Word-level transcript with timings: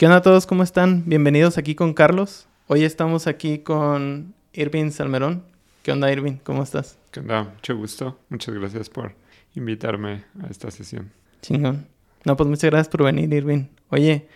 ¿Qué 0.00 0.06
onda 0.06 0.16
a 0.16 0.22
todos? 0.22 0.46
¿Cómo 0.46 0.62
están? 0.62 1.02
Bienvenidos 1.04 1.58
aquí 1.58 1.74
con 1.74 1.92
Carlos. 1.92 2.48
Hoy 2.68 2.84
estamos 2.84 3.26
aquí 3.26 3.58
con 3.58 4.32
Irving 4.54 4.92
Salmerón. 4.92 5.44
¿Qué 5.82 5.92
onda, 5.92 6.10
Irving? 6.10 6.36
¿Cómo 6.42 6.62
estás? 6.62 6.96
¿Qué 7.10 7.20
onda? 7.20 7.42
Mucho 7.42 7.76
gusto. 7.76 8.18
Muchas 8.30 8.54
gracias 8.54 8.88
por 8.88 9.12
invitarme 9.54 10.24
a 10.42 10.46
esta 10.46 10.70
sesión. 10.70 11.12
Chingón. 11.42 11.86
No, 12.24 12.34
pues 12.34 12.48
muchas 12.48 12.70
gracias 12.70 12.88
por 12.88 13.04
venir, 13.04 13.30
Irving. 13.30 13.64
Oye, 13.90 14.26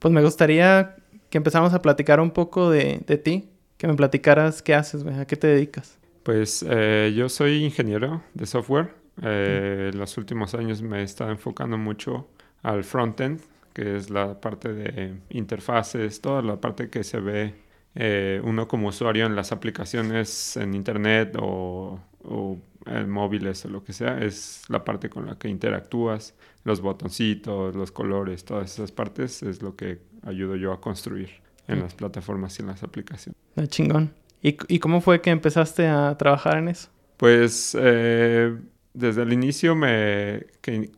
pues 0.00 0.12
me 0.12 0.20
gustaría 0.20 0.96
que 1.30 1.38
empezáramos 1.38 1.74
a 1.74 1.80
platicar 1.80 2.18
un 2.18 2.32
poco 2.32 2.68
de, 2.70 2.98
ti. 3.22 3.48
Que 3.78 3.86
me 3.86 3.94
platicaras 3.94 4.62
qué 4.62 4.74
haces, 4.74 5.04
güey. 5.04 5.16
¿A 5.20 5.26
qué 5.26 5.36
te 5.36 5.46
dedicas? 5.46 5.96
Pues 6.24 6.66
eh, 6.68 7.14
yo 7.16 7.28
soy 7.28 7.64
ingeniero 7.64 8.20
de 8.34 8.46
software. 8.46 8.92
Eh, 9.22 9.90
en 9.92 9.98
los 10.00 10.18
últimos 10.18 10.56
años 10.56 10.82
me 10.82 11.02
he 11.02 11.02
estado 11.04 11.30
enfocando 11.30 11.78
mucho 11.78 12.26
al 12.64 12.82
frontend, 12.82 13.40
que 13.74 13.96
es 13.96 14.08
la 14.08 14.40
parte 14.40 14.72
de 14.72 15.14
interfaces, 15.28 16.20
toda 16.22 16.40
la 16.40 16.60
parte 16.60 16.88
que 16.88 17.04
se 17.04 17.20
ve 17.20 17.54
eh, 17.96 18.40
uno 18.42 18.66
como 18.66 18.88
usuario 18.88 19.26
en 19.26 19.36
las 19.36 19.52
aplicaciones 19.52 20.56
en 20.56 20.74
internet 20.74 21.36
o, 21.38 22.00
en 22.86 23.10
móviles 23.10 23.64
o 23.64 23.68
lo 23.68 23.84
que 23.84 23.92
sea, 23.92 24.18
es 24.18 24.62
la 24.68 24.84
parte 24.84 25.10
con 25.10 25.26
la 25.26 25.36
que 25.38 25.48
interactúas, 25.48 26.34
los 26.64 26.80
botoncitos, 26.80 27.74
los 27.74 27.92
colores, 27.92 28.44
todas 28.44 28.72
esas 28.72 28.92
partes 28.92 29.42
es 29.42 29.60
lo 29.60 29.76
que 29.76 30.00
ayudo 30.22 30.56
yo 30.56 30.72
a 30.72 30.80
construir 30.80 31.30
en 31.66 31.80
las 31.80 31.94
plataformas 31.94 32.58
y 32.58 32.62
en 32.62 32.68
las 32.68 32.82
aplicaciones. 32.82 33.38
Ah, 33.56 33.66
chingón. 33.66 34.12
¿Y, 34.42 34.56
¿Y, 34.68 34.78
cómo 34.78 35.00
fue 35.00 35.20
que 35.20 35.30
empezaste 35.30 35.86
a 35.86 36.16
trabajar 36.18 36.58
en 36.58 36.68
eso? 36.68 36.90
Pues 37.16 37.76
eh, 37.80 38.54
desde 38.94 39.22
el 39.22 39.32
inicio 39.32 39.74
me, 39.74 40.46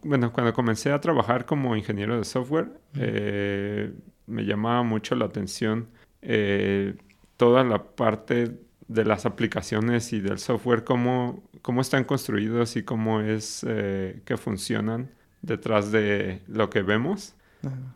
bueno, 0.02 0.30
cuando 0.32 0.52
comencé 0.52 0.92
a 0.92 1.00
trabajar 1.00 1.46
como 1.46 1.74
ingeniero 1.74 2.18
de 2.18 2.24
software, 2.24 2.68
eh, 2.94 3.92
me 4.26 4.44
llamaba 4.44 4.82
mucho 4.82 5.14
la 5.14 5.24
atención 5.24 5.88
eh, 6.20 6.94
toda 7.38 7.64
la 7.64 7.82
parte 7.82 8.58
de 8.86 9.04
las 9.04 9.24
aplicaciones 9.24 10.12
y 10.12 10.20
del 10.20 10.38
software, 10.38 10.84
cómo, 10.84 11.42
cómo 11.62 11.80
están 11.80 12.04
construidos 12.04 12.76
y 12.76 12.82
cómo 12.82 13.22
es 13.22 13.64
eh, 13.66 14.20
que 14.26 14.36
funcionan 14.36 15.10
detrás 15.40 15.90
de 15.90 16.42
lo 16.46 16.70
que 16.70 16.82
vemos. 16.82 17.34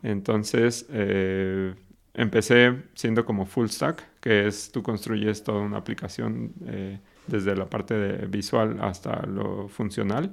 Entonces, 0.03 0.85
empecé 2.13 2.81
siendo 2.93 3.23
como 3.23 3.45
full 3.45 3.67
stack, 3.67 4.19
que 4.19 4.47
es 4.47 4.69
tú 4.71 4.83
construyes 4.83 5.43
toda 5.43 5.61
una 5.61 5.77
aplicación 5.77 6.51
desde 7.27 7.55
la 7.55 7.69
parte 7.69 7.93
de 7.95 8.25
visual 8.27 8.77
hasta 8.81 9.25
lo 9.25 9.67
funcional. 9.67 10.31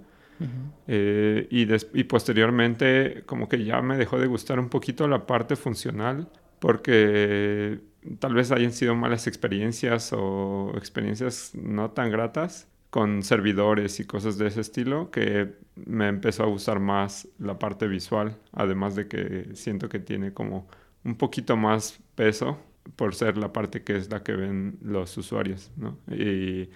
Eh, 0.87 1.49
y, 1.51 1.67
y, 1.99 2.05
posteriormente 2.05 3.25
como 3.27 3.49
que 3.49 3.65
ya 3.65 3.83
me 3.83 3.97
dejó 3.97 4.21
de 4.21 4.29
gustar 4.29 4.61
un 4.61 4.69
poquito 4.69 5.09
la 5.09 5.27
parte 5.27 5.57
funcional 5.57 6.29
porque 6.61 7.81
tal 8.21 8.35
vez 8.35 8.53
hayan 8.53 8.71
sido 8.73 8.95
malas 8.95 9.27
experiencias 9.27 10.13
o 10.13 10.73
experiencias 10.77 11.57
no 11.57 11.91
tan 11.91 12.13
gratas 12.13 12.69
con 12.91 13.23
servidores 13.23 14.01
y 14.01 14.05
cosas 14.05 14.39
de 14.39 14.47
ese 14.47 14.61
estilo 14.61 15.11
que 15.11 15.55
me 15.75 16.09
empezó 16.09 16.45
a 16.45 16.47
gustar 16.47 16.81
más 16.81 17.29
la 17.39 17.59
parte 17.59 17.87
visual, 17.87 18.37
además 18.53 18.95
de 18.95 19.09
que 19.09 19.51
siento 19.55 19.89
que 19.89 19.99
tiene 19.99 20.33
como 20.33 20.69
un 21.05 21.17
poquito 21.17 21.57
más 21.57 22.01
peso 22.15 22.59
por 22.97 23.15
ser 23.15 23.37
la 23.39 23.53
parte 23.53 23.83
que 23.83 23.97
es 23.97 24.11
la 24.11 24.23
que 24.23 24.33
ven 24.33 24.79
los 24.83 25.17
usuarios, 25.17 25.71
¿no? 25.77 25.99
Y 26.11 26.69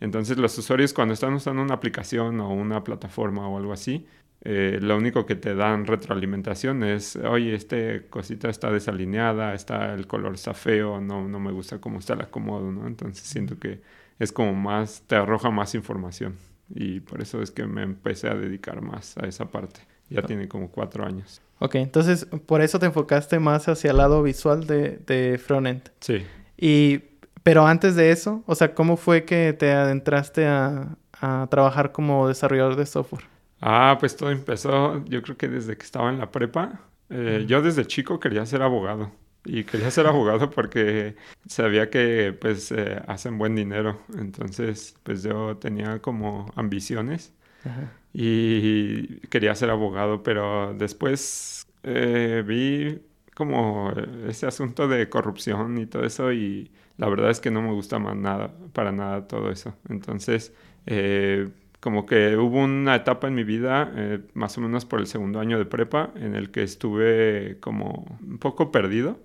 entonces 0.00 0.38
los 0.38 0.56
usuarios 0.58 0.92
cuando 0.92 1.14
están 1.14 1.34
usando 1.34 1.62
una 1.62 1.74
aplicación 1.74 2.40
o 2.40 2.52
una 2.52 2.84
plataforma 2.84 3.48
o 3.48 3.58
algo 3.58 3.72
así, 3.72 4.06
eh, 4.42 4.78
lo 4.80 4.96
único 4.96 5.26
que 5.26 5.34
te 5.34 5.54
dan 5.54 5.84
retroalimentación 5.86 6.84
es, 6.84 7.16
oye, 7.16 7.54
este 7.54 8.06
cosita 8.08 8.48
está 8.48 8.70
desalineada, 8.70 9.54
está, 9.54 9.94
el 9.94 10.06
color 10.06 10.34
está 10.34 10.54
feo, 10.54 11.00
no, 11.00 11.26
no 11.26 11.40
me 11.40 11.50
gusta 11.50 11.80
cómo 11.80 11.98
está 11.98 12.14
el 12.14 12.22
acomodo, 12.22 12.70
¿no? 12.70 12.86
Entonces 12.86 13.26
siento 13.26 13.58
que 13.58 13.80
es 14.18 14.32
como 14.32 14.54
más, 14.54 15.02
te 15.06 15.16
arroja 15.16 15.50
más 15.50 15.74
información. 15.74 16.36
Y 16.74 17.00
por 17.00 17.20
eso 17.22 17.42
es 17.42 17.50
que 17.50 17.66
me 17.66 17.82
empecé 17.82 18.28
a 18.28 18.34
dedicar 18.34 18.82
más 18.82 19.16
a 19.18 19.26
esa 19.26 19.50
parte. 19.50 19.80
Ya 20.10 20.22
tiene 20.22 20.48
como 20.48 20.70
cuatro 20.70 21.04
años. 21.04 21.42
Ok, 21.60 21.74
entonces 21.76 22.26
por 22.46 22.60
eso 22.62 22.78
te 22.78 22.86
enfocaste 22.86 23.38
más 23.40 23.68
hacia 23.68 23.90
el 23.90 23.96
lado 23.98 24.22
visual 24.22 24.66
de, 24.66 24.98
de 25.06 25.38
frontend. 25.38 25.90
Sí. 26.00 26.24
Y, 26.56 26.98
pero 27.42 27.66
antes 27.66 27.96
de 27.96 28.10
eso, 28.10 28.42
o 28.46 28.54
sea, 28.54 28.74
¿cómo 28.74 28.96
fue 28.96 29.24
que 29.24 29.52
te 29.52 29.72
adentraste 29.72 30.46
a, 30.46 30.96
a 31.20 31.46
trabajar 31.50 31.92
como 31.92 32.28
desarrollador 32.28 32.76
de 32.76 32.86
software? 32.86 33.24
Ah, 33.60 33.96
pues 33.98 34.16
todo 34.16 34.30
empezó, 34.30 35.04
yo 35.06 35.22
creo 35.22 35.36
que 35.36 35.48
desde 35.48 35.76
que 35.76 35.84
estaba 35.84 36.10
en 36.10 36.18
la 36.18 36.30
prepa. 36.30 36.80
Eh, 37.10 37.44
yo 37.48 37.62
desde 37.62 37.86
chico 37.86 38.20
quería 38.20 38.46
ser 38.46 38.62
abogado. 38.62 39.12
Y 39.44 39.64
quería 39.64 39.90
ser 39.90 40.06
abogado 40.08 40.50
porque 40.50 41.16
sabía 41.46 41.90
que 41.90 42.36
pues 42.40 42.70
eh, 42.72 43.02
hacen 43.08 43.38
buen 43.38 43.56
dinero. 43.56 44.00
Entonces, 44.16 44.96
pues 45.02 45.22
yo 45.22 45.56
tenía 45.58 46.00
como 46.00 46.52
ambiciones. 46.56 47.32
Ajá 47.68 47.92
y 48.12 49.20
quería 49.28 49.54
ser 49.54 49.70
abogado, 49.70 50.22
pero 50.22 50.74
después 50.74 51.66
eh, 51.82 52.42
vi 52.46 53.00
como 53.34 53.92
ese 54.26 54.46
asunto 54.46 54.88
de 54.88 55.08
corrupción 55.08 55.78
y 55.78 55.86
todo 55.86 56.04
eso 56.04 56.32
y 56.32 56.70
la 56.96 57.08
verdad 57.08 57.30
es 57.30 57.38
que 57.40 57.52
no 57.52 57.62
me 57.62 57.72
gusta 57.72 58.00
más 58.00 58.16
nada, 58.16 58.52
para 58.72 58.90
nada 58.90 59.28
todo 59.28 59.52
eso. 59.52 59.74
Entonces, 59.88 60.52
eh, 60.86 61.48
como 61.78 62.06
que 62.06 62.36
hubo 62.36 62.58
una 62.58 62.96
etapa 62.96 63.28
en 63.28 63.34
mi 63.34 63.44
vida, 63.44 63.92
eh, 63.94 64.20
más 64.34 64.58
o 64.58 64.62
menos 64.62 64.84
por 64.84 64.98
el 64.98 65.06
segundo 65.06 65.38
año 65.38 65.56
de 65.56 65.64
prepa, 65.64 66.10
en 66.16 66.34
el 66.34 66.50
que 66.50 66.64
estuve 66.64 67.58
como 67.60 68.18
un 68.20 68.38
poco 68.38 68.72
perdido. 68.72 69.20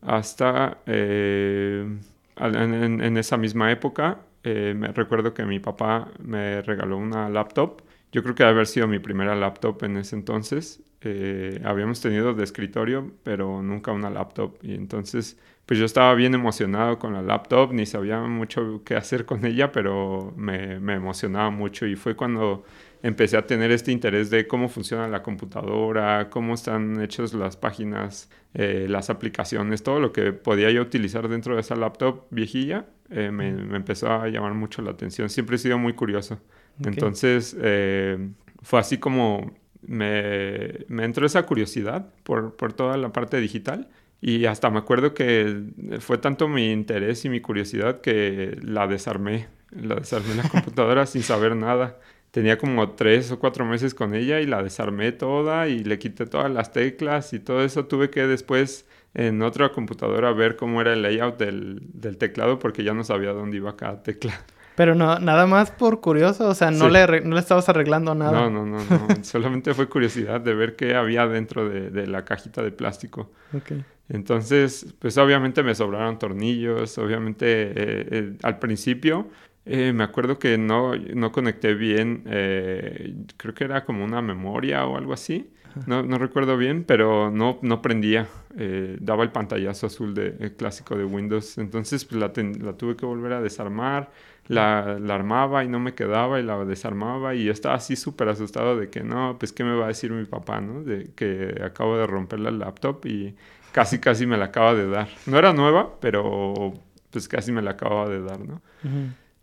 Hasta 0.00 0.78
en, 0.86 2.00
en, 2.36 3.16
esa 3.16 3.36
misma 3.36 3.70
época, 3.70 4.18
me 4.44 4.88
recuerdo 4.88 5.34
que 5.34 5.44
mi 5.44 5.60
papá 5.60 6.10
me 6.20 6.62
regaló 6.62 6.96
una 6.98 7.28
laptop 7.28 7.82
yo 8.12 8.22
creo 8.22 8.34
que 8.34 8.42
debe 8.42 8.52
haber 8.52 8.66
sido 8.66 8.86
mi 8.86 8.98
primera 8.98 9.34
laptop 9.34 9.82
en 9.84 9.96
ese 9.96 10.14
entonces. 10.16 10.82
Eh, 11.00 11.60
habíamos 11.64 12.00
tenido 12.00 12.34
de 12.34 12.44
escritorio, 12.44 13.10
pero 13.22 13.62
nunca 13.62 13.90
una 13.92 14.10
laptop. 14.10 14.58
Y 14.62 14.74
entonces, 14.74 15.38
pues 15.64 15.80
yo 15.80 15.86
estaba 15.86 16.14
bien 16.14 16.34
emocionado 16.34 16.98
con 16.98 17.14
la 17.14 17.22
laptop, 17.22 17.72
ni 17.72 17.86
sabía 17.86 18.20
mucho 18.20 18.82
qué 18.84 18.96
hacer 18.96 19.24
con 19.24 19.46
ella, 19.46 19.72
pero 19.72 20.34
me, 20.36 20.78
me 20.78 20.94
emocionaba 20.94 21.50
mucho. 21.50 21.86
Y 21.86 21.96
fue 21.96 22.14
cuando 22.14 22.64
empecé 23.02 23.36
a 23.36 23.46
tener 23.46 23.70
este 23.72 23.92
interés 23.92 24.30
de 24.30 24.46
cómo 24.46 24.68
funciona 24.68 25.08
la 25.08 25.22
computadora, 25.22 26.30
cómo 26.30 26.54
están 26.54 27.00
hechas 27.00 27.34
las 27.34 27.56
páginas, 27.56 28.30
eh, 28.54 28.86
las 28.88 29.10
aplicaciones, 29.10 29.82
todo 29.82 29.98
lo 29.98 30.12
que 30.12 30.32
podía 30.32 30.70
yo 30.70 30.82
utilizar 30.82 31.28
dentro 31.28 31.54
de 31.56 31.62
esa 31.62 31.74
laptop 31.74 32.26
viejilla, 32.30 32.86
eh, 33.10 33.30
me, 33.30 33.52
me, 33.52 33.76
empezó 33.76 34.10
a 34.10 34.28
llamar 34.28 34.54
mucho 34.54 34.82
la 34.82 34.92
atención. 34.92 35.28
Siempre 35.28 35.56
he 35.56 35.58
sido 35.58 35.78
muy 35.78 35.94
curioso. 35.94 36.40
Entonces, 36.84 37.56
eh, 37.60 38.30
fue 38.62 38.80
así 38.80 38.98
como 38.98 39.52
me, 39.82 40.84
me, 40.88 41.04
entró 41.04 41.26
esa 41.26 41.44
curiosidad 41.44 42.06
por, 42.22 42.56
por 42.56 42.72
toda 42.72 42.96
la 42.96 43.12
parte 43.12 43.40
digital. 43.40 43.88
Y 44.20 44.44
hasta 44.46 44.70
me 44.70 44.78
acuerdo 44.78 45.14
que 45.14 45.64
fue 45.98 46.16
tanto 46.16 46.46
mi 46.46 46.70
interés 46.70 47.24
y 47.24 47.28
mi 47.28 47.40
curiosidad 47.40 48.00
que 48.00 48.56
la 48.62 48.86
desarmé. 48.86 49.48
La 49.72 49.96
desarmé 49.96 50.30
en 50.30 50.36
la 50.38 50.48
computadora 50.48 51.06
sin 51.06 51.22
saber 51.22 51.56
nada. 51.56 51.98
Tenía 52.32 52.56
como 52.56 52.92
tres 52.92 53.30
o 53.30 53.38
cuatro 53.38 53.64
meses 53.66 53.94
con 53.94 54.14
ella 54.14 54.40
y 54.40 54.46
la 54.46 54.62
desarmé 54.62 55.12
toda 55.12 55.68
y 55.68 55.84
le 55.84 55.98
quité 55.98 56.26
todas 56.26 56.50
las 56.50 56.72
teclas 56.72 57.34
y 57.34 57.38
todo 57.38 57.62
eso. 57.62 57.84
Tuve 57.84 58.08
que 58.08 58.26
después 58.26 58.88
en 59.12 59.42
otra 59.42 59.70
computadora 59.70 60.32
ver 60.32 60.56
cómo 60.56 60.80
era 60.80 60.94
el 60.94 61.02
layout 61.02 61.38
del, 61.38 61.82
del 61.92 62.16
teclado 62.16 62.58
porque 62.58 62.84
ya 62.84 62.94
no 62.94 63.04
sabía 63.04 63.32
dónde 63.32 63.58
iba 63.58 63.76
cada 63.76 64.02
tecla. 64.02 64.32
Pero 64.74 64.94
no, 64.94 65.18
nada 65.18 65.46
más 65.46 65.70
por 65.70 66.00
curioso, 66.00 66.48
o 66.48 66.54
sea, 66.54 66.70
no, 66.70 66.88
le, 66.88 67.20
no 67.20 67.34
le 67.34 67.40
estabas 67.40 67.68
arreglando 67.68 68.14
nada. 68.14 68.32
No, 68.32 68.50
no, 68.50 68.64
no, 68.64 68.78
no. 68.78 69.08
solamente 69.22 69.74
fue 69.74 69.90
curiosidad 69.90 70.40
de 70.40 70.54
ver 70.54 70.76
qué 70.76 70.94
había 70.94 71.26
dentro 71.26 71.68
de, 71.68 71.90
de 71.90 72.06
la 72.06 72.24
cajita 72.24 72.62
de 72.62 72.72
plástico. 72.72 73.30
Ok. 73.54 73.72
Entonces, 74.08 74.94
pues 74.98 75.16
obviamente 75.18 75.62
me 75.62 75.74
sobraron 75.74 76.18
tornillos, 76.18 76.96
obviamente 76.98 77.46
eh, 77.46 77.72
eh, 77.76 78.32
al 78.42 78.58
principio 78.58 79.28
eh, 79.64 79.92
me 79.92 80.04
acuerdo 80.04 80.38
que 80.38 80.58
no, 80.58 80.94
no 80.96 81.32
conecté 81.32 81.74
bien, 81.74 82.22
creo 82.24 83.54
que 83.54 83.64
era 83.64 83.84
como 83.84 84.04
una 84.04 84.22
memoria 84.22 84.86
o 84.86 84.96
algo 84.96 85.12
así. 85.12 85.50
No, 85.86 86.02
no, 86.02 86.18
recuerdo 86.18 86.58
bien, 86.58 86.84
pero 86.84 87.30
no, 87.30 87.58
no 87.62 87.80
prendía. 87.80 88.28
daba 89.00 89.22
el 89.22 89.32
pantallazo 89.32 89.86
azul 89.86 90.12
de, 90.14 90.54
clásico 90.56 90.96
de 90.96 91.04
Windows. 91.04 91.56
Entonces 91.58 92.04
pues, 92.04 92.20
la, 92.20 92.30
la, 92.60 92.72
tuve 92.74 92.96
que 92.96 93.06
volver 93.06 93.32
a 93.32 93.40
desarmar 93.40 94.10
la, 94.48 94.98
la, 95.00 95.14
armaba 95.14 95.64
y 95.64 95.68
no 95.68 95.78
me 95.78 95.94
quedaba 95.94 96.40
y 96.40 96.42
la 96.42 96.64
desarmaba 96.64 97.34
y 97.34 97.44
yo 97.44 97.52
estaba 97.52 97.76
así 97.76 97.96
súper 97.96 98.28
asustado 98.28 98.76
de 98.76 98.90
que 98.90 99.02
no, 99.02 99.36
pues 99.38 99.52
qué 99.52 99.64
me 99.64 99.74
va 99.74 99.84
a 99.84 99.88
decir 99.88 100.10
mi 100.10 100.24
papá, 100.24 100.60
¿no? 100.60 100.82
De 100.82 101.10
que 101.14 101.60
acabo 101.64 101.96
de 101.96 102.06
romper 102.06 102.40
la 102.40 102.50
laptop 102.50 103.06
y 103.06 103.34
casi 103.72 103.98
casi 103.98 104.26
me 104.26 104.36
la 104.36 104.46
acaba 104.46 104.74
de 104.74 104.88
dar. 104.88 105.08
No 105.26 105.38
era 105.38 105.52
nueva, 105.52 105.98
pero 106.00 106.74
pues 107.10 107.28
casi 107.28 107.52
me 107.52 107.62
la 107.62 107.72
acababa 107.72 108.08
de 108.08 108.22
dar, 108.22 108.40
¿no? 108.40 108.60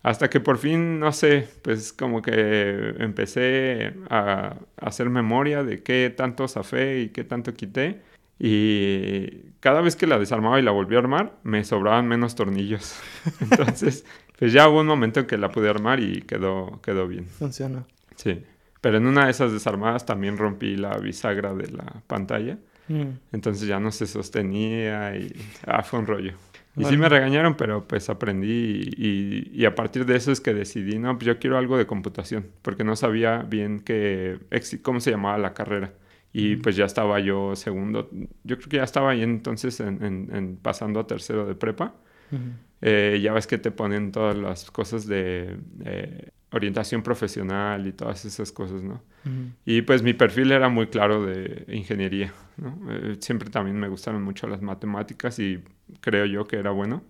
Hasta 0.01 0.29
que 0.29 0.39
por 0.39 0.57
fin, 0.57 0.99
no 0.99 1.11
sé, 1.11 1.47
pues 1.61 1.91
como 1.91 2.21
que 2.21 2.95
empecé 2.99 3.93
a, 4.09 4.55
hacer 4.77 5.09
memoria 5.09 5.63
de 5.63 5.83
qué 5.83 6.13
tanto 6.15 6.47
zafé 6.47 7.01
y 7.01 7.09
qué 7.09 7.23
tanto 7.23 7.53
quité. 7.53 8.01
Y 8.39 9.51
cada 9.59 9.81
vez 9.81 9.97
que 9.97 10.07
la 10.07 10.17
desarmaba 10.17 10.57
y 10.59 10.63
la 10.63 10.71
volví 10.71 10.95
a 10.95 10.99
armar, 10.99 11.37
me 11.43 11.65
sobraban 11.65 12.07
menos 12.07 12.35
tornillos. 12.35 12.97
Entonces, 13.41 14.05
pues 14.37 14.53
ya 14.53 14.69
hubo 14.69 14.79
un 14.79 14.87
momento 14.87 15.19
en 15.19 15.25
que 15.25 15.37
la 15.37 15.49
pude 15.49 15.69
armar 15.69 15.99
y 15.99 16.21
quedó, 16.21 16.79
quedó 16.81 17.05
bien. 17.05 17.27
Funciona. 17.27 17.85
Sí. 18.15 18.41
Pero 18.79 18.97
en 18.97 19.07
una 19.07 19.25
de 19.25 19.31
esas 19.31 19.51
desarmadas 19.51 20.05
también 20.05 20.37
rompí 20.37 20.77
la 20.77 20.97
bisagra 20.97 21.53
de 21.53 21.71
la 21.71 22.01
pantalla. 22.07 22.57
Mm. 22.87 23.17
Entonces 23.33 23.67
ya 23.67 23.81
no 23.81 23.91
se 23.91 24.07
sostenía 24.07 25.17
y 25.17 25.33
ah, 25.67 25.83
fue 25.83 25.99
un 25.99 26.07
rollo. 26.07 26.33
Y 26.77 26.85
sí 26.85 26.95
me 26.97 27.09
regañaron, 27.09 27.55
pero 27.57 27.87
pues 27.87 28.09
aprendí 28.09 28.89
y, 28.97 29.65
a 29.65 29.75
partir 29.75 30.05
de 30.05 30.15
eso 30.15 30.31
es 30.31 30.39
que 30.41 30.53
decidí, 30.53 30.97
no, 30.97 31.13
pues 31.17 31.25
yo 31.27 31.37
quiero 31.39 31.57
algo 31.57 31.77
de 31.77 31.85
computación, 31.85 32.47
porque 32.61 32.83
no 32.85 32.95
sabía 32.95 33.39
bien 33.43 33.81
qué, 33.81 34.39
cómo 34.81 34.99
se 35.01 35.11
llamaba 35.11 35.37
la 35.37 35.53
carrera. 35.53 35.93
Y 36.31 36.57
pues 36.57 36.75
ya 36.75 36.85
estaba 36.85 37.19
yo 37.19 37.55
segundo, 37.55 38.09
yo 38.43 38.57
creo 38.57 38.69
que 38.69 38.77
ya 38.77 38.83
estaba 38.83 39.11
ahí 39.11 39.23
entonces 39.23 39.79
en, 39.79 40.03
en- 40.03 40.35
en 40.35 40.57
pasando 40.57 40.99
a 41.01 41.07
tercero 41.07 41.45
de 41.45 41.55
prepa. 41.55 41.95
Eh, 42.81 43.19
ya 43.21 43.33
ves 43.33 43.47
que 43.47 43.57
te 43.57 43.71
ponen 43.71 44.11
todas 44.11 44.37
las 44.37 44.71
cosas 44.71 45.05
de 45.07 45.57
eh, 45.85 46.29
orientación 46.51 47.03
profesional 47.03 47.85
y 47.87 47.91
todas 47.91 48.25
esas 48.25 48.51
cosas, 48.51 48.81
¿no? 48.83 49.01
Y 49.65 49.81
pues 49.83 50.01
mi 50.01 50.13
perfil 50.13 50.51
era 50.51 50.69
muy 50.69 50.87
claro 50.87 51.25
de 51.25 51.65
ingeniería, 51.67 52.33
¿no? 52.57 52.79
Eh, 52.89 53.17
siempre 53.19 53.49
también 53.49 53.77
me 53.77 53.87
gustaron 53.87 54.23
mucho 54.23 54.47
las 54.47 54.61
matemáticas 54.61 55.37
y 55.39 55.59
creo 56.01 56.25
yo 56.25 56.45
que 56.45 56.57
era 56.57 56.71
bueno. 56.71 57.03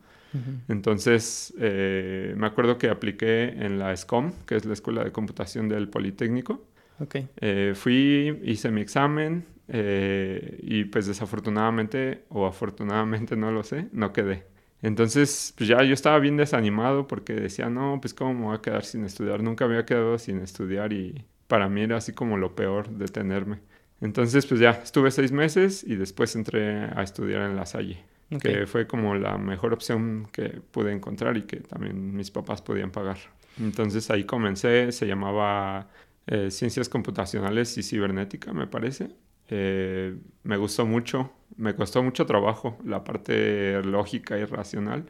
Entonces, 0.68 1.54
eh, 1.60 2.36
me 2.38 2.46
acuerdo 2.46 2.78
que 2.78 2.90
apliqué 2.90 3.46
en 3.46 3.80
la 3.80 3.96
SCOM, 3.96 4.32
que 4.46 4.56
es 4.56 4.66
la 4.66 4.74
Escuela 4.74 5.04
de 5.04 5.12
Computación 5.12 5.68
del 5.68 5.90
Politécnico. 5.90 6.68
Ok. 7.00 7.16
Eh, 7.38 7.74
fui, 7.76 8.40
hice 8.44 8.70
mi 8.70 8.82
examen 8.82 9.46
eh, 9.68 10.60
y 10.62 10.84
pues 10.86 11.08
desafortunadamente 11.08 12.24
o 12.30 12.46
afortunadamente 12.46 13.36
no 13.36 13.52
lo 13.52 13.64
sé, 13.64 13.88
no 13.92 14.14
quedé. 14.14 14.44
Entonces, 14.82 15.54
pues 15.58 15.68
ya 15.68 15.84
yo 15.84 15.94
estaba 15.94 16.20
bien 16.20 16.38
desanimado 16.38 17.08
porque 17.08 17.34
decía, 17.34 17.70
no, 17.70 18.00
pues 18.02 18.14
cómo 18.14 18.34
me 18.34 18.46
voy 18.46 18.56
a 18.56 18.62
quedar 18.62 18.86
sin 18.86 19.04
estudiar. 19.04 19.44
Nunca 19.44 19.66
había 19.66 19.86
quedado 19.86 20.18
sin 20.18 20.40
estudiar 20.40 20.94
y 20.94 21.26
para 21.48 21.68
mí 21.68 21.82
era 21.82 21.98
así 21.98 22.14
como 22.14 22.38
lo 22.38 22.56
peor 22.56 22.90
detenerme. 22.90 23.60
Entonces, 24.02 24.46
pues 24.46 24.62
ya 24.62 24.72
estuve 24.72 25.12
seis 25.12 25.32
meses 25.32 25.84
y 25.84 25.96
después 25.96 26.36
entré 26.36 26.86
a 26.86 27.04
estudiar 27.04 27.42
en 27.42 27.58
La 27.58 27.66
Salle, 27.66 28.06
que 28.42 28.66
fue 28.66 28.88
como 28.88 29.16
la 29.16 29.38
mejor 29.38 29.74
opción 29.74 30.30
que 30.32 30.62
pude 30.72 30.94
encontrar 30.94 31.36
y 31.36 31.42
que 31.42 31.58
también 31.58 32.16
mis 32.16 32.32
papás 32.32 32.62
podían 32.62 32.92
pagar. 32.92 33.18
Entonces 33.60 34.10
ahí 34.10 34.24
comencé, 34.24 34.94
se 34.94 35.06
llamaba 35.06 35.90
eh, 36.28 36.50
Ciencias 36.52 36.88
Computacionales 36.88 37.78
y 37.78 37.84
Cibernética, 37.84 38.54
me 38.54 38.68
parece. 38.68 39.10
Eh, 39.50 40.16
me 40.44 40.58
gustó 40.58 40.86
mucho, 40.86 41.34
me 41.58 41.76
costó 41.76 42.04
mucho 42.04 42.26
trabajo 42.26 42.78
la 42.86 43.04
parte 43.04 43.82
lógica 43.84 44.38
y 44.38 44.46
racional. 44.46 45.06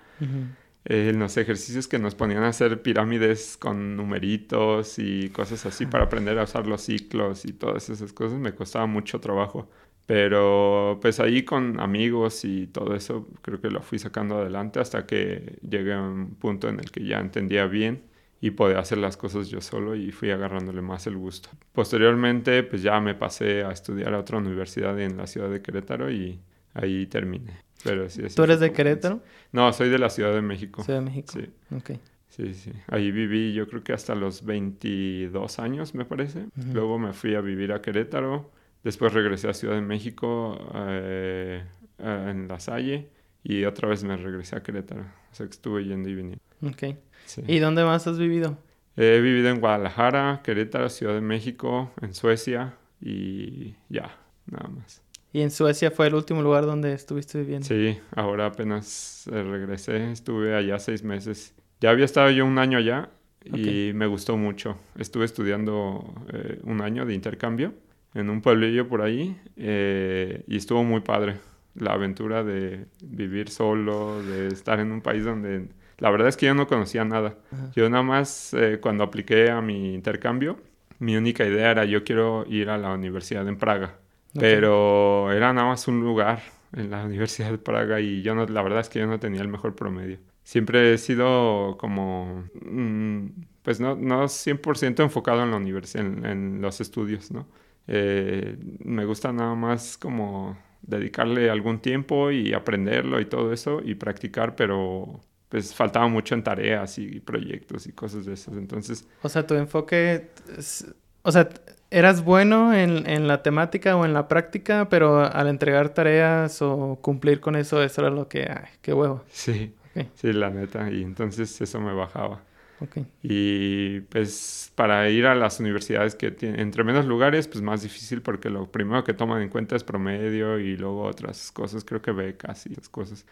Eh, 0.86 1.10
en 1.10 1.20
los 1.20 1.36
ejercicios 1.38 1.88
que 1.88 2.00
nos 2.00 2.16
ponían 2.16 2.44
a 2.44 2.50
hacer 2.50 2.82
pirámides 2.82 3.58
con 3.58 3.96
numeritos 3.98 4.98
y 4.98 5.30
cosas 5.30 5.66
así 5.66 5.86
para 5.86 6.06
aprender 6.06 6.40
a 6.40 6.44
usar 6.44 6.68
los 6.68 6.82
ciclos 6.82 7.46
y 7.46 7.54
todas 7.54 7.90
esas 7.90 8.14
cosas 8.14 8.40
me 8.40 8.54
costaba 8.54 8.86
mucho 8.86 9.20
trabajo. 9.20 9.70
Pero 10.06 10.98
pues 11.02 11.20
ahí 11.20 11.44
con 11.44 11.80
amigos 11.80 12.44
y 12.44 12.68
todo 12.68 12.96
eso 12.96 13.28
creo 13.42 13.62
que 13.62 13.70
lo 13.70 13.82
fui 13.84 14.00
sacando 14.00 14.38
adelante 14.40 14.80
hasta 14.80 15.06
que 15.06 15.60
llegué 15.62 15.94
a 15.94 16.02
un 16.02 16.36
punto 16.36 16.68
en 16.68 16.80
el 16.80 16.92
que 16.92 17.06
ya 17.06 17.20
entendía 17.20 17.68
bien 17.68 18.09
y 18.42 18.52
podía 18.52 18.80
hacer 18.80 18.98
las 19.00 19.18
cosas 19.18 19.50
yo 19.50 19.60
solo 19.62 19.96
y 19.96 20.12
fui 20.12 20.32
agarrándole 20.32 20.82
más 20.82 21.08
el 21.08 21.18
gusto. 21.18 21.50
Posteriormente 21.74 22.64
pues 22.64 22.82
ya 22.82 23.00
me 23.02 23.16
pasé 23.16 23.64
a 23.64 23.72
estudiar 23.72 24.14
a 24.14 24.20
otra 24.20 24.38
universidad 24.38 25.00
en 25.00 25.18
la 25.18 25.28
ciudad 25.28 25.50
de 25.50 25.62
Querétaro 25.62 26.12
y 26.12 26.40
ahí 26.74 27.06
terminé. 27.08 27.54
Pero 27.84 28.10
sí, 28.10 28.24
¿Tú 28.36 28.44
eres 28.44 28.60
de 28.60 28.72
Querétaro? 28.74 29.22
No, 29.52 29.72
soy 29.74 29.90
de 29.90 29.98
la 30.00 30.10
Ciudad 30.10 30.34
de 30.34 30.42
México. 30.42 30.84
Ciudad 30.84 31.00
de 31.00 31.06
México. 31.06 31.32
Sí, 31.34 31.50
Ok. 31.74 31.92
sí, 32.28 32.54
sí. 32.54 32.72
Ahí 32.88 33.12
viví 33.12 33.54
yo 33.54 33.68
creo 33.68 33.84
que 33.84 33.94
hasta 33.94 34.16
los 34.16 34.44
22 34.44 35.60
años, 35.60 35.96
me 35.96 36.06
parece. 36.06 36.40
Ujú. 36.58 36.74
Luego 36.74 37.00
me 37.00 37.14
fui 37.14 37.36
a 37.36 37.42
vivir 37.42 37.72
a 37.72 37.82
Querétaro. 37.82 38.52
Después 38.84 39.14
regresé 39.14 39.50
a 39.50 39.54
Ciudad 39.54 39.76
de 39.76 39.82
México 39.82 40.58
eh, 40.76 41.64
eh, 42.00 42.28
en 42.32 42.48
La 42.48 42.60
Salle. 42.60 43.10
Y 43.44 43.64
otra 43.64 43.88
vez 43.88 44.04
me 44.04 44.18
regresé 44.18 44.58
a 44.58 44.64
Querétaro. 44.64 45.04
O 45.32 45.36
sea 45.36 45.46
que 45.46 45.52
estuve 45.54 45.86
yendo 45.86 46.10
y 46.10 46.16
viniendo. 46.16 46.42
Ok. 46.62 46.98
Sí. 47.30 47.44
¿Y 47.48 47.60
dónde 47.60 47.84
más 47.84 48.08
has 48.08 48.18
vivido? 48.18 48.58
He 48.96 49.20
vivido 49.22 49.50
en 49.50 49.60
Guadalajara, 49.60 50.42
Querétaro, 50.44 50.90
Ciudad 50.90 51.14
de 51.14 51.22
México, 51.22 51.92
en 52.02 52.16
Suecia 52.16 52.74
y 53.00 53.76
ya, 53.88 54.18
nada 54.48 54.68
más. 54.68 55.04
¿Y 55.32 55.42
en 55.42 55.52
Suecia 55.52 55.92
fue 55.92 56.08
el 56.08 56.16
último 56.16 56.42
lugar 56.42 56.66
donde 56.66 56.94
estuviste 56.94 57.40
viviendo? 57.40 57.68
Sí, 57.68 58.00
ahora 58.16 58.48
apenas 58.48 59.28
eh, 59.32 59.44
regresé, 59.44 60.12
estuve 60.12 60.56
allá 60.56 60.80
seis 60.80 61.04
meses. 61.04 61.54
Ya 61.80 61.92
había 61.92 62.06
estado 62.06 62.32
yo 62.32 62.46
un 62.46 62.58
año 62.58 62.80
allá 62.80 63.10
y 63.46 63.92
me 63.94 64.08
gustó 64.08 64.36
mucho. 64.36 64.78
Estuve 64.98 65.26
estudiando 65.26 66.14
eh, 66.34 66.60
un 66.64 66.82
año 66.82 67.06
de 67.06 67.14
intercambio 67.14 67.74
en 68.16 68.32
un 68.32 68.42
pueblillo 68.42 68.88
por 68.88 69.04
ahí 69.04 69.40
eh, 69.56 70.44
y 70.48 70.58
estuvo 70.58 70.84
muy 70.84 71.02
padre. 71.02 71.38
La 71.76 71.94
aventura 71.94 72.44
de 72.44 72.88
vivir 73.02 73.50
solo, 73.50 74.24
de 74.24 74.48
estar 74.48 74.80
en 74.80 74.92
un 74.92 75.02
país 75.02 75.24
donde 75.24 75.70
la 76.00 76.10
verdad 76.10 76.28
es 76.30 76.38
que 76.38 76.48
yo 76.48 76.54
no 76.56 76.68
conocía 76.68 77.06
nada. 77.06 77.38
Ajá. 77.52 77.72
Yo 77.76 77.90
nada 77.90 78.04
más 78.04 78.54
eh, 78.54 78.80
cuando 78.82 79.04
apliqué 79.04 79.50
a 79.52 79.62
mi 79.62 79.94
intercambio, 79.94 80.60
mi 81.00 81.16
única 81.16 81.46
idea 81.46 81.72
era 81.72 81.86
yo 81.86 82.04
quiero 82.04 82.46
ir 82.48 82.70
a 82.70 82.78
la 82.78 82.94
universidad 82.94 83.48
en 83.48 83.58
Praga. 83.58 84.00
Pero 84.34 85.32
era 85.32 85.54
nada 85.54 85.68
más 85.68 85.88
un 85.88 86.02
lugar 86.02 86.42
en 86.74 86.92
la 86.92 87.04
Universidad 87.06 87.52
de 87.52 87.58
Praga 87.58 88.00
y 88.00 88.22
yo 88.22 88.36
no, 88.36 88.46
la 88.46 88.62
verdad 88.62 88.82
es 88.82 88.90
que 88.90 89.00
yo 89.00 89.08
no 89.08 89.20
tenía 89.20 89.42
el 89.42 89.48
mejor 89.48 89.76
promedio. 89.76 90.20
Siempre 90.44 90.94
he 90.94 90.98
sido 90.98 91.78
como, 91.78 92.46
mm, 92.62 93.26
pues 93.64 93.80
no, 93.80 93.96
no 93.96 94.28
100% 94.28 95.04
enfocado 95.04 95.44
en 95.44 95.52
la 95.52 95.58
universidad, 95.58 96.06
en, 96.06 96.26
en 96.26 96.62
los 96.62 96.82
estudios, 96.82 97.32
¿no? 97.32 97.48
Eh, 97.88 98.58
me 98.84 99.06
gusta 99.06 99.34
nada 99.34 99.56
más 99.56 99.98
como 99.98 100.58
dedicarle 100.82 101.50
algún 101.50 101.80
tiempo 101.80 102.32
y 102.32 102.54
aprenderlo 102.54 103.20
y 103.20 103.26
todo 103.26 103.52
eso 103.52 103.82
y 103.84 103.96
practicar, 103.96 104.56
pero 104.56 105.22
pues 105.50 105.74
faltaba 105.76 106.08
mucho 106.08 106.36
en 106.36 106.44
tareas 106.44 106.98
y 107.00 107.20
proyectos 107.20 107.88
y 107.88 107.92
cosas 107.94 108.26
de 108.26 108.34
esas. 108.34 108.56
Entonces, 108.58 109.08
O 109.22 109.30
sea, 109.30 109.46
tu 109.48 109.56
enfoque... 109.56 110.30
es- 110.58 110.86
O 111.24 111.32
sea, 111.32 111.50
eras 111.92 112.24
bueno 112.24 112.74
en, 112.74 113.10
en 113.10 113.28
la 113.28 113.42
temática 113.44 113.96
o 113.98 114.06
en 114.06 114.14
la 114.14 114.28
práctica, 114.28 114.90
pero 114.90 115.20
al 115.26 115.48
entregar 115.48 115.90
tareas 115.90 116.62
o 116.62 116.98
cumplir 117.02 117.40
con 117.42 117.56
eso, 117.56 117.82
eso 117.84 118.02
era 118.02 118.10
lo 118.10 118.28
que... 118.28 118.44
Ay, 118.50 118.70
qué 118.82 118.94
huevo. 118.94 119.24
sí, 119.32 119.74
sí, 120.16 120.34
la 120.34 120.50
neta. 120.50 120.90
Y 120.92 121.02
entonces 121.04 121.60
eso 121.62 121.80
me 121.82 121.94
bajaba. 121.94 122.44
Ok. 122.80 123.00
Y 123.22 124.02
pues 124.02 124.72
para 124.76 125.10
ir 125.10 125.26
a 125.26 125.36
las 125.36 125.60
universidades 125.60 126.16
que 126.16 126.32
tienen, 126.32 126.60
entre 126.62 126.84
menos 126.86 127.06
lugares, 127.06 127.48
pues 127.50 127.62
más 127.62 127.84
difícil 127.84 128.22
porque 128.22 128.50
lo 128.50 128.72
primero 128.72 129.04
que 129.04 129.14
toman 129.14 129.42
en 129.42 129.50
cuenta 129.50 129.76
es 129.76 129.84
promedio 129.84 130.60
y 130.60 130.78
luego 130.78 131.04
otras 131.04 131.52
cosas, 131.52 131.84
creo 131.84 132.02
que 132.02 132.12
becas 132.12 132.66
y 132.68 132.72
esas 132.74 132.88
cosas. 132.90 133.26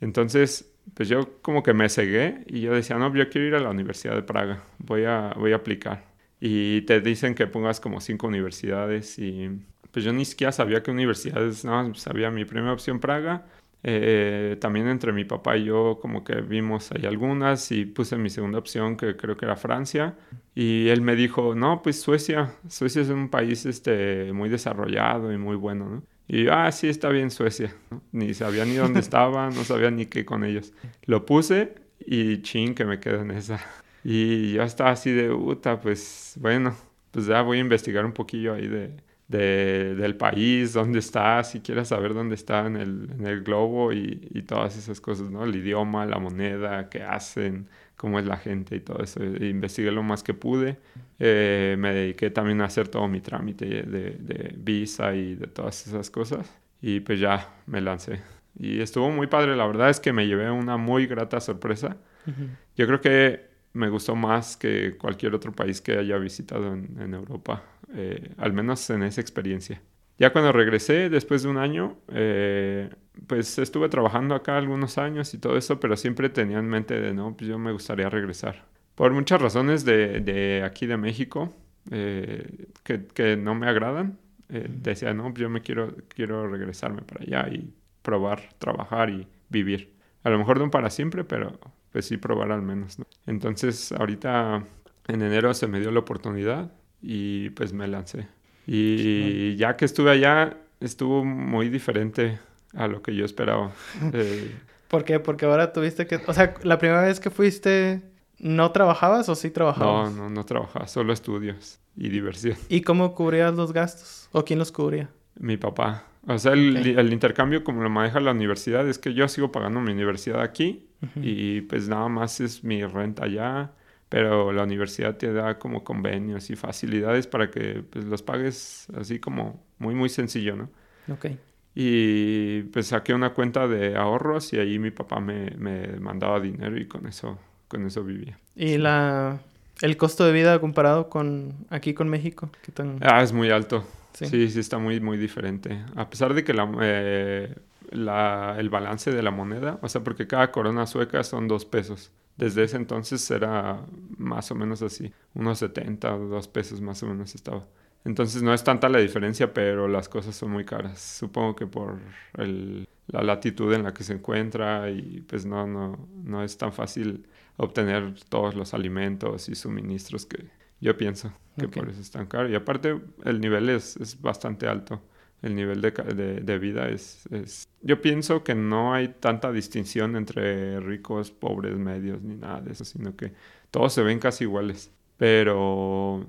Entonces, 0.00 0.70
pues 0.94 1.08
yo 1.08 1.40
como 1.42 1.62
que 1.62 1.74
me 1.74 1.88
cegué 1.88 2.44
y 2.46 2.60
yo 2.60 2.74
decía, 2.74 2.96
no, 2.96 3.14
yo 3.14 3.28
quiero 3.28 3.46
ir 3.46 3.54
a 3.54 3.60
la 3.60 3.70
Universidad 3.70 4.14
de 4.14 4.22
Praga, 4.22 4.64
voy 4.78 5.04
a, 5.04 5.34
voy 5.36 5.52
a 5.52 5.56
aplicar. 5.56 6.04
Y 6.40 6.82
te 6.82 7.00
dicen 7.00 7.34
que 7.34 7.46
pongas 7.46 7.80
como 7.80 8.00
cinco 8.00 8.28
universidades 8.28 9.18
y 9.18 9.50
pues 9.90 10.04
yo 10.04 10.12
ni 10.12 10.24
siquiera 10.24 10.52
sabía 10.52 10.82
qué 10.82 10.90
universidades, 10.90 11.64
no, 11.64 11.94
sabía 11.94 12.30
mi 12.30 12.44
primera 12.44 12.72
opción 12.72 13.00
Praga. 13.00 13.46
Eh, 13.84 14.56
también 14.60 14.88
entre 14.88 15.12
mi 15.12 15.24
papá 15.24 15.56
y 15.56 15.64
yo 15.66 16.00
como 16.02 16.24
que 16.24 16.40
vimos 16.40 16.90
ahí 16.90 17.06
algunas 17.06 17.70
y 17.70 17.84
puse 17.84 18.16
mi 18.16 18.28
segunda 18.28 18.58
opción 18.58 18.96
que 18.96 19.16
creo 19.16 19.36
que 19.36 19.44
era 19.44 19.54
Francia 19.54 20.16
y 20.52 20.88
él 20.88 21.00
me 21.00 21.14
dijo, 21.14 21.54
no, 21.54 21.80
pues 21.82 22.00
Suecia, 22.00 22.56
Suecia 22.68 23.02
es 23.02 23.08
un 23.08 23.28
país 23.30 23.66
este, 23.66 24.32
muy 24.32 24.48
desarrollado 24.48 25.32
y 25.32 25.38
muy 25.38 25.54
bueno, 25.56 25.88
¿no? 25.88 26.02
Y 26.28 26.48
ah, 26.48 26.70
sí, 26.70 26.88
está 26.88 27.08
bien 27.08 27.30
Suecia. 27.30 27.74
Ni 28.12 28.34
sabía 28.34 28.64
ni 28.66 28.76
dónde 28.76 29.00
estaba, 29.00 29.50
no 29.50 29.64
sabía 29.64 29.90
ni 29.90 30.06
qué 30.06 30.24
con 30.24 30.44
ellos. 30.44 30.74
Lo 31.04 31.24
puse 31.24 31.74
y 31.98 32.42
chin, 32.42 32.74
que 32.74 32.84
me 32.84 33.00
quedo 33.00 33.22
en 33.22 33.30
esa. 33.30 33.60
Y 34.04 34.52
yo 34.52 34.62
estaba 34.62 34.90
así 34.90 35.10
de, 35.10 35.30
puta, 35.30 35.80
pues 35.80 36.34
bueno, 36.38 36.76
pues 37.10 37.26
ya 37.26 37.42
voy 37.42 37.58
a 37.58 37.60
investigar 37.60 38.04
un 38.04 38.12
poquillo 38.12 38.54
ahí 38.54 38.68
de, 38.68 38.94
de- 39.28 39.94
del 39.96 40.16
país, 40.16 40.72
dónde 40.72 40.98
está, 41.00 41.44
si 41.44 41.60
quieres 41.60 41.88
saber 41.88 42.14
dónde 42.14 42.34
está 42.34 42.66
en 42.66 42.76
el, 42.76 43.10
en 43.12 43.26
el 43.26 43.42
globo 43.42 43.92
y, 43.92 44.28
y 44.32 44.42
todas 44.42 44.76
esas 44.76 45.00
cosas, 45.00 45.30
¿no? 45.30 45.44
El 45.44 45.54
idioma, 45.56 46.06
la 46.06 46.18
moneda, 46.18 46.88
qué 46.88 47.02
hacen, 47.02 47.68
cómo 47.96 48.18
es 48.18 48.26
la 48.26 48.36
gente 48.38 48.76
y 48.76 48.80
todo 48.80 49.02
eso. 49.02 49.22
E 49.22 49.46
investigué 49.48 49.90
lo 49.92 50.02
más 50.02 50.22
que 50.22 50.34
pude. 50.34 50.78
Eh, 51.18 51.76
me 51.78 51.92
dediqué 51.92 52.30
también 52.30 52.60
a 52.62 52.66
hacer 52.66 52.88
todo 52.88 53.08
mi 53.08 53.20
trámite 53.20 53.66
de, 53.66 54.12
de 54.12 54.54
visa 54.56 55.14
y 55.14 55.34
de 55.34 55.46
todas 55.48 55.86
esas 55.86 56.10
cosas. 56.10 56.50
Y 56.80 57.00
pues 57.00 57.20
ya 57.20 57.48
me 57.66 57.80
lancé. 57.80 58.20
Y 58.58 58.80
estuvo 58.80 59.10
muy 59.10 59.26
padre, 59.26 59.56
la 59.56 59.66
verdad 59.66 59.90
es 59.90 60.00
que 60.00 60.12
me 60.12 60.26
llevé 60.26 60.50
una 60.50 60.76
muy 60.76 61.06
grata 61.06 61.40
sorpresa. 61.40 61.96
Ujú. 62.26 62.48
Yo 62.76 62.86
creo 62.86 63.00
que 63.00 63.47
me 63.78 63.88
gustó 63.88 64.16
más 64.16 64.56
que 64.56 64.96
cualquier 64.98 65.34
otro 65.34 65.52
país 65.52 65.80
que 65.80 65.96
haya 65.96 66.18
visitado 66.18 66.74
en, 66.74 67.00
en 67.00 67.14
Europa, 67.14 67.62
eh, 67.94 68.34
al 68.36 68.52
menos 68.52 68.90
en 68.90 69.04
esa 69.04 69.20
experiencia. 69.20 69.80
Ya 70.18 70.32
cuando 70.32 70.50
regresé, 70.50 71.08
después 71.08 71.44
de 71.44 71.48
un 71.48 71.58
año, 71.58 71.96
eh, 72.08 72.90
pues 73.28 73.56
estuve 73.58 73.88
trabajando 73.88 74.34
acá 74.34 74.58
algunos 74.58 74.98
años 74.98 75.32
y 75.32 75.38
todo 75.38 75.56
eso, 75.56 75.78
pero 75.78 75.96
siempre 75.96 76.28
tenía 76.28 76.58
en 76.58 76.68
mente 76.68 77.00
de, 77.00 77.14
no, 77.14 77.36
pues 77.36 77.48
yo 77.48 77.58
me 77.58 77.70
gustaría 77.72 78.10
regresar. 78.10 78.64
Por 78.96 79.12
muchas 79.12 79.40
razones 79.40 79.84
de, 79.84 80.20
de 80.20 80.64
aquí 80.64 80.86
de 80.86 80.96
México 80.96 81.54
eh, 81.92 82.66
que, 82.82 83.06
que, 83.06 83.36
no 83.36 83.54
me 83.54 83.68
agradan, 83.68 84.18
decía, 84.48 85.14
no, 85.14 85.24
pues 85.24 85.38
yo 85.38 85.50
me 85.50 85.60
quiero, 85.60 85.94
quiero 86.08 86.48
regresarme 86.48 87.02
para 87.02 87.22
allá 87.22 87.54
y 87.54 87.72
probar, 88.02 88.48
trabajar 88.58 89.10
y 89.10 89.28
vivir. 89.50 89.94
A 90.24 90.30
lo 90.30 90.38
mejor 90.38 90.58
no 90.58 90.70
para 90.70 90.90
siempre, 90.90 91.22
pero 91.22 91.60
pues 91.92 92.06
sí 92.06 92.16
probar 92.16 92.52
al 92.52 92.62
menos. 92.62 92.98
¿no? 92.98 93.06
Entonces 93.26 93.92
ahorita 93.92 94.64
en 95.08 95.22
enero 95.22 95.54
se 95.54 95.66
me 95.66 95.80
dio 95.80 95.90
la 95.90 96.00
oportunidad 96.00 96.70
y 97.00 97.50
pues 97.50 97.72
me 97.72 97.86
lancé. 97.88 98.28
Y 98.66 99.56
ya 99.56 99.76
que 99.76 99.86
estuve 99.86 100.10
allá, 100.10 100.58
estuvo 100.80 101.24
muy 101.24 101.70
diferente 101.70 102.38
a 102.74 102.86
lo 102.86 103.02
que 103.02 103.14
yo 103.14 103.24
esperaba. 103.24 103.72
Eh, 104.12 104.54
¿Por 104.88 105.04
qué? 105.04 105.20
Porque 105.20 105.44
ahora 105.44 105.72
tuviste 105.72 106.06
que... 106.06 106.20
O 106.26 106.32
sea, 106.32 106.54
la 106.62 106.78
primera 106.78 107.02
vez 107.02 107.20
que 107.20 107.28
fuiste, 107.28 108.00
¿no 108.38 108.72
trabajabas 108.72 109.28
o 109.28 109.34
sí 109.34 109.50
trabajabas? 109.50 110.12
No, 110.12 110.24
no, 110.24 110.30
no 110.30 110.44
trabajaba, 110.44 110.86
solo 110.86 111.12
estudios 111.12 111.78
y 111.94 112.08
diversión. 112.08 112.56
¿Y 112.70 112.80
cómo 112.80 113.14
cubrías 113.14 113.54
los 113.54 113.74
gastos? 113.74 114.30
¿O 114.32 114.44
quién 114.44 114.58
los 114.58 114.72
cubría? 114.72 115.10
Mi 115.38 115.58
papá. 115.58 116.04
O 116.28 116.38
sea, 116.38 116.52
el, 116.52 116.76
okay. 116.76 116.94
el 116.96 117.12
intercambio 117.12 117.64
como 117.64 117.82
lo 117.82 117.88
maneja 117.88 118.20
la 118.20 118.32
universidad 118.32 118.86
es 118.86 118.98
que 118.98 119.14
yo 119.14 119.26
sigo 119.28 119.50
pagando 119.50 119.80
mi 119.80 119.92
universidad 119.92 120.42
aquí 120.42 120.86
uh 121.00 121.06
-huh. 121.06 121.20
y 121.22 121.60
pues 121.62 121.88
nada 121.88 122.08
más 122.08 122.40
es 122.40 122.62
mi 122.62 122.84
renta 122.84 123.24
allá, 123.24 123.72
pero 124.10 124.52
la 124.52 124.62
universidad 124.62 125.16
te 125.16 125.32
da 125.32 125.58
como 125.58 125.84
convenios 125.84 126.50
y 126.50 126.54
facilidades 126.56 127.26
para 127.26 127.50
que 127.50 127.82
pues 127.90 128.04
los 128.04 128.22
pagues 128.22 128.88
así 128.94 129.18
como 129.18 129.64
muy 129.78 129.94
muy 129.94 130.10
sencillo, 130.10 130.54
¿no? 130.54 130.68
Ok. 131.10 131.26
Y 131.74 132.62
pues 132.72 132.88
saqué 132.88 133.14
una 133.14 133.30
cuenta 133.30 133.66
de 133.66 133.96
ahorros 133.96 134.52
y 134.52 134.58
ahí 134.58 134.78
mi 134.78 134.90
papá 134.90 135.20
me, 135.20 135.52
me 135.56 135.98
mandaba 135.98 136.40
dinero 136.40 136.76
y 136.76 136.86
con 136.86 137.06
eso, 137.06 137.38
con 137.68 137.86
eso 137.86 138.04
vivía. 138.04 138.38
¿Y 138.54 138.68
sí. 138.70 138.78
la, 138.78 139.38
el 139.80 139.96
costo 139.96 140.26
de 140.26 140.32
vida 140.32 140.58
comparado 140.60 141.08
con 141.08 141.54
aquí 141.70 141.94
con 141.94 142.08
México? 142.08 142.50
¿Qué 142.62 142.72
tan... 142.72 142.98
Ah, 143.00 143.22
es 143.22 143.32
muy 143.32 143.50
alto. 143.50 143.86
Sí. 144.12 144.50
sí, 144.50 144.58
está 144.58 144.78
muy, 144.78 145.00
muy 145.00 145.16
diferente. 145.16 145.84
A 145.94 146.10
pesar 146.10 146.34
de 146.34 146.44
que 146.44 146.52
la, 146.52 146.70
eh, 146.80 147.54
la, 147.90 148.56
el 148.58 148.68
balance 148.70 149.12
de 149.12 149.22
la 149.22 149.30
moneda, 149.30 149.78
o 149.82 149.88
sea, 149.88 150.02
porque 150.02 150.26
cada 150.26 150.50
corona 150.50 150.86
sueca 150.86 151.22
son 151.22 151.48
dos 151.48 151.64
pesos. 151.64 152.10
Desde 152.36 152.64
ese 152.64 152.76
entonces 152.76 153.28
era 153.30 153.84
más 154.16 154.50
o 154.50 154.54
menos 154.54 154.82
así, 154.82 155.12
unos 155.34 155.58
70 155.58 156.14
o 156.14 156.28
dos 156.28 156.48
pesos 156.48 156.80
más 156.80 157.02
o 157.02 157.06
menos 157.06 157.34
estaba. 157.34 157.66
Entonces 158.04 158.42
no 158.42 158.54
es 158.54 158.64
tanta 158.64 158.88
la 158.88 158.98
diferencia, 158.98 159.52
pero 159.52 159.88
las 159.88 160.08
cosas 160.08 160.36
son 160.36 160.50
muy 160.50 160.64
caras. 160.64 161.00
Supongo 161.00 161.56
que 161.56 161.66
por 161.66 161.98
la 162.34 163.22
latitud 163.22 163.72
en 163.74 163.82
la 163.82 163.92
que 163.94 164.04
se 164.04 164.14
encuentra 164.14 164.90
y 164.90 165.20
pues 165.22 165.46
no, 165.46 165.66
no, 165.66 166.08
no 166.24 166.42
es 166.44 166.56
tan 166.58 166.72
fácil 166.72 167.26
obtener 167.56 168.14
todos 168.28 168.54
los 168.54 168.74
alimentos 168.74 169.48
y 169.48 169.54
suministros 169.54 170.26
que 170.26 170.50
yo 170.80 170.96
pienso 170.96 171.32
que 171.58 171.66
okay. 171.66 171.82
por 171.82 171.90
eso 171.90 172.00
es 172.00 172.10
tan 172.10 172.26
caro. 172.26 172.48
Y 172.48 172.54
aparte 172.54 173.00
el 173.24 173.40
nivel 173.40 173.68
es, 173.68 173.96
es 173.96 174.20
bastante 174.20 174.66
alto. 174.66 175.02
El 175.40 175.54
nivel 175.54 175.80
de, 175.80 175.92
de, 175.92 176.40
de 176.40 176.58
vida 176.58 176.88
es, 176.88 177.26
es, 177.30 177.68
Yo 177.80 178.02
pienso 178.02 178.42
que 178.42 178.56
no 178.56 178.92
hay 178.92 179.08
tanta 179.08 179.52
distinción 179.52 180.16
entre 180.16 180.80
ricos, 180.80 181.30
pobres, 181.30 181.76
medios, 181.76 182.20
ni 182.22 182.34
nada 182.34 182.60
de 182.60 182.72
eso, 182.72 182.84
sino 182.84 183.14
que 183.14 183.32
todos 183.70 183.92
se 183.92 184.02
ven 184.02 184.18
casi 184.18 184.44
iguales. 184.44 184.90
Pero... 185.16 186.26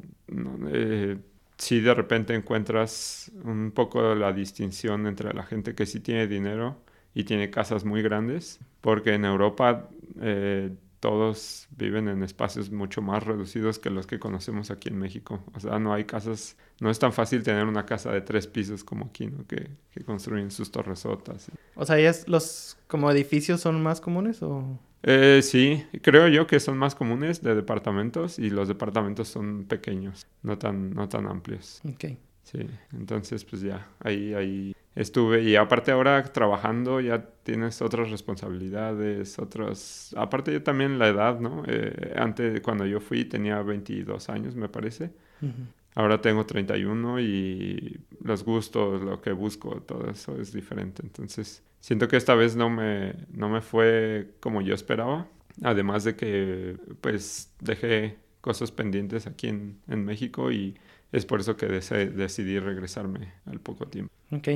Eh, 0.67 1.17
si 1.59 1.81
de 1.81 1.93
repente 1.93 2.33
encuentras 2.33 3.31
un 3.43 3.71
poco 3.71 4.15
la 4.15 4.31
distinción 4.31 5.05
entre 5.07 5.33
la 5.33 5.43
gente 5.43 5.75
que 5.75 5.85
sí 5.85 5.99
tiene 5.99 6.25
dinero 6.25 6.81
y 7.13 7.25
tiene 7.25 7.49
casas 7.51 7.83
muy 7.83 8.01
grandes, 8.01 8.59
porque 8.81 9.13
en 9.13 9.25
Europa 9.25 9.89
eh, 10.21 10.71
todos 10.99 11.67
viven 11.71 12.07
en 12.07 12.23
espacios 12.23 12.71
mucho 12.71 13.01
más 13.01 13.23
reducidos 13.23 13.79
que 13.79 13.89
los 13.89 14.05
que 14.07 14.19
conocemos 14.19 14.71
aquí 14.71 14.89
en 14.89 14.97
México. 14.97 15.43
O 15.53 15.59
sea, 15.59 15.79
no 15.79 15.93
hay 15.93 16.05
casas, 16.05 16.57
no 16.79 16.89
es 16.89 16.99
tan 16.99 17.13
fácil 17.13 17.43
tener 17.43 17.65
una 17.65 17.85
casa 17.85 18.11
de 18.11 18.21
tres 18.21 18.47
pisos 18.47 18.83
como 18.83 19.05
aquí, 19.05 19.27
¿no? 19.27 19.45
Que, 19.47 19.69
que 19.91 20.03
construyen 20.03 20.51
sus 20.51 20.71
torresotas. 20.71 21.51
O 21.75 21.85
sea, 21.85 21.99
¿ya 21.99 22.13
los 22.27 22.77
como 22.87 23.09
edificios 23.11 23.61
son 23.61 23.81
más 23.81 24.01
comunes 24.01 24.41
o...? 24.43 24.79
Eh, 25.03 25.39
sí, 25.41 25.85
creo 26.01 26.27
yo 26.27 26.45
que 26.45 26.59
son 26.59 26.77
más 26.77 26.93
comunes 26.93 27.41
de 27.41 27.55
departamentos 27.55 28.37
y 28.37 28.49
los 28.49 28.67
departamentos 28.67 29.29
son 29.29 29.63
pequeños, 29.63 30.27
no 30.43 30.57
tan, 30.57 30.93
no 30.93 31.07
tan 31.07 31.25
amplios. 31.25 31.81
Ok. 31.87 32.17
Sí, 32.43 32.67
entonces 32.93 33.45
pues 33.45 33.61
ya, 33.61 33.87
ahí, 33.99 34.33
ahí 34.33 34.75
estuve 34.99 35.43
y 35.43 35.55
aparte 35.55 35.91
ahora 35.91 36.23
trabajando 36.23 36.99
ya 36.99 37.25
tienes 37.43 37.81
otras 37.81 38.11
responsabilidades, 38.11 39.39
otros... 39.39 40.13
Aparte 40.17 40.51
yo 40.51 40.61
también 40.61 40.99
la 40.99 41.07
edad, 41.07 41.39
¿no? 41.39 41.63
Eh, 41.67 42.13
antes 42.17 42.61
cuando 42.61 42.85
yo 42.85 42.99
fui 42.99 43.25
tenía 43.25 43.61
22 43.61 44.29
años 44.29 44.55
me 44.55 44.67
parece. 44.69 45.11
Uh 45.41 45.45
-huh. 45.45 45.67
Ahora 45.95 46.21
tengo 46.21 46.45
31 46.45 47.19
y 47.21 47.99
los 48.21 48.43
gustos, 48.43 49.01
lo 49.01 49.21
que 49.21 49.31
busco, 49.31 49.81
todo 49.81 50.09
eso 50.09 50.39
es 50.39 50.53
diferente. 50.53 51.01
Entonces, 51.03 51.63
siento 51.79 52.07
que 52.07 52.17
esta 52.17 52.35
vez 52.35 52.55
no 52.55 52.69
me, 52.69 53.15
no 53.31 53.49
me 53.49 53.61
fue 53.61 54.31
como 54.39 54.61
yo 54.61 54.73
esperaba. 54.73 55.27
Además 55.63 56.03
de 56.03 56.15
que, 56.15 56.77
pues, 57.01 57.53
dejé 57.59 58.17
cosas 58.41 58.71
pendientes 58.71 59.27
aquí 59.27 59.47
en, 59.47 59.79
en 59.87 60.05
México 60.05 60.51
y 60.51 60.75
es 61.11 61.25
por 61.25 61.39
eso 61.39 61.57
que 61.57 61.65
decidí 61.67 62.59
regresarme 62.59 63.33
al 63.45 63.59
poco 63.59 63.87
tiempo. 63.87 64.13
Ok. 64.31 64.47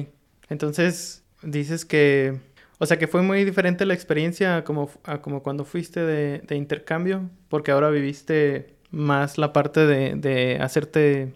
Entonces, 0.50 1.24
dices 1.42 1.86
que, 1.86 2.40
o 2.80 2.86
sea, 2.86 2.98
que 2.98 3.08
fue 3.08 3.22
muy 3.22 3.44
diferente 3.46 3.86
la 3.86 3.94
experiencia 3.94 4.64
como, 4.64 4.90
a 5.04 5.22
como 5.22 5.44
cuando 5.44 5.66
fuiste 5.66 6.02
de, 6.02 6.40
de 6.40 6.56
intercambio, 6.56 7.30
porque 7.50 7.72
ahora 7.72 7.90
viviste 7.90 8.76
más 8.92 9.38
la 9.38 9.54
parte 9.54 9.86
de, 9.86 10.16
de, 10.16 10.58
hacerte 10.62 11.34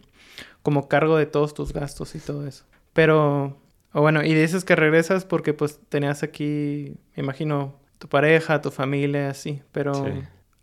como 0.62 0.88
cargo 0.88 1.18
de 1.18 1.26
todos 1.26 1.54
tus 1.54 1.74
gastos 1.74 2.16
y 2.16 2.20
todo 2.20 2.46
eso. 2.46 2.66
Pero, 2.94 3.58
o 3.94 4.02
bueno, 4.02 4.24
y 4.24 4.34
dices 4.34 4.64
que 4.64 4.76
regresas 4.76 5.26
porque 5.26 5.54
pues 5.54 5.80
tenías 5.90 6.24
aquí, 6.24 6.98
me 7.16 7.24
imagino, 7.24 7.80
tu 7.98 8.08
pareja, 8.08 8.62
tu 8.62 8.72
familia, 8.72 9.30
así, 9.30 9.62
pero 9.72 9.94
sí. 9.94 10.12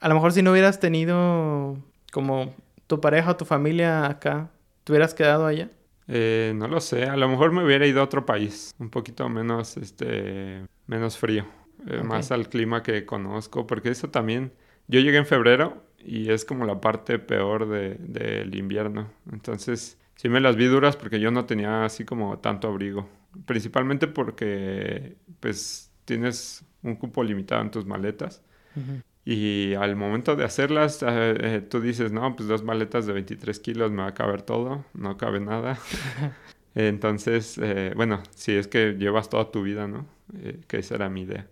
a 0.00 0.08
lo 0.08 0.14
mejor 0.14 0.32
si 0.32 0.42
no 0.42 0.52
hubieras 0.52 0.78
tenido 0.78 1.76
como 2.12 2.54
tu 2.86 3.00
pareja 3.00 3.32
o 3.32 3.36
tu 3.36 3.44
familia 3.44 4.06
acá, 4.06 4.50
¿te 4.84 4.92
hubieras 4.92 5.14
quedado 5.14 5.46
allá? 5.46 5.70
Eh, 6.06 6.52
no 6.54 6.68
lo 6.68 6.80
sé, 6.80 7.04
a 7.04 7.16
lo 7.16 7.28
mejor 7.28 7.52
me 7.52 7.64
hubiera 7.64 7.86
ido 7.86 8.00
a 8.00 8.04
otro 8.04 8.26
país, 8.26 8.74
un 8.78 8.90
poquito 8.90 9.28
menos, 9.28 9.76
este, 9.76 10.66
menos 10.86 11.16
frío, 11.16 11.46
eh, 11.86 11.96
okay. 11.96 12.02
más 12.02 12.30
al 12.30 12.48
clima 12.48 12.82
que 12.82 13.06
conozco, 13.06 13.66
porque 13.66 13.88
eso 13.88 14.10
también, 14.10 14.52
yo 14.86 15.00
llegué 15.00 15.16
en 15.16 15.26
febrero 15.26 15.82
y 15.98 16.30
es 16.30 16.44
como 16.44 16.66
la 16.66 16.80
parte 16.80 17.18
peor 17.18 17.68
del 17.68 18.12
de, 18.12 18.44
de 18.44 18.58
invierno. 18.58 19.10
Entonces, 19.32 19.98
sí 20.16 20.28
me 20.28 20.40
las 20.40 20.56
vi 20.56 20.66
duras 20.66 20.96
porque 20.96 21.20
yo 21.20 21.30
no 21.30 21.46
tenía 21.46 21.84
así 21.84 22.04
como 22.04 22.38
tanto 22.38 22.68
abrigo. 22.68 23.08
Principalmente 23.46 24.06
porque, 24.06 25.16
pues, 25.40 25.90
tienes 26.04 26.64
un 26.82 26.96
cupo 26.96 27.24
limitado 27.24 27.62
en 27.62 27.70
tus 27.70 27.86
maletas. 27.86 28.42
Uh 28.76 28.80
-huh. 28.80 29.02
Y 29.24 29.74
al 29.74 29.96
momento 29.96 30.36
de 30.36 30.44
hacerlas, 30.44 31.02
eh, 31.02 31.06
eh, 31.40 31.60
tú 31.62 31.80
dices, 31.80 32.12
no, 32.12 32.36
pues 32.36 32.48
dos 32.48 32.62
maletas 32.62 33.06
de 33.06 33.14
23 33.14 33.58
kilos 33.60 33.90
me 33.90 34.02
va 34.02 34.08
a 34.08 34.14
caber 34.14 34.42
todo, 34.42 34.84
no 34.94 35.16
cabe 35.16 35.40
nada. 35.40 35.78
Entonces, 36.74 37.58
eh, 37.62 37.92
bueno, 37.94 38.22
si 38.30 38.52
es 38.52 38.66
que 38.68 38.94
llevas 38.98 39.28
toda 39.28 39.50
tu 39.50 39.62
vida, 39.62 39.86
¿no? 39.86 40.06
Eh, 40.38 40.60
que 40.66 40.78
esa 40.78 40.96
era 40.96 41.08
mi 41.08 41.22
idea. 41.22 41.48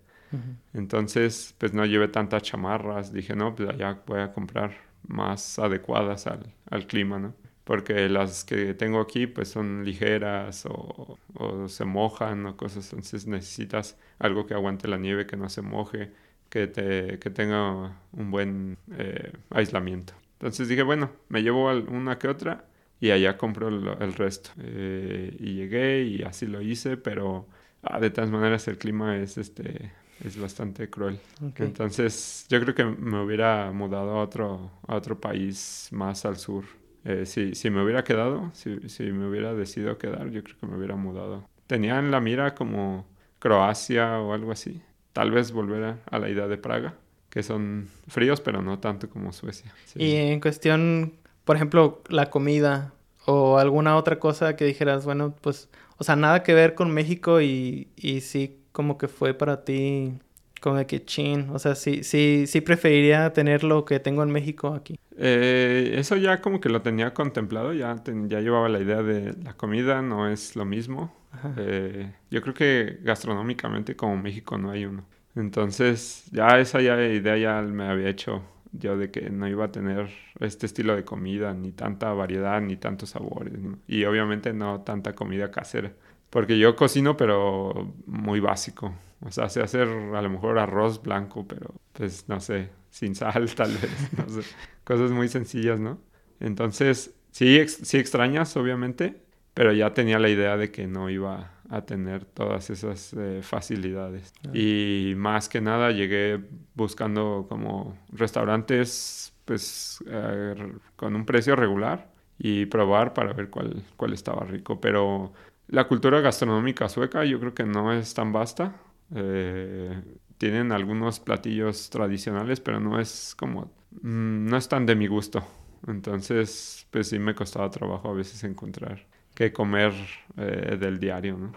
Entonces, 0.73 1.55
pues 1.59 1.75
no 1.75 1.85
llevé 1.85 2.09
tantas 2.09 2.43
chamarras. 2.43 3.12
Dije, 3.12 3.37
no, 3.37 3.55
pues 3.55 3.69
allá 3.69 4.02
voy 4.07 4.21
a 4.21 4.33
comprar 4.33 4.73
más 5.07 5.59
adecuadas 5.59 6.26
al, 6.26 6.55
al 6.71 6.87
clima, 6.87 7.19
¿no? 7.19 7.35
Porque 7.64 8.09
las 8.09 8.45
que 8.45 8.73
tengo 8.75 9.00
aquí, 9.00 9.26
pues 9.26 9.49
son 9.50 9.85
ligeras 9.85 10.64
o, 10.67 11.19
o, 11.35 11.69
se 11.69 11.85
mojan 11.85 12.47
o 12.47 12.57
cosas. 12.57 12.91
Entonces 12.93 13.26
necesitas 13.26 13.99
algo 14.19 14.47
que 14.47 14.55
aguante 14.55 14.88
la 14.88 14.97
nieve, 14.97 15.26
que 15.26 15.37
no 15.37 15.50
se 15.50 15.61
moje, 15.62 16.12
que, 16.53 16.67
te, 16.67 17.19
que 17.19 17.31
tenga 17.31 17.97
un 18.13 18.31
buen 18.31 18.77
eh, 18.99 19.33
aislamiento. 19.49 20.13
Entonces 20.35 20.69
dije, 20.69 20.83
bueno, 20.83 21.11
me 21.31 21.43
llevo 21.43 21.71
una 21.71 22.19
que 22.19 22.29
otra 22.29 22.67
y 23.01 23.11
allá 23.11 23.39
compro 23.39 23.69
el, 23.69 23.89
el 24.01 24.13
resto. 24.13 24.51
Eh, 24.59 25.35
y 25.41 25.55
llegué 25.55 26.03
y 26.03 26.23
así 26.25 26.47
lo 26.47 26.61
hice, 26.61 26.99
pero 26.99 27.47
ah, 27.83 27.99
de 28.01 28.11
todas 28.11 28.31
maneras 28.31 28.69
el 28.69 28.77
clima 28.77 29.17
es 29.17 29.39
este 29.39 29.93
es 30.23 30.39
bastante 30.39 30.91
cruel. 30.91 31.19
Okay. 31.53 31.67
Entonces, 31.67 32.45
yo 32.51 32.61
creo 32.61 32.75
que 32.75 32.85
me 32.85 33.23
hubiera 33.23 33.73
mudado 33.73 34.11
a 34.11 34.23
otro, 34.23 34.71
a 34.87 34.95
otro 34.95 35.19
país 35.19 35.89
más 35.91 36.27
al 36.27 36.37
sur. 36.37 36.65
Eh, 37.05 37.25
si, 37.25 37.55
si 37.55 37.71
me 37.71 37.83
hubiera 37.83 38.05
quedado, 38.05 38.51
si, 38.53 38.91
si 38.91 39.05
me 39.05 39.27
hubiera 39.27 39.55
decidido 39.55 39.97
quedar, 39.97 40.29
yo 40.31 40.45
creo 40.45 40.59
que 40.59 40.67
me 40.67 40.77
hubiera 40.77 40.97
mudado. 40.97 41.49
Tenía 41.67 41.99
en 41.99 42.11
la 42.11 42.21
mira 42.21 42.55
como 42.55 43.07
Croacia 43.39 44.21
o 44.21 44.35
algo 44.35 44.53
así. 44.53 44.83
Tal 45.12 45.31
vez 45.31 45.52
volver 45.52 45.85
a, 45.85 45.99
a 46.11 46.19
la 46.19 46.28
idea 46.28 46.49
de 46.49 46.57
Praga, 46.57 46.95
que 47.31 47.42
son 47.42 47.88
fríos, 48.09 48.40
pero 48.40 48.62
no 48.62 48.78
tanto 48.78 49.09
como 49.09 49.33
Suecia. 49.33 49.73
Sí. 49.87 50.02
Y 50.02 50.16
en 50.16 50.40
cuestión, 50.40 51.14
por 51.45 51.57
ejemplo, 51.57 52.02
la 52.09 52.31
comida, 52.31 52.92
o 53.26 53.59
alguna 53.59 53.97
otra 53.97 54.19
cosa 54.19 54.57
que 54.57 54.64
dijeras, 54.64 55.04
bueno, 55.04 55.35
pues, 55.40 55.69
o 55.99 56.04
sea, 56.04 56.16
nada 56.16 56.42
que 56.42 56.54
ver 56.54 56.75
con 56.75 56.92
México 56.92 57.40
y, 57.40 57.88
y 57.97 58.21
sí 58.21 58.59
como 58.73 58.99
que 58.99 59.09
fue 59.09 59.35
para 59.35 59.64
ti 59.64 60.14
como 60.61 60.76
de 60.76 60.87
que 60.87 61.04
chin, 61.04 61.50
o 61.52 61.59
sea, 61.59 61.75
sí, 61.75 62.04
sí, 62.04 62.45
sí 62.47 62.61
preferiría 62.61 63.33
tener 63.33 63.64
lo 63.64 63.85
que 63.85 63.99
tengo 63.99 64.23
en 64.23 64.31
México 64.31 64.69
aquí. 64.75 64.97
Eh, 65.19 65.95
eso 65.99 66.16
ya 66.16 66.40
como 66.40 66.61
que 66.61 66.69
lo 66.69 66.83
tenía 66.83 67.12
contemplado, 67.14 67.73
ya, 67.73 68.00
ya 68.04 68.40
llevaba 68.40 68.69
la 68.69 68.78
idea 68.78 69.02
de 69.02 69.35
la 69.42 69.54
comida, 69.54 70.02
no 70.02 70.28
es 70.28 70.54
lo 70.54 70.64
mismo. 70.64 71.12
Eh, 71.57 72.12
yo 72.31 72.43
creo 72.43 72.55
que 72.55 72.99
gastronómicamente 73.03 73.97
como 73.97 74.17
México 74.17 74.59
no 74.59 74.71
hay 74.71 74.85
uno. 74.85 75.05
Entonces 75.35 76.27
ya 76.31 76.59
esa 76.61 76.81
ya 76.81 77.01
idea 77.03 77.37
ya 77.39 77.62
me 77.62 77.85
había 77.89 78.09
hecho 78.09 78.43
yo 78.73 78.97
de 78.97 79.11
que 79.11 79.31
no 79.31 79.49
iba 79.49 79.67
a 79.67 79.73
tener 79.73 80.11
este 80.41 80.67
estilo 80.67 80.97
de 80.97 81.05
comida, 81.05 81.53
ni 81.55 81.73
tanta 81.73 82.12
variedad, 82.12 82.61
ni 82.61 82.77
tantos 82.77 83.11
sabores, 83.11 83.53
y 83.87 84.05
obviamente 84.05 84.53
no 84.55 84.81
tanta 84.83 85.15
comida 85.15 85.51
casera. 85.51 85.93
Porque 86.31 86.59
yo 86.59 86.75
cocino, 86.77 87.17
pero 87.17 87.95
muy 88.07 88.41
básico. 88.41 88.95
O 89.21 89.31
sea, 89.31 89.49
sé 89.51 89.61
hacer 89.62 89.89
a 89.89 90.23
lo 90.23 90.31
mejor 90.31 90.59
arroz 90.59 91.03
blanco, 91.03 91.47
pero 91.47 91.75
pues 91.93 92.29
no 92.29 92.41
sé, 92.41 92.71
sin 92.91 93.15
sal 93.15 93.51
tal 93.57 93.73
vez, 93.73 94.09
no 94.17 94.29
sé. 94.29 94.49
Cosas 94.85 95.11
muy 95.11 95.29
sencillas, 95.29 95.79
¿no? 95.81 95.99
Entonces, 96.41 97.15
sí, 97.31 97.61
sí 97.69 97.99
extrañas, 97.99 98.57
obviamente, 98.57 99.23
pero 99.55 99.73
ya 99.73 99.93
tenía 99.93 100.19
la 100.19 100.29
idea 100.29 100.57
de 100.57 100.71
que 100.71 100.87
no 100.87 101.11
iba 101.11 101.53
a 101.69 101.83
tener 101.83 102.25
todas 102.25 102.69
esas 102.71 103.15
eh, 103.15 103.41
facilidades. 103.43 104.33
Y 104.53 105.15
más 105.17 105.49
que 105.49 105.61
nada 105.61 105.91
llegué 105.91 106.41
buscando 106.75 107.47
como 107.49 107.97
restaurantes 108.11 109.33
pues 109.45 110.03
eh, 110.07 110.55
con 110.97 111.17
un 111.17 111.25
precio 111.25 111.57
regular 111.57 112.11
y 112.39 112.67
probar 112.67 113.15
para 113.15 113.33
ver 113.33 113.51
cuál, 113.51 113.83
cuál 113.97 114.13
estaba 114.13 114.45
rico. 114.45 114.81
Pero 114.81 115.33
la 115.69 115.89
cultura 115.89 116.21
gastronómica 116.21 116.89
sueca 116.89 117.25
yo 117.25 117.41
creo 117.41 117.55
que 117.55 117.65
no 117.65 117.93
es 117.93 118.13
tan 118.15 118.33
vasta. 118.33 118.75
Eh, 119.15 120.03
tienen 120.39 120.73
algunos 120.73 121.21
platillos 121.21 121.89
tradicionales, 121.91 122.61
pero 122.61 122.81
no 122.81 123.01
es 123.01 123.35
como, 123.39 123.73
mm, 124.03 124.47
no 124.47 124.57
es 124.57 124.69
tan 124.69 124.87
de 124.87 124.95
mi 124.95 125.07
gusto. 125.07 125.43
Entonces, 125.87 126.87
pues 126.91 127.09
sí 127.09 127.19
me 127.19 127.35
costaba 127.35 127.71
trabajo 127.71 128.11
a 128.11 128.15
veces 128.15 128.45
encontrar 128.45 129.07
qué 129.43 129.53
comer 129.53 129.93
eh, 130.37 130.77
del 130.79 131.01
diario, 131.01 131.37
¿no? 131.37 131.53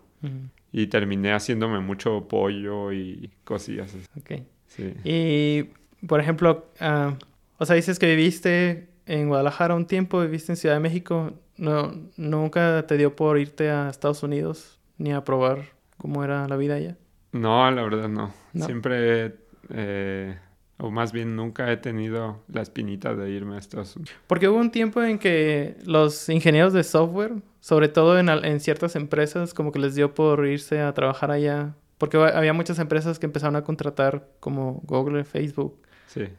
Y 0.71 0.87
terminé 0.87 1.33
haciéndome 1.33 1.79
mucho 1.79 2.27
pollo 2.27 2.91
y 2.91 3.29
cosillas. 3.43 3.95
Ok. 4.17 4.41
Sí. 4.65 4.93
Y, 5.03 5.69
por 6.07 6.19
ejemplo, 6.19 6.65
ah, 6.79 7.15
o 7.59 7.65
sea, 7.65 7.75
dices 7.75 7.99
que 7.99 8.07
viviste 8.07 8.89
en 9.05 9.27
Guadalajara 9.27 9.75
un 9.75 9.85
tiempo, 9.85 10.19
viviste 10.21 10.51
en 10.51 10.55
Ciudad 10.55 10.75
de 10.75 10.81
México. 10.81 11.33
No, 11.57 11.93
¿Nunca 12.17 12.87
te 12.87 12.97
dio 12.97 13.15
por 13.15 13.37
irte 13.37 13.69
a 13.69 13.87
Estados 13.89 14.23
Unidos 14.23 14.79
ni 14.97 15.13
a 15.13 15.23
probar 15.23 15.65
cómo 15.97 16.23
era 16.23 16.47
la 16.47 16.57
vida 16.57 16.73
allá? 16.73 16.97
No, 17.33 17.69
la 17.69 17.83
verdad 17.83 18.09
no. 18.09 18.33
Siempre, 18.55 19.35
eh, 19.69 20.35
o 20.77 20.89
más 20.89 21.11
bien 21.11 21.35
nunca 21.35 21.71
he 21.71 21.77
tenido 21.77 22.41
la 22.47 22.63
espinita 22.63 23.13
de 23.13 23.29
irme 23.29 23.57
a 23.57 23.59
Estados 23.59 23.95
Unidos. 23.95 24.15
Porque 24.25 24.49
hubo 24.49 24.57
un 24.57 24.71
tiempo 24.71 25.03
en 25.03 25.19
que 25.19 25.77
los 25.85 26.27
ingenieros 26.29 26.73
de 26.73 26.83
software, 26.83 27.33
sobre 27.65 27.89
todo 27.89 28.19
en, 28.19 28.29
en 28.29 28.59
ciertas 28.59 28.95
empresas, 28.95 29.55
como 29.55 29.71
que 29.71 29.79
les 29.79 29.95
dio 29.95 30.13
por 30.13 30.45
irse 30.45 30.81
a 30.81 30.93
trabajar 30.93 31.31
allá. 31.31 31.73
Porque 31.97 32.15
había 32.15 32.53
muchas 32.53 32.77
empresas 32.77 33.17
que 33.17 33.25
empezaron 33.25 33.55
a 33.55 33.63
contratar, 33.63 34.27
como 34.39 34.83
Google, 34.83 35.23
Facebook, 35.23 35.81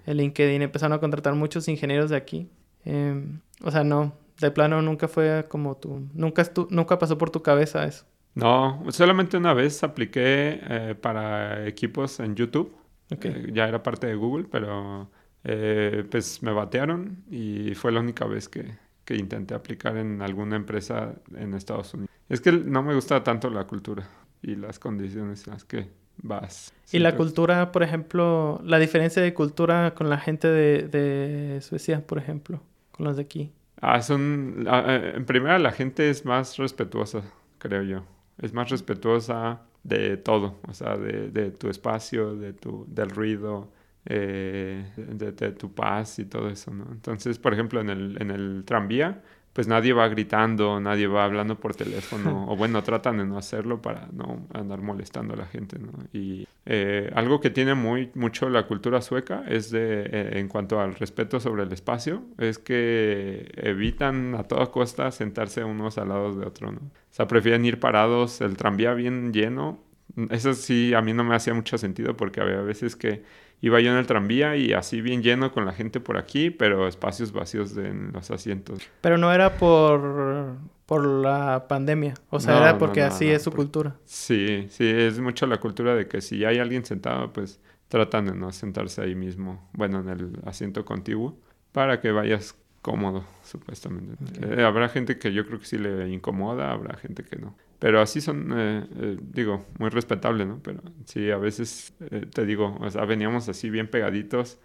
el 0.07 0.19
LinkedIn, 0.19 0.63
empezaron 0.63 0.93
a 0.93 1.01
contratar 1.01 1.35
muchos 1.35 1.67
ingenieros 1.67 2.11
de 2.11 2.17
aquí. 2.17 2.49
Em, 2.85 3.41
o 3.61 3.73
sea, 3.73 3.83
no, 3.83 4.15
de 4.39 4.53
plano 4.53 4.81
nunca 4.83 5.09
fue 5.09 5.45
como 5.49 5.77
tú, 5.77 6.09
nunca, 6.15 6.49
nunca 6.71 6.97
pasó 6.97 7.19
por 7.19 7.31
tu 7.31 7.43
cabeza 7.43 7.85
eso. 7.87 8.05
No, 8.37 8.85
solamente 8.91 9.37
una 9.37 9.53
vez 9.53 9.83
apliqué 9.83 10.61
eh, 10.63 10.95
para 10.95 11.67
equipos 11.67 12.21
en 12.21 12.37
YouTube. 12.37 12.73
Eh, 13.11 13.51
ya 13.53 13.67
era 13.67 13.83
parte 13.83 14.07
de 14.07 14.15
Google, 14.15 14.47
pero 14.49 15.11
eh, 15.43 16.05
pues 16.09 16.41
me 16.45 16.53
batearon 16.53 17.25
y 17.29 17.75
fue 17.75 17.91
la 17.91 17.99
única 17.99 18.27
vez 18.27 18.49
que, 18.49 18.86
que, 19.07 19.17
intenté 19.17 19.55
aplicar 19.55 19.97
en 19.97 20.21
alguna 20.21 20.57
empresa 20.57 21.15
en 21.35 21.55
Estados 21.55 21.95
Unidos. 21.95 22.11
Es 22.29 22.41
que 22.41 22.53
no 22.53 22.83
me 22.83 22.95
gusta 22.95 23.23
tanto 23.23 23.49
la 23.49 23.65
cultura 23.65 24.09
y 24.43 24.57
las 24.57 24.79
condiciones 24.79 25.47
en 25.47 25.53
las 25.55 25.65
que 25.65 25.89
vas. 26.19 26.75
Y 26.93 26.99
la 26.99 27.17
cultura, 27.17 27.73
por 27.73 27.83
ejemplo, 27.83 28.61
la 28.65 28.79
diferencia 28.79 29.23
de 29.23 29.33
cultura 29.33 29.95
con 29.95 30.11
la 30.11 30.19
gente 30.19 30.49
de, 30.49 30.89
de 30.89 31.61
Suecia, 31.61 32.07
por 32.07 32.19
ejemplo, 32.19 32.61
con 32.91 33.07
los 33.07 33.17
de 33.17 33.23
aquí. 33.23 33.53
Ah, 33.81 34.03
son, 34.03 34.67
ah, 34.69 35.01
en 35.15 35.25
primera 35.25 35.59
la 35.59 35.71
gente 35.71 36.11
es 36.11 36.25
más 36.25 36.57
respetuosa, 36.57 37.23
creo 37.59 37.83
yo 37.83 38.05
es 38.39 38.53
más 38.53 38.71
respetuosa 38.71 39.63
de 39.83 40.17
todo, 40.17 40.59
o 40.69 40.75
sea, 40.75 40.97
de, 40.97 41.31
de 41.31 41.51
tu 41.51 41.69
espacio, 41.69 42.35
de 42.37 42.53
tu, 42.53 42.85
del 42.89 43.11
ruido, 43.11 43.71
eh, 44.07 44.85
de, 44.97 45.33
de, 45.33 45.53
tu 45.53 45.73
paz 45.73 46.19
y 46.19 46.25
todo 46.27 46.49
eso, 46.49 46.73
¿no? 46.73 46.87
Entonces, 46.93 47.39
por 47.39 47.53
ejemplo, 47.53 47.81
en 47.81 47.91
el, 47.91 48.21
en 48.21 48.31
el 48.31 48.65
tranvía, 48.65 49.23
pues 49.57 49.69
nadie 49.69 49.95
va 49.95 50.07
gritando, 50.09 50.79
nadie 50.81 51.07
va 51.07 51.25
hablando 51.25 51.59
por 51.59 51.75
teléfono, 51.75 52.45
o 52.51 52.57
bueno, 52.57 52.83
tratan 52.83 53.17
de 53.17 53.25
no 53.25 53.39
hacerlo 53.39 53.81
para 53.81 54.07
no 54.13 54.47
andar 54.53 54.83
molestando 54.83 55.33
a 55.33 55.39
la 55.39 55.47
gente, 55.47 55.79
¿no? 55.79 55.93
Y 56.13 56.47
eh, 56.67 57.11
algo 57.15 57.41
que 57.41 57.49
tiene 57.49 57.75
muy 57.75 58.11
mucho 58.15 58.51
la 58.51 58.67
cultura 58.67 59.01
sueca 59.01 59.45
es 59.49 59.71
de, 59.71 60.03
eh, 60.03 60.39
en 60.39 60.49
cuanto 60.49 60.79
al 60.79 60.95
respeto 60.95 61.41
sobre 61.41 61.63
el 61.63 61.73
espacio, 61.73 62.23
es 62.37 62.59
que 62.59 63.51
evitan 63.57 64.35
a 64.35 64.43
toda 64.43 64.67
costa 64.67 65.11
sentarse 65.11 65.65
unos 65.65 65.97
al 65.97 66.11
lado 66.11 66.39
de 66.39 66.47
otro, 66.47 66.71
¿no? 66.71 66.81
O 66.81 67.15
sea, 67.17 67.27
prefieren 67.27 67.65
ir 67.65 67.81
parados, 67.81 68.43
el 68.43 68.59
tranvía 68.59 68.93
bien 68.93 69.33
lleno. 69.33 69.83
Eso 70.29 70.53
sí, 70.53 70.93
a 70.93 71.01
mí 71.01 71.15
no 71.15 71.25
me 71.25 71.35
hacía 71.35 71.55
mucho 71.55 71.79
sentido 71.79 72.15
porque 72.15 72.43
había 72.43 72.61
veces 72.61 72.95
que 72.95 73.23
iba 73.61 73.81
yo 73.81 73.91
en 73.91 73.99
el 73.99 74.07
tranvía 74.07 74.57
y 74.57 74.73
así 74.73 75.01
bien 75.01 75.23
lleno 75.23 75.53
con 75.53 75.65
la 75.65 75.73
gente 75.73 76.01
por 76.01 76.19
aquí, 76.19 76.51
pero 76.51 76.87
espacios 76.89 77.33
vacíos 77.33 77.77
en 77.77 78.13
los 78.13 78.31
asientos. 78.31 78.81
Pero 79.01 79.19
no 79.19 79.33
era 79.33 79.57
por, 79.57 80.57
por 80.87 81.07
la 81.07 81.67
pandemia, 81.69 82.15
o 82.31 82.41
sea, 82.41 82.59
era 82.59 82.79
porque 82.79 83.03
así 83.03 83.29
es 83.29 83.43
su 83.43 83.53
cultura. 83.53 83.97
Sí, 84.05 84.67
sí, 84.71 84.89
es 84.89 85.19
mucho 85.21 85.47
la 85.47 85.59
cultura 85.59 85.95
de 85.95 86.09
que 86.09 86.21
si 86.21 86.45
hay 86.45 86.59
alguien 86.59 86.85
sentado, 86.85 87.33
pues 87.33 87.61
tratan 87.89 88.27
de 88.27 88.35
no 88.35 88.53
sentarse 88.53 89.03
ahí 89.03 89.15
mismo, 89.15 89.69
bueno, 89.73 90.01
en 90.01 90.09
el 90.09 90.33
asiento 90.45 90.85
contiguo, 90.85 91.39
para 91.73 92.01
que 92.01 92.11
vayas 92.11 92.57
cómodo, 92.83 93.25
supuestamente. 93.43 94.15
Eh, 94.43 94.63
habrá 94.63 94.89
gente 94.89 95.19
que 95.19 95.33
yo 95.33 95.45
creo 95.45 95.59
que 95.59 95.67
sí 95.67 95.77
le 95.77 96.09
incomoda, 96.09 96.71
habrá 96.71 96.97
gente 96.97 97.25
que 97.25 97.37
no. 97.37 97.57
Pero 97.79 98.01
así 98.01 98.21
son, 98.21 98.53
eh, 98.57 98.87
eh, 99.01 99.17
digo, 99.21 99.67
muy 99.79 99.91
respetable, 99.91 100.47
¿no? 100.47 100.61
Pero 100.63 100.81
sí, 101.05 101.31
a 101.31 101.37
veces, 101.37 101.95
eh, 102.11 102.27
te 102.33 102.47
digo, 102.47 102.77
o 102.81 102.91
sea, 102.91 103.05
veníamos 103.05 103.49
así 103.49 103.71
bien 103.71 103.89
pegaditos, 103.89 104.59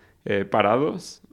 parados, 0.52 1.24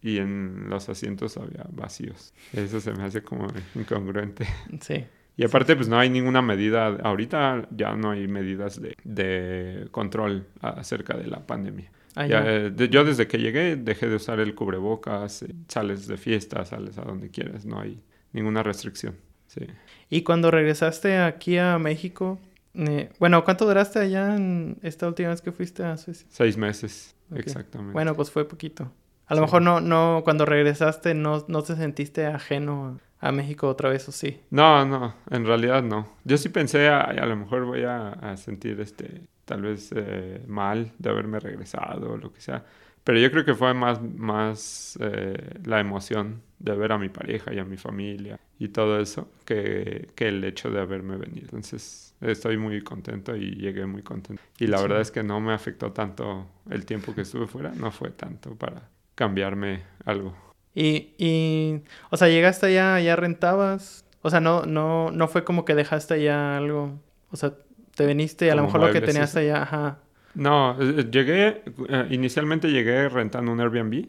y 0.00 0.18
en 0.18 0.70
los 0.70 0.88
asientos 0.88 1.36
había 1.36 1.66
vacíos. 1.72 2.32
Eso 2.52 2.80
se 2.80 2.92
me 2.92 3.02
hace 3.02 3.22
como 3.22 3.48
incongruente. 3.74 4.46
Sí. 4.80 5.04
Y 5.36 5.44
aparte, 5.44 5.74
pues 5.74 5.88
no 5.88 5.98
hay 5.98 6.08
ninguna 6.08 6.42
medida, 6.42 6.86
ahorita 6.86 7.66
ya 7.70 7.96
no 7.96 8.12
hay 8.12 8.28
medidas 8.28 8.80
de, 8.80 8.96
de 9.02 9.88
control 9.90 10.46
acerca 10.60 11.16
de 11.16 11.26
la 11.26 11.44
pandemia. 11.44 11.90
Ah, 12.14 12.26
yo 12.26 13.04
desde 13.04 13.26
que 13.26 13.38
llegué 13.38 13.74
dejé 13.74 14.08
de 14.08 14.16
usar 14.16 14.38
el 14.38 14.54
cubrebocas, 14.54 15.44
sales 15.66 16.06
de 16.06 16.18
fiesta, 16.18 16.64
sales 16.64 16.98
a 16.98 17.02
donde 17.02 17.30
quieras, 17.30 17.64
no 17.64 17.80
hay 17.80 18.00
ninguna 18.32 18.62
restricción. 18.62 19.16
Sí. 19.52 19.66
Y 20.08 20.22
cuando 20.22 20.50
regresaste 20.50 21.18
aquí 21.18 21.58
a 21.58 21.78
México, 21.78 22.38
eh, 22.74 23.10
bueno, 23.18 23.44
¿cuánto 23.44 23.66
duraste 23.66 23.98
allá 23.98 24.34
en 24.34 24.78
esta 24.82 25.06
última 25.06 25.28
vez 25.28 25.42
que 25.42 25.52
fuiste 25.52 25.84
a 25.84 25.96
Suecia? 25.96 26.26
Seis 26.30 26.56
meses, 26.56 27.14
exactamente. 27.34 27.92
Bueno, 27.92 28.14
pues 28.14 28.30
fue 28.30 28.48
poquito. 28.48 28.90
A 29.26 29.34
lo 29.34 29.42
mejor 29.42 29.62
no, 29.62 29.80
no, 29.80 30.22
cuando 30.24 30.44
regresaste 30.44 31.14
no, 31.14 31.44
no 31.48 31.62
te 31.62 31.76
sentiste 31.76 32.26
ajeno 32.26 32.98
a, 33.20 33.32
México 33.32 33.68
otra 33.68 33.88
vez, 33.88 34.08
¿o 34.08 34.12
sí? 34.12 34.40
No, 34.50 34.84
no, 34.84 35.14
en 35.30 35.46
realidad 35.46 35.82
no. 35.82 36.08
Yo 36.24 36.36
sí 36.36 36.48
pensé, 36.48 36.88
a, 36.88 37.02
a 37.02 37.26
lo 37.26 37.36
mejor 37.36 37.64
voy 37.64 37.84
a, 37.84 38.36
sentir 38.36 38.80
este, 38.80 39.22
tal 39.44 39.62
vez 39.62 39.90
eh, 39.94 40.42
mal 40.46 40.92
de 40.98 41.10
haberme 41.10 41.40
regresado 41.40 42.12
o 42.12 42.16
lo 42.16 42.32
que 42.32 42.40
sea. 42.40 42.64
Pero 43.04 43.18
yo 43.18 43.30
creo 43.30 43.44
que 43.44 43.54
fue 43.54 43.74
más, 43.74 44.00
más 44.02 44.98
eh, 45.00 45.60
la 45.64 45.80
emoción 45.80 46.42
de 46.62 46.74
ver 46.74 46.92
a 46.92 46.98
mi 46.98 47.08
pareja 47.08 47.52
y 47.52 47.58
a 47.58 47.64
mi 47.64 47.76
familia 47.76 48.38
y 48.58 48.68
todo 48.68 49.00
eso 49.00 49.28
que, 49.44 50.08
que, 50.14 50.28
el 50.28 50.44
hecho 50.44 50.70
de 50.70 50.80
haberme 50.80 51.16
venido. 51.16 51.44
Entonces 51.44 52.14
estoy 52.20 52.56
muy 52.56 52.80
contento 52.82 53.36
y 53.36 53.56
llegué 53.56 53.84
muy 53.86 54.02
contento. 54.02 54.42
Y 54.58 54.68
la 54.68 54.80
verdad 54.80 55.00
es 55.00 55.10
que 55.10 55.22
no 55.22 55.40
me 55.40 55.52
afectó 55.52 55.92
tanto 55.92 56.46
el 56.70 56.86
tiempo 56.86 57.14
que 57.14 57.22
estuve 57.22 57.46
fuera, 57.46 57.72
no 57.74 57.90
fue 57.90 58.10
tanto 58.10 58.54
para 58.54 58.88
cambiarme 59.14 59.82
algo. 60.04 60.34
Y, 60.74 61.14
y 61.18 61.82
o 62.10 62.16
sea, 62.16 62.28
llegaste 62.28 62.66
allá, 62.66 63.00
ya 63.00 63.16
rentabas, 63.16 64.04
o 64.22 64.30
sea, 64.30 64.40
no, 64.40 64.64
no, 64.64 65.10
no 65.10 65.28
fue 65.28 65.44
como 65.44 65.64
que 65.64 65.74
dejaste 65.74 66.14
allá 66.14 66.56
algo, 66.56 66.98
o 67.30 67.36
sea, 67.36 67.52
te 67.94 68.06
viniste 68.06 68.46
y 68.46 68.48
a 68.50 68.54
lo 68.54 68.62
mejor 68.62 68.80
lo 68.80 68.92
que 68.92 69.00
tenías 69.00 69.36
allá, 69.36 69.62
ajá 69.62 69.98
no, 70.34 70.76
eh, 70.80 71.08
llegué, 71.10 71.62
eh, 71.88 72.06
inicialmente 72.10 72.70
llegué 72.70 73.08
rentando 73.08 73.52
un 73.52 73.60
Airbnb. 73.60 74.06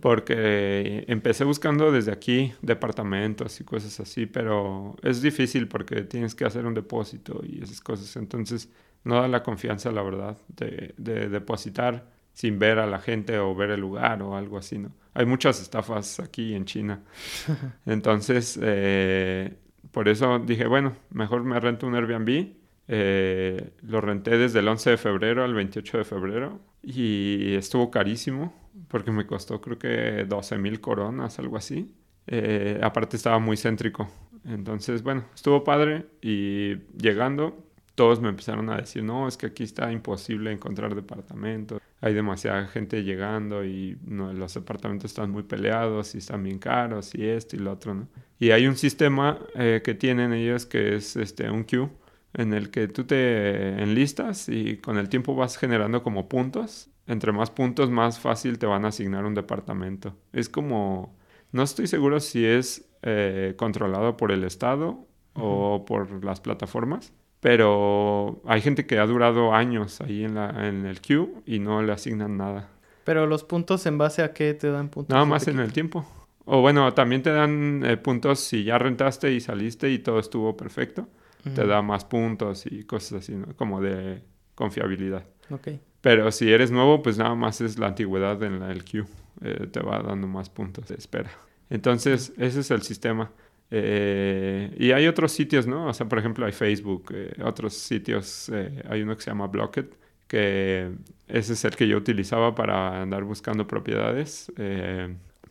Porque 0.00 1.04
empecé 1.08 1.44
buscando 1.44 1.90
desde 1.92 2.12
aquí 2.12 2.52
departamentos 2.62 3.60
y 3.60 3.64
cosas 3.64 3.98
así, 4.00 4.26
pero 4.26 4.96
es 5.02 5.22
difícil 5.22 5.68
porque 5.68 6.02
tienes 6.02 6.34
que 6.34 6.44
hacer 6.44 6.66
un 6.66 6.74
depósito 6.74 7.40
y 7.44 7.62
esas 7.62 7.80
cosas. 7.80 8.14
Entonces 8.16 8.68
no 9.04 9.20
da 9.20 9.28
la 9.28 9.42
confianza, 9.42 9.90
la 9.90 10.02
verdad, 10.02 10.36
de, 10.48 11.28
depositar 11.28 12.04
sin 12.32 12.58
ver 12.58 12.78
a 12.78 12.86
la 12.86 13.00
gente 13.00 13.38
o 13.38 13.54
ver 13.54 13.70
el 13.70 13.80
lugar 13.80 14.22
o 14.22 14.36
algo 14.36 14.58
así, 14.58 14.78
¿no? 14.78 14.92
Hay 15.14 15.26
muchas 15.26 15.60
estafas 15.60 16.20
aquí 16.20 16.54
en 16.54 16.64
China. 16.64 17.02
Entonces, 17.86 18.58
eh, 18.62 19.54
por 19.90 20.08
eso 20.08 20.38
dije, 20.38 20.66
bueno, 20.66 20.96
mejor 21.10 21.42
me 21.44 21.58
rento 21.58 21.86
un 21.86 21.94
Airbnb. 21.94 22.54
Eh, 22.92 23.70
lo 23.82 24.00
renté 24.00 24.36
desde 24.36 24.60
el 24.60 24.68
11 24.68 24.90
de 24.90 24.96
febrero 24.96 25.44
al 25.44 25.54
28 25.54 25.98
de 25.98 26.04
febrero 26.04 26.60
y 26.82 27.54
estuvo 27.54 27.90
carísimo 27.90 28.52
porque 28.88 29.10
me 29.10 29.26
costó 29.26 29.60
creo 29.60 29.78
que 29.78 30.24
12 30.28 30.58
mil 30.58 30.80
coronas, 30.80 31.38
algo 31.38 31.56
así. 31.56 31.94
Eh, 32.26 32.80
aparte 32.82 33.16
estaba 33.16 33.38
muy 33.38 33.56
céntrico. 33.56 34.08
Entonces, 34.44 35.02
bueno, 35.02 35.24
estuvo 35.34 35.64
padre 35.64 36.06
y 36.22 36.76
llegando 36.96 37.70
todos 38.00 38.18
me 38.18 38.30
empezaron 38.30 38.70
a 38.70 38.78
decir, 38.78 39.02
no, 39.02 39.28
es 39.28 39.36
que 39.36 39.44
aquí 39.44 39.62
está 39.62 39.92
imposible 39.92 40.50
encontrar 40.50 40.94
departamentos, 40.94 41.82
hay 42.00 42.14
demasiada 42.14 42.66
gente 42.66 43.02
llegando 43.04 43.62
y 43.62 43.98
no, 44.06 44.32
los 44.32 44.54
departamentos 44.54 45.10
están 45.10 45.30
muy 45.30 45.42
peleados 45.42 46.14
y 46.14 46.18
están 46.18 46.42
bien 46.42 46.58
caros 46.58 47.14
y 47.14 47.26
esto 47.26 47.56
y 47.56 47.58
lo 47.58 47.72
otro, 47.72 47.94
¿no? 47.94 48.08
Y 48.38 48.52
hay 48.52 48.66
un 48.66 48.76
sistema 48.76 49.38
eh, 49.54 49.82
que 49.84 49.94
tienen 49.94 50.32
ellos 50.32 50.64
que 50.64 50.96
es 50.96 51.14
este, 51.16 51.50
un 51.50 51.64
queue 51.64 51.90
en 52.32 52.54
el 52.54 52.70
que 52.70 52.88
tú 52.88 53.04
te 53.04 53.82
enlistas 53.82 54.48
y 54.48 54.78
con 54.78 54.96
el 54.96 55.10
tiempo 55.10 55.34
vas 55.34 55.58
generando 55.58 56.02
como 56.02 56.26
puntos. 56.26 56.88
Entre 57.10 57.32
más 57.32 57.50
puntos, 57.50 57.90
más 57.90 58.18
fácil 58.18 58.58
te 58.58 58.66
van 58.66 58.84
a 58.84 58.88
asignar 58.88 59.24
un 59.24 59.34
departamento. 59.34 60.14
Es 60.32 60.48
como, 60.48 61.16
no 61.52 61.62
estoy 61.62 61.86
seguro 61.86 62.20
si 62.20 62.44
es 62.44 62.88
eh, 63.02 63.54
controlado 63.56 64.16
por 64.16 64.32
el 64.32 64.44
Estado 64.44 65.06
o 65.34 65.84
por 65.86 66.24
las 66.24 66.40
plataformas, 66.40 67.12
pero 67.40 68.42
hay 68.44 68.60
gente 68.60 68.86
que 68.86 68.98
ha 68.98 69.06
durado 69.06 69.54
años 69.54 70.00
ahí 70.00 70.24
en, 70.24 70.34
la, 70.34 70.68
en 70.68 70.86
el 70.86 71.00
queue 71.00 71.28
y 71.46 71.58
no 71.58 71.82
le 71.82 71.92
asignan 71.92 72.36
nada. 72.36 72.68
Pero 73.04 73.26
los 73.26 73.44
puntos 73.44 73.86
en 73.86 73.96
base 73.96 74.22
a 74.22 74.32
qué 74.32 74.54
te 74.54 74.70
dan 74.70 74.88
puntos? 74.88 75.14
Nada 75.14 75.24
más 75.24 75.48
en 75.48 75.58
el 75.58 75.72
tiempo. 75.72 76.04
O 76.44 76.60
bueno, 76.60 76.92
también 76.94 77.22
te 77.22 77.30
dan 77.30 77.82
eh, 77.84 77.96
puntos 77.96 78.40
si 78.40 78.64
ya 78.64 78.78
rentaste 78.78 79.32
y 79.32 79.40
saliste 79.40 79.90
y 79.90 80.00
todo 80.00 80.18
estuvo 80.18 80.56
perfecto 80.56 81.06
te 81.42 81.66
da 81.66 81.82
más 81.82 82.04
puntos 82.04 82.66
y 82.66 82.84
cosas 82.84 83.22
así, 83.22 83.34
¿no? 83.34 83.54
Como 83.56 83.80
de 83.80 84.22
confiabilidad. 84.54 85.24
Ok. 85.50 85.68
Pero 86.00 86.30
si 86.32 86.50
eres 86.50 86.70
nuevo, 86.70 87.02
pues 87.02 87.18
nada 87.18 87.34
más 87.34 87.60
es 87.60 87.78
la 87.78 87.88
antigüedad 87.88 88.42
en 88.42 88.62
el 88.62 88.84
queue. 88.84 89.06
Eh, 89.42 89.68
te 89.70 89.80
va 89.80 90.02
dando 90.02 90.26
más 90.26 90.50
puntos 90.50 90.88
de 90.88 90.94
espera. 90.96 91.30
Entonces, 91.68 92.32
ese 92.38 92.60
es 92.60 92.70
el 92.70 92.82
sistema. 92.82 93.30
Eh, 93.70 94.74
y 94.78 94.92
hay 94.92 95.06
otros 95.06 95.32
sitios, 95.32 95.66
¿no? 95.66 95.86
O 95.86 95.94
sea, 95.94 96.08
por 96.08 96.18
ejemplo, 96.18 96.46
hay 96.46 96.52
Facebook, 96.52 97.12
eh, 97.14 97.32
otros 97.44 97.74
sitios. 97.74 98.50
hay 98.88 99.02
uno 99.02 99.16
que 99.16 99.22
se 99.22 99.30
llama 99.30 99.46
Blocket, 99.46 99.94
que 100.26 100.90
ese 101.28 101.52
es 101.52 101.64
el 101.64 101.76
que 101.76 101.86
yo 101.86 101.96
utilizaba 101.96 102.54
para 102.54 103.00
andar 103.02 103.24
buscando 103.24 103.66
propiedades. 103.66 104.52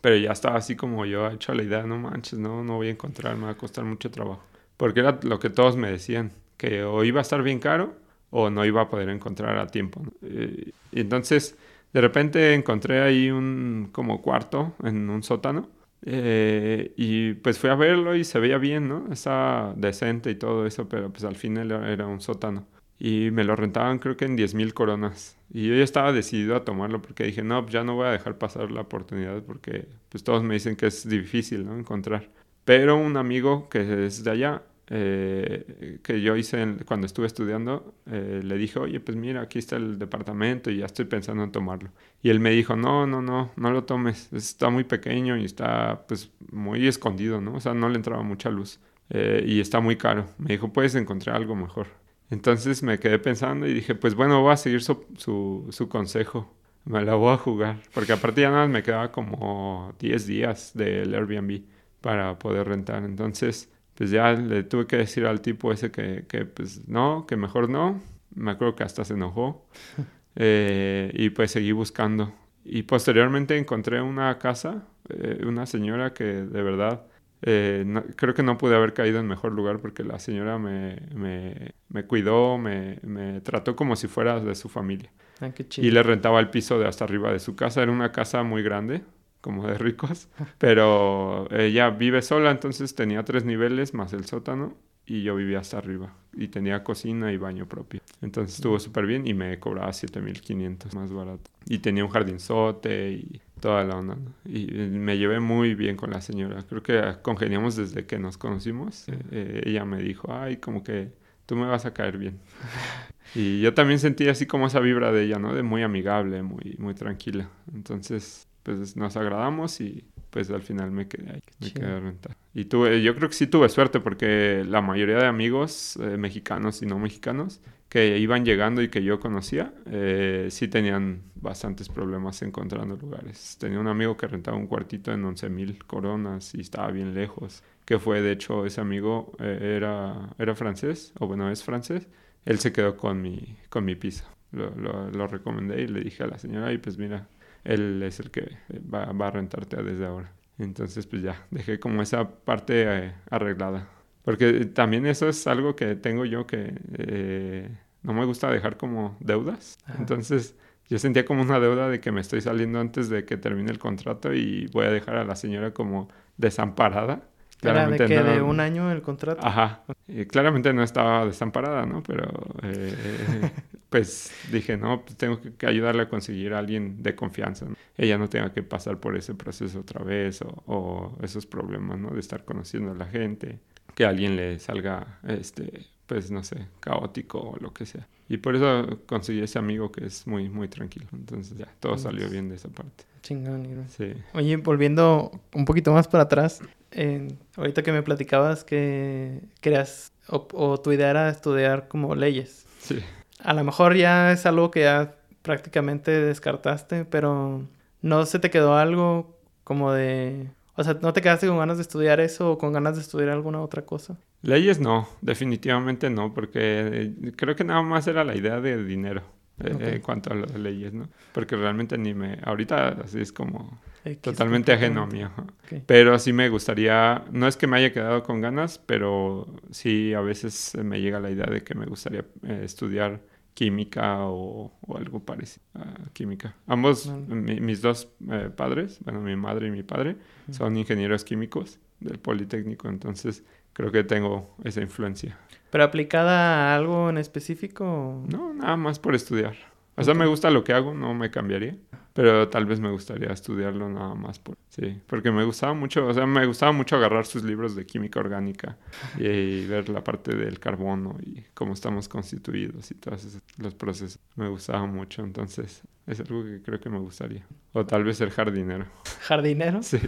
pero 0.00 0.16
ya 0.16 0.32
estaba 0.32 0.56
así 0.56 0.76
como 0.76 1.04
yo 1.06 1.28
he 1.28 1.34
hecho 1.34 1.54
la 1.54 1.62
idea, 1.62 1.82
no 1.84 1.98
manches, 1.98 2.38
no, 2.38 2.64
no 2.64 2.76
voy 2.76 2.88
a 2.88 2.90
encontrar, 2.90 3.36
me 3.36 3.44
va 3.44 3.50
a 3.52 3.56
costar 3.56 3.84
mucho 3.84 4.10
trabajo 4.10 4.42
porque 4.80 5.00
era 5.00 5.20
lo 5.24 5.38
que 5.40 5.50
todos 5.50 5.76
me 5.76 5.90
decían, 5.90 6.32
que 6.56 6.84
o 6.84 7.04
iba 7.04 7.20
a 7.20 7.22
estar 7.22 7.42
bien 7.42 7.58
caro 7.58 7.92
o 8.30 8.50
no 8.50 8.64
iba 8.64 8.82
a 8.82 8.88
poder 8.88 9.08
encontrar 9.08 9.58
a 9.58 9.66
tiempo. 9.66 10.02
Y, 10.22 10.72
entonces, 10.92 11.56
de 11.92 12.00
repente 12.00 12.54
encontré 12.54 13.02
ahí 13.02 13.30
un 13.30 13.90
como 13.92 14.22
cuarto 14.22 14.74
en 14.82 15.10
un 15.10 15.22
sótano. 15.22 15.68
Eh, 16.02 16.94
y 16.96 17.34
pues 17.34 17.58
fui 17.58 17.68
a 17.68 17.74
verlo 17.74 18.16
y 18.16 18.24
se 18.24 18.38
veía 18.38 18.58
bien, 18.58 18.88
¿no? 18.88 19.12
Estaba 19.12 19.74
decente 19.76 20.30
y 20.30 20.34
todo 20.36 20.66
eso, 20.66 20.88
pero 20.88 21.10
pues 21.10 21.24
al 21.24 21.36
final 21.36 21.70
era 21.70 22.06
un 22.06 22.20
sótano. 22.20 22.66
Y 22.98 23.30
me 23.32 23.44
lo 23.44 23.56
rentaban 23.56 23.98
creo 23.98 24.16
que 24.16 24.26
en 24.26 24.36
10 24.36 24.54
mil 24.54 24.74
coronas. 24.74 25.36
Y 25.52 25.68
yo 25.68 25.74
estaba 25.74 26.12
decidido 26.12 26.54
a 26.56 26.64
tomarlo 26.64 27.02
porque 27.02 27.24
dije, 27.24 27.42
no, 27.42 27.66
ya 27.66 27.82
no 27.82 27.96
voy 27.96 28.06
a 28.06 28.12
dejar 28.12 28.38
pasar 28.38 28.70
la 28.70 28.82
oportunidad 28.82 29.42
porque 29.42 29.88
pues 30.10 30.22
todos 30.22 30.42
me 30.42 30.54
dicen 30.54 30.76
que 30.76 30.86
es 30.86 31.08
difícil, 31.08 31.66
¿no? 31.66 31.76
Encontrar. 31.76 32.28
Pero 32.64 32.96
un 32.96 33.16
amigo 33.16 33.68
que 33.68 34.06
es 34.06 34.22
de 34.22 34.30
allá 34.30 34.62
eh, 34.92 36.00
que 36.02 36.20
yo 36.20 36.36
hice 36.36 36.76
cuando 36.84 37.06
estuve 37.06 37.28
estudiando, 37.28 37.94
eh, 38.06 38.40
le 38.42 38.58
dije, 38.58 38.80
oye, 38.80 38.98
pues 38.98 39.16
mira, 39.16 39.40
aquí 39.40 39.60
está 39.60 39.76
el 39.76 40.00
departamento 40.00 40.68
y 40.68 40.78
ya 40.78 40.86
estoy 40.86 41.04
pensando 41.04 41.44
en 41.44 41.52
tomarlo. 41.52 41.90
Y 42.22 42.30
él 42.30 42.40
me 42.40 42.50
dijo, 42.50 42.74
no, 42.74 43.06
no, 43.06 43.22
no, 43.22 43.52
no 43.54 43.70
lo 43.70 43.84
tomes, 43.84 44.32
está 44.32 44.68
muy 44.68 44.82
pequeño 44.82 45.36
y 45.36 45.44
está 45.44 46.04
pues 46.08 46.32
muy 46.50 46.88
escondido, 46.88 47.40
¿no? 47.40 47.54
O 47.54 47.60
sea, 47.60 47.72
no 47.72 47.88
le 47.88 47.96
entraba 47.96 48.22
mucha 48.24 48.50
luz 48.50 48.80
eh, 49.10 49.44
y 49.46 49.60
está 49.60 49.78
muy 49.80 49.96
caro. 49.96 50.26
Me 50.38 50.54
dijo, 50.54 50.72
puedes 50.72 50.96
encontrar 50.96 51.36
algo 51.36 51.54
mejor. 51.54 51.86
Entonces 52.28 52.82
me 52.82 52.98
quedé 52.98 53.18
pensando 53.20 53.68
y 53.68 53.74
dije, 53.74 53.94
pues 53.94 54.16
bueno, 54.16 54.42
voy 54.42 54.52
a 54.52 54.56
seguir 54.56 54.82
su, 54.82 55.04
su, 55.16 55.68
su 55.70 55.88
consejo. 55.88 56.52
Me 56.84 57.04
la 57.04 57.14
voy 57.14 57.32
a 57.32 57.36
jugar. 57.36 57.80
Porque 57.94 58.12
aparte 58.12 58.40
ya 58.40 58.50
nada 58.50 58.66
me 58.66 58.82
quedaba 58.82 59.12
como 59.12 59.94
10 60.00 60.26
días 60.26 60.72
del 60.74 61.14
Airbnb 61.14 61.62
para 62.00 62.38
poder 62.38 62.66
rentar. 62.68 63.04
Entonces 63.04 63.70
pues 64.00 64.10
ya 64.10 64.32
le 64.32 64.62
tuve 64.62 64.86
que 64.86 64.96
decir 64.96 65.26
al 65.26 65.42
tipo 65.42 65.70
ese 65.72 65.90
que, 65.90 66.24
que 66.26 66.46
pues 66.46 66.88
no, 66.88 67.26
que 67.28 67.36
mejor 67.36 67.68
no. 67.68 68.00
Me 68.34 68.50
acuerdo 68.52 68.74
que 68.74 68.82
hasta 68.82 69.04
se 69.04 69.12
enojó. 69.12 69.68
Eh, 70.36 71.10
y 71.14 71.30
pues 71.30 71.50
seguí 71.50 71.72
buscando. 71.72 72.32
Y 72.64 72.84
posteriormente 72.84 73.58
encontré 73.58 74.00
una 74.00 74.38
casa, 74.38 74.86
eh, 75.08 75.42
una 75.44 75.66
señora 75.66 76.14
que 76.14 76.24
de 76.24 76.62
verdad 76.62 77.02
eh, 77.42 77.84
creo 78.14 78.32
que 78.32 78.44
no 78.44 78.56
pude 78.56 78.76
haber 78.76 78.94
caído 78.94 79.18
en 79.18 79.26
mejor 79.26 79.50
lugar 79.50 79.80
porque 79.80 80.04
la 80.04 80.20
señora 80.20 80.56
me, 80.56 80.96
me, 81.12 81.72
me 81.88 82.04
cuidó, 82.04 82.58
me, 82.58 83.00
me, 83.02 83.40
trató 83.40 83.74
como 83.74 83.96
si 83.96 84.06
fuera 84.06 84.38
de 84.38 84.54
su 84.54 84.68
familia. 84.68 85.10
Ah, 85.40 85.50
y 85.76 85.90
le 85.90 86.02
rentaba 86.04 86.38
el 86.38 86.48
piso 86.48 86.78
de 86.78 86.86
hasta 86.86 87.04
arriba 87.04 87.32
de 87.32 87.40
su 87.40 87.56
casa. 87.56 87.82
Era 87.82 87.90
una 87.90 88.12
casa 88.12 88.44
muy 88.44 88.62
grande, 88.62 89.02
como 89.40 89.66
de 89.66 89.78
ricos, 89.78 90.28
pero 90.58 91.50
ella 91.50 91.90
vive 91.90 92.22
sola, 92.22 92.50
entonces 92.50 92.94
tenía 92.94 93.24
tres 93.24 93.44
niveles 93.44 93.94
más 93.94 94.12
el 94.12 94.26
sótano 94.26 94.76
y 95.06 95.22
yo 95.22 95.34
vivía 95.34 95.58
hasta 95.58 95.78
arriba 95.78 96.14
y 96.32 96.48
tenía 96.48 96.84
cocina 96.84 97.32
y 97.32 97.36
baño 97.36 97.66
propio. 97.66 98.00
Entonces 98.22 98.54
estuvo 98.56 98.78
súper 98.78 99.06
bien 99.06 99.26
y 99.26 99.34
me 99.34 99.58
cobraba 99.58 99.92
7500 99.92 100.94
más 100.94 101.12
barato. 101.12 101.50
Y 101.66 101.78
tenía 101.78 102.04
un 102.04 102.10
jardinzote 102.10 103.12
y 103.12 103.40
toda 103.60 103.84
la 103.84 103.96
onda. 103.96 104.16
Y 104.44 104.66
me 104.68 105.18
llevé 105.18 105.40
muy 105.40 105.74
bien 105.74 105.96
con 105.96 106.10
la 106.10 106.20
señora. 106.20 106.62
Creo 106.68 106.82
que 106.82 107.16
congeniamos 107.22 107.76
desde 107.76 108.06
que 108.06 108.18
nos 108.18 108.38
conocimos. 108.38 109.06
Eh, 109.32 109.62
ella 109.64 109.84
me 109.84 110.00
dijo, 110.00 110.32
ay, 110.32 110.58
como 110.58 110.84
que 110.84 111.12
tú 111.46 111.56
me 111.56 111.66
vas 111.66 111.86
a 111.86 111.92
caer 111.92 112.16
bien. 112.16 112.38
y 113.34 113.60
yo 113.60 113.74
también 113.74 113.98
sentí 113.98 114.28
así 114.28 114.46
como 114.46 114.68
esa 114.68 114.80
vibra 114.80 115.10
de 115.10 115.24
ella, 115.24 115.38
¿no? 115.38 115.54
De 115.54 115.62
muy 115.62 115.82
amigable, 115.82 116.42
muy, 116.42 116.76
muy 116.78 116.94
tranquila. 116.94 117.50
Entonces 117.74 118.46
pues 118.62 118.96
nos 118.96 119.16
agradamos 119.16 119.80
y 119.80 120.04
pues 120.30 120.50
al 120.50 120.62
final 120.62 120.90
me 120.90 121.08
quedé 121.08 121.30
ahí, 121.30 121.42
me 121.60 121.72
quedé 121.72 121.86
a 121.86 122.00
rentar. 122.00 122.36
Y 122.54 122.66
tuve, 122.66 123.02
yo 123.02 123.14
creo 123.16 123.28
que 123.28 123.34
sí 123.34 123.46
tuve 123.46 123.68
suerte 123.68 124.00
porque 124.00 124.64
la 124.66 124.80
mayoría 124.80 125.16
de 125.16 125.26
amigos 125.26 125.96
eh, 125.96 126.16
mexicanos 126.16 126.82
y 126.82 126.86
no 126.86 126.98
mexicanos 126.98 127.60
que 127.90 128.18
iban 128.18 128.44
llegando 128.44 128.82
y 128.82 128.88
que 128.88 129.02
yo 129.02 129.18
conocía, 129.18 129.74
eh, 129.86 130.46
sí 130.50 130.68
tenían 130.68 131.22
bastantes 131.34 131.88
problemas 131.88 132.40
encontrando 132.42 132.96
lugares. 132.96 133.56
Tenía 133.58 133.80
un 133.80 133.88
amigo 133.88 134.16
que 134.16 134.28
rentaba 134.28 134.56
un 134.56 134.68
cuartito 134.68 135.12
en 135.12 135.24
11 135.24 135.48
mil 135.50 135.84
coronas 135.84 136.54
y 136.54 136.60
estaba 136.60 136.88
bien 136.92 137.14
lejos, 137.14 137.64
que 137.84 137.98
fue, 137.98 138.22
de 138.22 138.30
hecho, 138.30 138.64
ese 138.64 138.80
amigo 138.80 139.32
eh, 139.40 139.74
era, 139.76 140.30
era 140.38 140.54
francés, 140.54 141.12
o 141.18 141.26
bueno, 141.26 141.50
es 141.50 141.64
francés. 141.64 142.06
Él 142.44 142.60
se 142.60 142.72
quedó 142.72 142.96
con 142.96 143.20
mi, 143.20 143.56
con 143.68 143.84
mi 143.84 143.96
piso. 143.96 144.24
Lo, 144.52 144.70
lo, 144.76 145.10
lo 145.10 145.26
recomendé 145.26 145.82
y 145.82 145.88
le 145.88 146.00
dije 146.00 146.22
a 146.22 146.28
la 146.28 146.38
señora, 146.38 146.72
y 146.72 146.78
pues 146.78 146.96
mira, 146.96 147.28
él 147.64 148.02
es 148.02 148.20
el 148.20 148.30
que 148.30 148.56
va, 148.92 149.04
a 149.04 149.30
rentarte 149.30 149.82
desde 149.82 150.06
ahora. 150.06 150.32
Entonces, 150.58 151.06
pues 151.06 151.22
ya, 151.22 151.46
dejé 151.50 151.80
como 151.80 152.02
esa 152.02 152.28
parte 152.28 152.84
eh, 152.86 153.14
arreglada. 153.30 153.88
Porque 154.22 154.66
también 154.66 155.06
eso 155.06 155.28
es 155.28 155.46
algo 155.46 155.74
que 155.74 155.96
tengo 155.96 156.24
yo 156.24 156.46
que 156.46 156.74
eh, 156.98 157.68
no 158.02 158.12
me 158.12 158.24
gusta 158.24 158.50
dejar 158.50 158.76
como 158.76 159.16
deudas. 159.20 159.78
Entonces, 159.98 160.56
yo 160.88 160.98
sentía 160.98 161.24
como 161.24 161.42
una 161.42 161.60
deuda 161.60 161.88
de 161.88 162.00
que 162.00 162.12
me 162.12 162.20
estoy 162.20 162.40
saliendo 162.40 162.80
antes 162.80 163.08
de 163.08 163.24
que 163.24 163.36
termine 163.36 163.70
el 163.70 163.78
contrato 163.78 164.34
y 164.34 164.66
voy 164.72 164.86
a 164.86 164.90
dejar 164.90 165.16
a 165.16 165.24
la 165.24 165.36
señora 165.36 165.72
como 165.72 166.08
desamparada. 166.36 167.29
Claramente 167.60 168.04
¿Era 168.04 168.22
de 168.22 168.28
que 168.28 168.34
de 168.36 168.42
un 168.42 168.58
año 168.60 168.90
el 168.90 169.02
contrato? 169.02 169.46
Ajá. 169.46 169.82
Y 170.08 170.24
claramente 170.24 170.72
no 170.72 170.82
estaba 170.82 171.26
desamparada, 171.26 171.84
¿no? 171.84 172.02
Pero 172.02 172.30
eh, 172.62 173.50
pues 173.90 174.32
dije, 174.50 174.76
no, 174.76 175.02
pues 175.02 175.16
tengo 175.16 175.40
que 175.58 175.66
ayudarle 175.66 176.02
a 176.02 176.08
conseguir 176.08 176.54
a 176.54 176.58
alguien 176.58 177.02
de 177.02 177.14
confianza. 177.14 177.66
Ella 177.96 178.16
no 178.16 178.28
tenga 178.28 178.52
que 178.52 178.62
pasar 178.62 178.98
por 178.98 179.16
ese 179.16 179.34
proceso 179.34 179.80
otra 179.80 180.02
vez 180.02 180.40
o, 180.66 181.16
esos 181.22 181.46
problemas, 181.46 181.98
¿no? 181.98 182.10
De 182.10 182.20
estar 182.20 182.44
conociendo 182.44 182.92
a 182.92 182.94
la 182.94 183.06
gente. 183.06 183.58
que 183.94 184.04
a 184.04 184.08
alguien 184.08 184.36
le 184.36 184.58
salga, 184.58 185.18
este, 185.26 185.86
pues 186.06 186.30
no 186.30 186.42
sé, 186.42 186.66
caótico 186.80 187.40
o 187.40 187.56
lo 187.58 187.74
que 187.74 187.84
sea. 187.84 188.06
Y 188.28 188.38
por 188.38 188.54
eso 188.54 189.00
conseguí 189.06 189.40
ese 189.40 189.58
amigo 189.58 189.90
que 189.90 190.06
es 190.06 190.26
muy, 190.26 190.48
muy 190.48 190.68
tranquilo. 190.68 191.06
Entonces 191.12 191.58
ya, 191.58 191.68
todo 191.80 191.98
salió 191.98 192.30
bien 192.30 192.48
de 192.48 192.54
esa 192.54 192.68
parte. 192.68 193.04
Chingón, 193.22 193.66
Irving. 193.66 193.88
Sí. 193.88 194.14
Oye, 194.32 194.56
volviendo 194.56 195.32
un 195.52 195.64
poquito 195.64 195.92
más 195.92 196.08
para 196.08 196.22
atrás, 196.22 196.62
eh, 196.92 197.28
ahorita 197.56 197.82
que 197.82 197.92
me 197.92 198.02
platicabas 198.02 198.64
que 198.64 199.40
querías, 199.60 200.12
o, 200.28 200.46
o 200.52 200.80
tu 200.80 200.92
idea 200.92 201.10
era 201.10 201.28
estudiar 201.28 201.88
como 201.88 202.14
leyes. 202.14 202.66
Sí. 202.80 203.00
A 203.42 203.54
lo 203.54 203.64
mejor 203.64 203.96
ya 203.96 204.32
es 204.32 204.46
algo 204.46 204.70
que 204.70 204.80
ya 204.82 205.14
prácticamente 205.42 206.10
descartaste, 206.10 207.04
pero 207.04 207.62
¿no 208.02 208.26
se 208.26 208.38
te 208.38 208.50
quedó 208.50 208.76
algo 208.76 209.38
como 209.64 209.92
de... 209.92 210.48
O 210.76 210.84
sea, 210.84 210.96
¿no 211.00 211.12
te 211.12 211.20
quedaste 211.20 211.46
con 211.46 211.58
ganas 211.58 211.76
de 211.76 211.82
estudiar 211.82 212.20
eso 212.20 212.52
o 212.52 212.58
con 212.58 212.72
ganas 212.72 212.96
de 212.96 213.02
estudiar 213.02 213.30
alguna 213.30 213.60
otra 213.60 213.82
cosa? 213.82 214.16
Leyes 214.42 214.80
no, 214.80 215.08
definitivamente 215.20 216.08
no, 216.08 216.32
porque 216.32 216.60
eh, 216.62 217.32
creo 217.36 217.54
que 217.54 217.64
nada 217.64 217.82
más 217.82 218.06
era 218.06 218.24
la 218.24 218.34
idea 218.34 218.60
de 218.60 218.82
dinero 218.84 219.22
eh, 219.64 219.72
Ok. 219.74 219.82
en 219.82 220.00
cuanto 220.00 220.32
a 220.32 220.36
las 220.36 220.54
leyes, 220.54 220.92
¿no? 220.92 221.08
Porque 221.32 221.56
realmente 221.56 221.96
ni 221.98 222.14
me... 222.14 222.38
Ahorita 222.42 222.88
así 223.04 223.20
es 223.20 223.32
como 223.32 223.80
X, 224.04 224.20
totalmente 224.22 224.72
ajeno 224.72 225.02
a 225.02 225.04
completamente. 225.04 225.16
mí. 225.16 225.22
ajá. 225.22 225.76
Ok. 225.78 225.82
Pero 225.86 226.18
sí 226.18 226.32
me 226.32 226.48
gustaría, 226.48 227.24
no 227.32 227.46
es 227.46 227.56
que 227.56 227.66
me 227.66 227.76
haya 227.78 227.92
quedado 227.92 228.22
con 228.22 228.40
ganas, 228.40 228.78
pero 228.78 229.46
sí 229.70 230.14
a 230.14 230.20
veces 230.20 230.74
eh, 230.74 230.82
me 230.82 231.00
llega 231.00 231.20
la 231.20 231.30
idea 231.30 231.46
de 231.46 231.62
que 231.62 231.74
me 231.74 231.86
gustaría 231.86 232.24
eh, 232.44 232.62
estudiar 232.64 233.20
química 233.54 234.20
o, 234.20 234.72
o 234.80 234.96
algo 234.96 235.20
parecido 235.24 235.64
a 235.74 236.10
química. 236.12 236.54
Ambos, 236.66 237.06
mi- 237.28 237.60
mis 237.60 237.82
dos 237.82 238.08
eh, 238.30 238.48
padres, 238.54 238.98
bueno, 239.04 239.20
mi 239.20 239.36
madre 239.36 239.68
y 239.68 239.70
mi 239.70 239.82
padre, 239.82 240.16
son 240.50 240.76
ingenieros 240.76 241.24
químicos 241.24 241.78
del 242.00 242.18
Politécnico, 242.18 242.88
entonces 242.88 243.44
creo 243.74 243.92
que 243.92 244.02
tengo 244.04 244.56
esa 244.64 244.80
influencia. 244.80 245.36
¿Pero 245.70 245.84
aplicada 245.84 246.72
a 246.72 246.76
algo 246.76 247.10
en 247.10 247.18
específico? 247.18 248.24
No, 248.28 248.52
nada 248.54 248.76
más 248.76 248.98
por 248.98 249.14
estudiar. 249.14 249.56
O 249.96 250.02
sea, 250.02 250.14
me 250.14 250.26
gusta 250.26 250.50
lo 250.50 250.64
que 250.64 250.72
hago, 250.72 250.94
no 250.94 251.14
me 251.14 251.30
cambiaría. 251.30 251.76
Pero 252.12 252.48
tal 252.48 252.66
vez 252.66 252.80
me 252.80 252.90
gustaría 252.90 253.32
estudiarlo 253.32 253.88
nada 253.88 254.14
más 254.14 254.38
por... 254.38 254.56
Sí, 254.68 255.00
porque 255.06 255.30
me 255.30 255.44
gustaba 255.44 255.74
mucho, 255.74 256.06
o 256.06 256.12
sea, 256.12 256.26
me 256.26 256.44
gustaba 256.44 256.72
mucho 256.72 256.96
agarrar 256.96 257.24
sus 257.24 257.44
libros 257.44 257.76
de 257.76 257.86
química 257.86 258.18
orgánica 258.18 258.76
y, 259.16 259.26
y 259.26 259.66
ver 259.66 259.88
la 259.88 260.02
parte 260.02 260.34
del 260.34 260.58
carbono 260.58 261.16
y 261.22 261.44
cómo 261.54 261.72
estamos 261.72 262.08
constituidos 262.08 262.90
y 262.90 262.94
todos 262.94 263.24
esos, 263.24 263.42
los 263.58 263.74
procesos. 263.74 264.18
Me 264.34 264.48
gustaba 264.48 264.86
mucho, 264.86 265.22
entonces 265.22 265.82
es 266.06 266.20
algo 266.20 266.44
que 266.44 266.60
creo 266.62 266.80
que 266.80 266.90
me 266.90 266.98
gustaría. 266.98 267.46
O 267.72 267.86
tal 267.86 268.02
vez 268.02 268.16
ser 268.16 268.30
jardinero. 268.30 268.86
¿Jardinero? 269.22 269.82
Sí, 269.82 270.00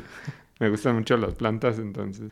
me 0.63 0.71
gustan 0.71 0.95
mucho 0.95 1.17
las 1.17 1.35
plantas, 1.35 1.79
entonces 1.81 2.31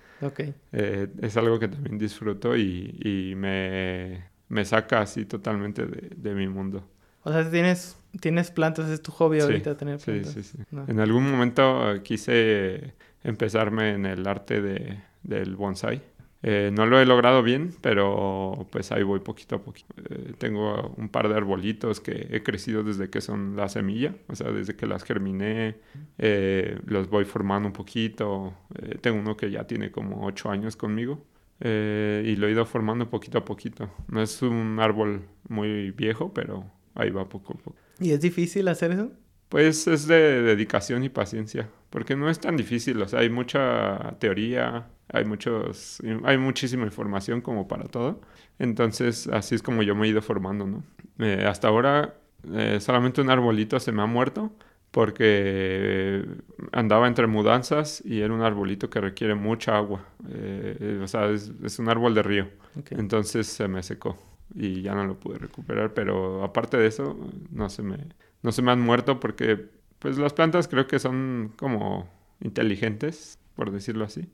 eh, 0.72 1.08
es 1.20 1.36
algo 1.36 1.58
que 1.58 1.66
también 1.66 1.98
disfruto 1.98 2.56
y, 2.56 2.96
y 3.02 3.34
me, 3.34 4.24
me 4.48 4.64
saca 4.64 5.00
así 5.00 5.24
totalmente 5.24 5.84
de, 5.84 6.10
de 6.16 6.34
mi 6.34 6.46
mundo. 6.46 6.88
O 7.24 7.32
sea, 7.32 7.50
tienes, 7.50 7.98
tienes 8.20 8.52
plantas, 8.52 8.88
es 8.88 9.02
tu 9.02 9.10
hobby 9.10 9.38
Sí, 9.38 9.42
ahorita 9.42 9.76
tener 9.76 9.98
Sí, 9.98 10.12
plantas. 10.12 10.32
sí, 10.32 10.42
sí. 10.44 10.58
No. 10.70 10.84
En 10.86 11.00
algún 11.00 11.28
momento 11.28 11.92
eh, 11.92 12.02
quise 12.02 12.94
empezarme 13.24 13.90
en 13.94 14.06
el 14.06 14.24
arte 14.26 14.62
de, 14.62 15.00
del 15.24 15.56
bonsai. 15.56 16.00
Eh, 16.42 16.70
no 16.72 16.86
lo 16.86 16.98
he 16.98 17.04
logrado 17.04 17.42
bien, 17.42 17.74
pero 17.82 18.66
pues 18.70 18.92
ahí 18.92 19.02
voy 19.02 19.20
poquito 19.20 19.56
a 19.56 19.62
poquito. 19.62 19.94
Eh, 20.08 20.32
tengo 20.38 20.94
un 20.96 21.08
par 21.08 21.28
de 21.28 21.34
arbolitos 21.34 22.00
que 22.00 22.28
he 22.30 22.42
crecido 22.42 22.82
desde 22.82 23.10
que 23.10 23.20
son 23.20 23.56
la 23.56 23.68
semilla, 23.68 24.14
o 24.28 24.34
sea, 24.34 24.50
desde 24.50 24.74
que 24.74 24.86
las 24.86 25.04
germiné, 25.04 25.76
eh, 26.18 26.78
los 26.86 27.10
voy 27.10 27.24
formando 27.24 27.68
un 27.68 27.74
poquito. 27.74 28.54
Eh, 28.80 28.98
tengo 29.00 29.18
uno 29.18 29.36
que 29.36 29.50
ya 29.50 29.66
tiene 29.66 29.90
como 29.90 30.26
ocho 30.26 30.50
años 30.50 30.76
conmigo 30.76 31.24
y 31.62 32.36
lo 32.36 32.46
he 32.46 32.52
ido 32.52 32.64
formando 32.64 33.10
poquito 33.10 33.36
a 33.36 33.44
poquito. 33.44 33.90
No 34.08 34.22
es 34.22 34.40
un 34.40 34.78
árbol 34.80 35.26
muy 35.46 35.90
viejo, 35.90 36.32
pero 36.32 36.64
ahí 36.94 37.10
va 37.10 37.28
poco 37.28 37.52
a 37.52 37.56
poco. 37.58 37.76
¿Y 37.98 38.12
es 38.12 38.20
difícil 38.22 38.66
hacer 38.68 38.92
eso? 38.92 39.12
Pues 39.50 39.86
es 39.86 40.06
de 40.06 40.40
dedicación 40.42 41.04
y 41.04 41.10
paciencia, 41.10 41.68
porque 41.90 42.16
no 42.16 42.30
es 42.30 42.38
tan 42.38 42.56
difícil, 42.56 43.02
o 43.02 43.08
sea, 43.08 43.18
hay 43.18 43.28
mucha 43.28 44.16
teoría, 44.20 44.88
hay 45.12 45.24
muchos, 45.24 46.00
hay 46.24 46.38
muchísima 46.38 46.84
información 46.84 47.40
como 47.40 47.68
para 47.68 47.84
todo, 47.84 48.20
entonces 48.58 49.26
así 49.28 49.54
es 49.54 49.62
como 49.62 49.82
yo 49.82 49.94
me 49.94 50.06
he 50.06 50.10
ido 50.10 50.22
formando, 50.22 50.66
¿no? 50.66 50.84
Eh, 51.18 51.44
hasta 51.46 51.68
ahora 51.68 52.14
eh, 52.54 52.78
solamente 52.80 53.20
un 53.20 53.30
arbolito 53.30 53.78
se 53.80 53.92
me 53.92 54.02
ha 54.02 54.06
muerto 54.06 54.52
porque 54.90 56.24
andaba 56.72 57.06
entre 57.06 57.26
mudanzas 57.26 58.02
y 58.04 58.20
era 58.22 58.34
un 58.34 58.42
arbolito 58.42 58.90
que 58.90 59.00
requiere 59.00 59.34
mucha 59.34 59.76
agua, 59.76 60.04
Eh, 60.28 61.00
o 61.02 61.06
sea, 61.06 61.26
es, 61.30 61.52
es 61.62 61.78
un 61.78 61.88
árbol 61.88 62.14
de 62.14 62.22
río, 62.22 62.48
entonces 62.94 63.46
se 63.46 63.68
me 63.68 63.82
secó 63.82 64.18
y 64.54 64.82
ya 64.82 64.94
no 64.94 65.04
lo 65.06 65.18
pude 65.18 65.38
recuperar, 65.38 65.94
pero 65.94 66.42
aparte 66.44 66.76
de 66.76 66.86
eso, 66.88 67.16
no 67.50 67.68
se 67.70 67.82
me, 67.82 67.98
no 68.42 68.52
se 68.52 68.62
me 68.62 68.72
han 68.72 68.80
muerto 68.80 69.20
porque 69.20 69.68
pues 69.98 70.18
las 70.18 70.32
plantas 70.32 70.66
creo 70.68 70.86
que 70.86 70.98
son 70.98 71.52
como 71.56 72.08
inteligentes, 72.40 73.38
por 73.54 73.70
decirlo 73.70 74.04
así, 74.04 74.28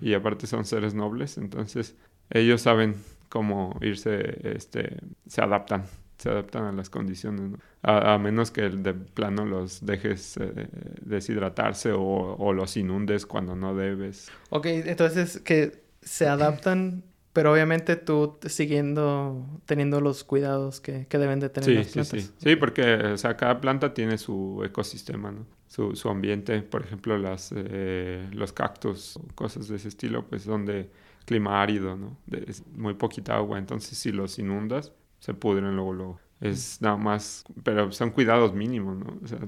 Y 0.00 0.14
aparte 0.14 0.46
son 0.46 0.64
seres 0.64 0.94
nobles, 0.94 1.38
entonces 1.38 1.96
ellos 2.30 2.60
saben 2.62 2.96
cómo 3.28 3.78
irse, 3.80 4.54
este, 4.56 4.98
se 5.26 5.40
adaptan, 5.40 5.84
se 6.18 6.28
adaptan 6.28 6.64
a 6.64 6.72
las 6.72 6.90
condiciones, 6.90 7.50
¿no? 7.50 7.58
a, 7.82 8.14
a 8.14 8.18
menos 8.18 8.50
que 8.50 8.68
de 8.68 8.94
plano 8.94 9.46
los 9.46 9.84
dejes 9.84 10.36
eh, 10.36 10.68
deshidratarse 11.00 11.92
o, 11.92 12.00
o 12.00 12.52
los 12.52 12.76
inundes 12.76 13.24
cuando 13.26 13.56
no 13.56 13.74
debes. 13.74 14.30
Ok, 14.50 14.66
entonces 14.66 15.40
que 15.40 15.82
se 16.02 16.26
adaptan, 16.28 17.02
pero 17.32 17.52
obviamente 17.52 17.96
tú 17.96 18.38
siguiendo, 18.46 19.46
teniendo 19.66 20.00
los 20.00 20.24
cuidados 20.24 20.80
que, 20.80 21.06
que 21.08 21.18
deben 21.18 21.40
de 21.40 21.48
tener 21.50 21.66
Sí, 21.66 21.74
las 21.74 21.88
sí, 21.88 21.92
plantas. 21.92 22.20
sí. 22.20 22.34
Sí, 22.38 22.56
porque 22.56 22.94
o 22.96 23.16
sea, 23.18 23.36
cada 23.36 23.60
planta 23.60 23.94
tiene 23.94 24.18
su 24.18 24.62
ecosistema, 24.64 25.30
¿no? 25.30 25.46
Su, 25.68 25.94
su 25.94 26.08
ambiente. 26.08 26.60
Por 26.62 26.82
ejemplo, 26.82 27.16
las, 27.18 27.52
eh, 27.56 28.28
los 28.32 28.52
cactus 28.52 29.18
cosas 29.34 29.68
de 29.68 29.76
ese 29.76 29.88
estilo, 29.88 30.26
pues 30.28 30.42
son 30.42 30.66
de 30.66 30.90
clima 31.24 31.62
árido, 31.62 31.96
¿no? 31.96 32.16
De 32.26 32.44
es 32.48 32.66
muy 32.66 32.94
poquita 32.94 33.36
agua. 33.36 33.58
Entonces, 33.58 33.96
si 33.96 34.10
los 34.12 34.38
inundas, 34.38 34.92
se 35.20 35.34
pudren 35.34 35.74
luego, 35.76 35.92
luego. 35.92 36.20
Es 36.42 36.82
nada 36.82 36.96
más, 36.96 37.44
pero 37.62 37.92
son 37.92 38.10
cuidados 38.10 38.52
mínimos, 38.52 38.98
¿no? 38.98 39.16
O 39.22 39.26
sea, 39.28 39.38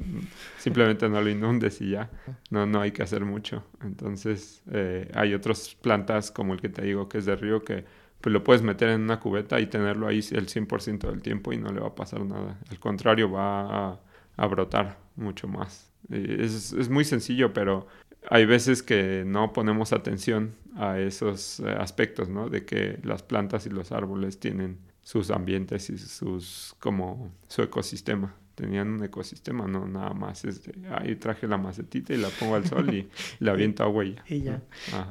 simplemente 0.58 1.08
no 1.08 1.20
lo 1.20 1.28
inundes 1.28 1.80
y 1.80 1.90
ya. 1.90 2.08
No, 2.50 2.66
no 2.66 2.80
hay 2.80 2.92
que 2.92 3.02
hacer 3.02 3.24
mucho. 3.24 3.64
Entonces, 3.82 4.62
eh, 4.70 5.10
hay 5.12 5.34
otras 5.34 5.74
plantas 5.74 6.30
como 6.30 6.54
el 6.54 6.60
que 6.60 6.68
te 6.68 6.82
digo 6.82 7.08
que 7.08 7.18
es 7.18 7.26
de 7.26 7.34
río 7.34 7.62
que 7.64 7.84
pues 8.20 8.32
lo 8.32 8.44
puedes 8.44 8.62
meter 8.62 8.90
en 8.90 9.02
una 9.02 9.18
cubeta 9.18 9.58
y 9.60 9.66
tenerlo 9.66 10.06
ahí 10.06 10.20
el 10.30 10.46
100% 10.46 11.10
del 11.10 11.20
tiempo 11.20 11.52
y 11.52 11.58
no 11.58 11.72
le 11.72 11.80
va 11.80 11.88
a 11.88 11.94
pasar 11.96 12.24
nada. 12.24 12.58
Al 12.70 12.78
contrario, 12.78 13.30
va 13.30 13.90
a, 13.90 14.00
a 14.36 14.46
brotar 14.46 14.98
mucho 15.16 15.48
más. 15.48 15.92
Es, 16.08 16.72
es 16.72 16.88
muy 16.88 17.04
sencillo, 17.04 17.52
pero 17.52 17.88
hay 18.30 18.46
veces 18.46 18.82
que 18.82 19.24
no 19.26 19.52
ponemos 19.52 19.92
atención 19.92 20.52
a 20.76 20.98
esos 20.98 21.60
eh, 21.60 21.74
aspectos, 21.78 22.28
¿no? 22.28 22.48
De 22.48 22.64
que 22.64 22.98
las 23.02 23.22
plantas 23.22 23.66
y 23.66 23.70
los 23.70 23.92
árboles 23.92 24.38
tienen 24.40 24.78
sus 25.04 25.30
ambientes 25.30 25.88
y 25.90 25.98
sus, 25.98 26.74
como 26.80 27.30
su 27.46 27.62
ecosistema. 27.62 28.34
Tenían 28.54 28.88
un 28.88 29.04
ecosistema, 29.04 29.66
no 29.66 29.86
nada 29.86 30.14
más 30.14 30.44
es 30.44 30.62
de, 30.62 30.72
ahí 30.88 31.16
traje 31.16 31.46
la 31.48 31.56
macetita 31.56 32.14
y 32.14 32.16
la 32.16 32.28
pongo 32.28 32.54
al 32.54 32.64
sol 32.66 32.92
y 32.94 33.08
le 33.40 33.50
aviento 33.50 33.82
agua 33.82 34.04
y 34.04 34.14
ya. 34.14 34.24
Y 34.28 34.42
ya. 34.42 34.62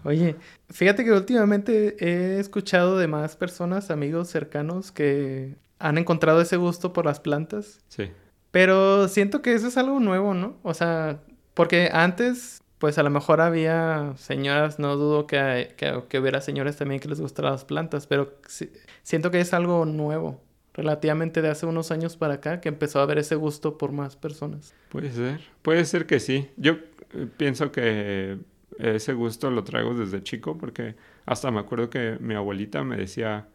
Oye, 0.04 0.36
fíjate 0.70 1.04
que 1.04 1.12
últimamente 1.12 1.96
he 2.00 2.40
escuchado 2.40 2.98
de 2.98 3.08
más 3.08 3.36
personas, 3.36 3.92
amigos 3.92 4.30
cercanos, 4.30 4.92
que 4.92 5.56
han 5.78 5.98
encontrado 5.98 6.42
ese 6.42 6.58
gusto 6.58 6.94
por 6.94 7.06
las 7.06 7.20
plantas. 7.20 7.82
Sí, 7.90 8.10
Pero 8.52 9.10
siento 9.10 9.42
que 9.42 9.54
eso 9.54 9.68
es 9.68 9.78
algo 9.78 10.00
nuevo, 10.00 10.34
¿no? 10.34 10.58
O 10.64 10.74
sea, 10.74 11.20
porque 11.54 11.90
antes, 11.92 12.63
pues 12.84 12.98
a 12.98 13.04
lo 13.04 13.10
mejor 13.10 13.40
había 13.40 14.12
señoras, 14.18 14.78
no 14.78 14.98
dudo 14.98 15.26
que, 15.26 15.74
que, 15.78 16.20
hubiera 16.20 16.42
señores 16.42 16.76
también 16.76 17.00
que 17.00 17.08
les 17.08 17.22
gustaran 17.22 17.54
las 17.54 17.64
plantas, 17.64 18.08
pero 18.08 18.34
si- 18.46 18.74
siento 19.04 19.32
que 19.32 19.40
es 19.40 19.54
algo 19.54 19.86
nuevo, 19.86 20.42
relativamente 20.74 21.42
de 21.42 21.48
hace 21.48 21.66
unos 21.66 21.92
años 21.92 22.18
para 22.18 22.34
acá, 22.36 22.60
que 22.60 22.68
empezó 22.68 23.00
a 23.00 23.04
haber 23.04 23.20
ese 23.20 23.36
gusto 23.36 23.78
por 23.78 23.94
más 23.94 24.18
personas. 24.18 24.76
puede 24.90 25.14
ser. 25.14 25.40
Puede 25.62 25.86
ser 25.86 26.06
que 26.06 26.20
sí. 26.20 26.50
Yo 26.58 26.74
eh, 27.14 27.28
pienso 27.38 27.72
que 27.72 28.38
ese 28.80 29.14
gusto 29.14 29.50
lo 29.50 29.64
traigo 29.64 29.94
desde 29.94 30.22
chico 30.22 30.58
porque 30.58 30.96
hasta 31.26 31.52
me 31.52 31.62
acuerdo 31.62 31.90
que 31.90 32.18
mi 32.20 32.34
abuelita 32.36 32.84
me 32.84 32.98
decía 32.98 33.48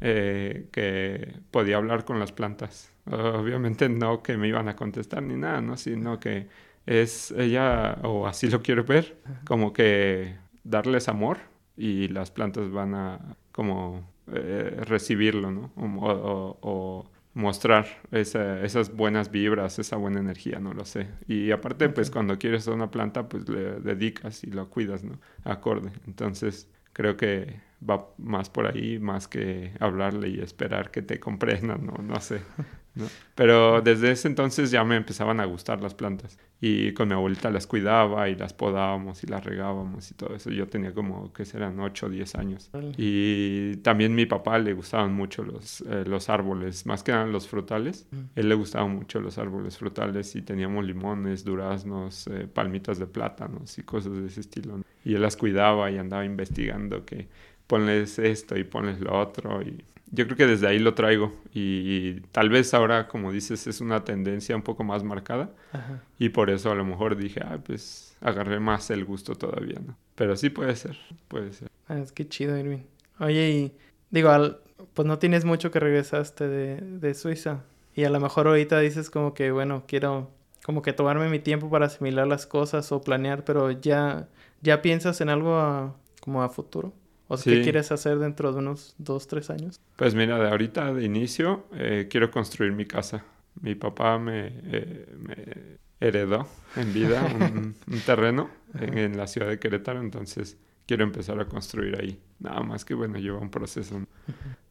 eh, 0.00 0.66
que 0.72 1.34
podía 1.52 1.76
hablar 1.76 2.04
con 2.04 2.18
las 2.18 2.32
plantas. 2.32 2.92
Obviamente 3.06 3.88
no 3.88 4.24
que 4.24 4.36
me 4.36 4.48
iban 4.48 4.68
a 4.68 4.74
contestar 4.74 5.22
ni 5.22 5.36
nada, 5.36 5.60
¿no? 5.60 5.76
Sino 5.76 6.18
que 6.18 6.48
es 6.86 7.30
ella, 7.32 7.98
o 8.02 8.26
así 8.26 8.48
lo 8.48 8.62
quiero 8.62 8.84
ver, 8.84 9.16
como 9.44 9.72
que 9.72 10.36
darles 10.64 11.08
amor 11.08 11.38
y 11.76 12.08
las 12.08 12.30
plantas 12.30 12.70
van 12.70 12.94
a 12.94 13.36
como 13.52 14.10
eh, 14.32 14.76
recibirlo, 14.86 15.50
¿no? 15.50 15.72
O, 15.76 15.84
o- 16.10 16.58
o 16.62 17.10
mostrar 17.34 17.86
esa- 18.12 18.62
esas 18.62 18.94
buenas 18.94 19.30
vibras, 19.30 19.78
esa 19.78 19.96
buena 19.96 20.20
energía, 20.20 20.58
no 20.60 20.74
lo 20.74 20.84
sé. 20.84 21.08
Y 21.26 21.50
aparte, 21.50 21.88
pues 21.88 22.10
cuando 22.10 22.38
quieres 22.38 22.68
a 22.68 22.72
una 22.72 22.90
planta, 22.90 23.28
pues 23.28 23.48
le 23.48 23.80
dedicas 23.80 24.44
y 24.44 24.50
lo 24.50 24.68
cuidas, 24.70 25.02
¿no? 25.04 25.18
Acorde. 25.44 25.90
Entonces, 26.06 26.68
creo 26.92 27.16
que 27.16 27.60
va 27.88 28.06
más 28.18 28.50
por 28.50 28.66
ahí, 28.66 28.98
más 28.98 29.28
que 29.28 29.72
hablarle 29.80 30.28
y 30.28 30.40
esperar 30.40 30.90
que 30.90 31.02
te 31.02 31.18
comprendan, 31.20 31.86
no, 31.86 31.94
no 32.02 32.20
sé. 32.20 32.42
Pero 33.34 33.80
desde 33.80 34.10
ese 34.10 34.28
entonces 34.28 34.70
ya 34.70 34.84
me 34.84 34.96
empezaban 34.96 35.40
a 35.40 35.44
gustar 35.44 35.80
las 35.80 35.94
plantas 35.94 36.38
y 36.60 36.92
con 36.92 37.08
mi 37.08 37.14
abuelita 37.14 37.50
las 37.50 37.66
cuidaba 37.66 38.28
y 38.28 38.36
las 38.36 38.52
podábamos 38.52 39.24
y 39.24 39.26
las 39.26 39.44
regábamos 39.44 40.10
y 40.10 40.14
todo 40.14 40.34
eso. 40.34 40.50
Yo 40.50 40.68
tenía 40.68 40.94
como 40.94 41.32
que 41.32 41.44
serán 41.44 41.80
8 41.80 42.06
o 42.06 42.08
10 42.08 42.34
años. 42.36 42.70
Y 42.96 43.76
también 43.78 44.14
mi 44.14 44.26
papá 44.26 44.58
le 44.58 44.72
gustaban 44.72 45.12
mucho 45.12 45.42
los, 45.42 45.80
eh, 45.80 46.04
los 46.06 46.28
árboles, 46.28 46.86
más 46.86 47.02
que 47.02 47.10
eran 47.10 47.32
los 47.32 47.48
frutales. 47.48 48.06
Él 48.36 48.48
le 48.48 48.54
gustaban 48.54 48.94
mucho 48.94 49.20
los 49.20 49.38
árboles 49.38 49.76
frutales 49.76 50.36
y 50.36 50.42
teníamos 50.42 50.84
limones, 50.84 51.44
duraznos, 51.44 52.28
eh, 52.28 52.46
palmitas 52.46 52.98
de 52.98 53.06
plátanos 53.06 53.76
y 53.78 53.82
cosas 53.82 54.12
de 54.12 54.26
ese 54.26 54.40
estilo. 54.40 54.80
Y 55.04 55.14
él 55.14 55.22
las 55.22 55.36
cuidaba 55.36 55.90
y 55.90 55.98
andaba 55.98 56.24
investigando 56.24 57.04
que 57.04 57.26
ponles 57.66 58.20
esto 58.20 58.56
y 58.56 58.64
ponles 58.64 59.00
lo 59.00 59.18
otro 59.18 59.62
y 59.62 59.82
yo 60.12 60.26
creo 60.26 60.36
que 60.36 60.46
desde 60.46 60.68
ahí 60.68 60.78
lo 60.78 60.94
traigo 60.94 61.32
y, 61.54 62.20
tal 62.32 62.50
vez 62.50 62.74
ahora, 62.74 63.08
como 63.08 63.32
dices, 63.32 63.66
es 63.66 63.80
una 63.80 64.04
tendencia 64.04 64.54
un 64.54 64.62
poco 64.62 64.84
más 64.84 65.02
marcada 65.02 65.50
y 66.18 66.28
por 66.28 66.50
eso 66.50 66.70
a 66.70 66.74
lo 66.74 66.84
mejor 66.84 67.16
dije, 67.16 67.40
ah, 67.42 67.58
pues 67.64 68.14
agarré 68.20 68.60
más 68.60 68.90
el 68.90 69.04
gusto 69.04 69.34
todavía, 69.34 69.80
¿no? 69.84 69.96
Pero 70.14 70.36
sí 70.36 70.50
puede 70.50 70.76
ser, 70.76 70.98
puede 71.28 71.52
ser. 71.52 71.68
Ah, 71.88 71.98
es 71.98 72.12
que 72.12 72.28
chido, 72.28 72.56
Irving. 72.58 72.84
Oye, 73.18 73.50
y 73.50 73.72
digo, 74.10 74.30
pues 74.92 75.08
no 75.08 75.18
tienes 75.18 75.46
mucho 75.46 75.70
que 75.70 75.80
regresaste 75.80 76.46
de, 76.46 76.76
de 76.76 77.14
Suiza 77.14 77.62
y 77.94 78.04
a 78.04 78.10
lo 78.10 78.20
mejor 78.20 78.46
ahorita 78.46 78.78
dices 78.80 79.08
como 79.08 79.32
que, 79.32 79.50
bueno, 79.50 79.84
quiero 79.86 80.30
como 80.64 80.82
que 80.82 80.92
tomarme 80.92 81.28
mi 81.28 81.40
tiempo 81.40 81.70
para 81.70 81.86
asimilar 81.86 82.26
las 82.26 82.46
cosas 82.46 82.92
o 82.92 83.00
planear, 83.00 83.44
pero 83.44 83.70
ya, 83.70 84.28
ya 84.60 84.82
piensas 84.82 85.20
en 85.20 85.30
algo 85.30 85.96
como 86.20 86.42
a 86.42 86.48
futuro. 86.48 86.92
¿O 87.28 87.36
qué 87.36 87.62
quieres 87.62 87.92
hacer 87.92 88.18
dentro 88.18 88.52
de 88.52 88.58
unos 88.58 88.94
dos, 88.98 89.26
tres 89.26 89.50
años? 89.50 89.80
Pues 89.96 90.14
mira, 90.14 90.38
de 90.38 90.48
ahorita 90.48 90.92
de 90.92 91.04
inicio 91.04 91.66
eh, 91.72 92.08
quiero 92.10 92.30
construir 92.30 92.72
mi 92.72 92.84
casa. 92.84 93.24
Mi 93.60 93.74
papá 93.74 94.18
me, 94.18 94.52
eh, 94.64 95.78
heredó 96.00 96.46
en 96.76 96.92
vida 96.92 97.22
un, 97.34 97.74
terreno 98.04 98.50
en, 98.78 99.16
la 99.16 99.26
ciudad 99.26 99.48
de 99.48 99.58
Querétaro, 99.58 100.00
entonces 100.00 100.56
quiero 100.86 101.04
empezar 101.04 101.38
a 101.40 101.46
construir 101.46 101.98
ahí. 102.00 102.18
Nada 102.40 102.60
más 102.60 102.84
que 102.84 102.94
bueno, 102.94 103.18
lleva 103.18 103.38
un 103.38 103.50
proceso. 103.50 104.02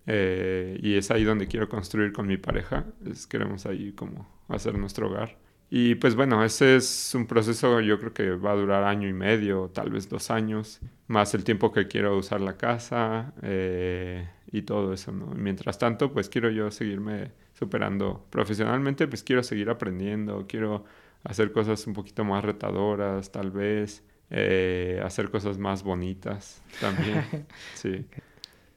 Eh, 0.08 0.80
y 0.82 0.96
es 0.96 1.10
ahí 1.12 1.24
donde 1.24 1.48
quiero 1.48 1.70
construir 1.70 2.12
con 2.12 2.28
mi 2.28 2.38
pareja. 2.38 2.86
Es, 3.06 3.28
queremos 3.28 3.66
ahí 3.66 3.94
como 3.94 4.28
hacer 4.50 4.78
nuestro 4.78 5.08
hogar. 5.08 5.38
Y 5.74 5.96
pues 5.96 6.16
bueno, 6.16 6.44
ese 6.44 6.76
es 6.76 7.16
un 7.16 7.26
proceso 7.26 7.80
yo 7.80 7.98
creo 7.98 8.14
que 8.14 8.32
va 8.32 8.52
a 8.52 8.56
durar 8.56 8.84
año 8.84 9.08
y 9.08 9.14
medio, 9.14 9.70
tal 9.74 9.90
vez 9.90 10.10
dos 10.10 10.30
años, 10.30 10.82
más 11.08 11.34
el 11.34 11.46
tiempo 11.46 11.72
que 11.72 11.88
quiero 11.88 12.18
usar 12.18 12.42
la 12.42 12.58
casa 12.58 13.34
eh, 13.42 14.28
y 14.52 14.64
todo 14.64 14.92
eso, 14.92 15.14
¿no? 15.14 15.28
Mientras 15.28 15.80
tanto, 15.80 16.12
pues 16.12 16.28
quiero 16.28 16.50
yo 16.50 16.72
seguirme 16.72 17.32
superando 17.54 18.26
profesionalmente, 18.30 19.08
pues 19.08 19.24
quiero 19.24 19.44
seguir 19.44 19.70
aprendiendo, 19.70 20.46
quiero 20.46 20.84
hacer 21.24 21.54
cosas 21.54 21.88
un 21.88 21.94
poquito 21.94 22.26
más 22.26 22.44
retadoras, 22.44 23.32
tal 23.32 23.52
vez, 23.52 24.04
eh, 24.30 25.02
hacer 25.06 25.32
cosas 25.32 25.58
más 25.58 25.84
bonitas 25.84 26.62
también, 26.82 27.24
sí. 27.76 28.06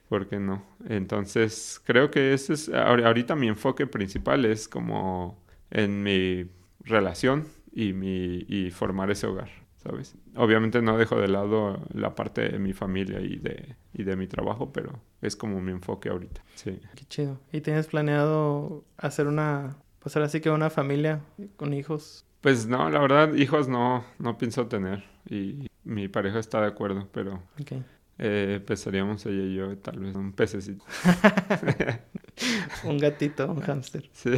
¿Por 0.08 0.28
qué 0.28 0.38
no? 0.38 0.64
Entonces, 0.88 1.80
creo 1.84 2.12
que 2.12 2.34
ese 2.34 2.52
es, 2.52 2.68
ahorita 2.68 3.34
mi 3.34 3.48
enfoque 3.48 3.88
principal 3.88 4.44
es 4.44 4.68
como 4.68 5.42
en 5.70 6.02
mi 6.04 6.48
relación 6.84 7.46
y, 7.72 7.92
mi, 7.92 8.44
y 8.48 8.70
formar 8.70 9.10
ese 9.10 9.26
hogar, 9.26 9.50
¿sabes? 9.82 10.16
Obviamente 10.36 10.82
no 10.82 10.96
dejo 10.96 11.20
de 11.20 11.28
lado 11.28 11.82
la 11.92 12.14
parte 12.14 12.48
de 12.48 12.58
mi 12.58 12.72
familia 12.72 13.20
y 13.20 13.36
de, 13.36 13.76
y 13.92 14.04
de 14.04 14.16
mi 14.16 14.26
trabajo, 14.26 14.72
pero 14.72 15.00
es 15.20 15.36
como 15.36 15.60
mi 15.60 15.72
enfoque 15.72 16.08
ahorita, 16.08 16.42
sí. 16.54 16.80
Qué 16.94 17.04
chido. 17.06 17.40
¿Y 17.52 17.60
tienes 17.60 17.86
planeado 17.86 18.84
hacer 18.96 19.26
una, 19.26 19.76
pues 19.98 20.16
ahora 20.16 20.28
sí 20.28 20.40
que 20.40 20.50
una 20.50 20.70
familia 20.70 21.20
con 21.56 21.74
hijos? 21.74 22.24
Pues 22.40 22.66
no, 22.66 22.90
la 22.90 23.00
verdad, 23.00 23.34
hijos 23.34 23.68
no, 23.68 24.04
no 24.18 24.36
pienso 24.36 24.66
tener 24.66 25.04
y 25.28 25.66
mi 25.84 26.08
pareja 26.08 26.38
está 26.38 26.60
de 26.60 26.66
acuerdo, 26.66 27.08
pero 27.12 27.42
okay. 27.60 27.82
eh, 28.18 28.56
empezaríamos 28.56 29.24
ella 29.26 29.42
y 29.42 29.54
yo 29.54 29.78
tal 29.78 29.98
vez 29.98 30.14
un 30.14 30.32
pececito. 30.32 30.84
un 32.84 32.98
gatito, 32.98 33.50
un 33.50 33.60
hámster. 33.66 34.10
Sí. 34.12 34.34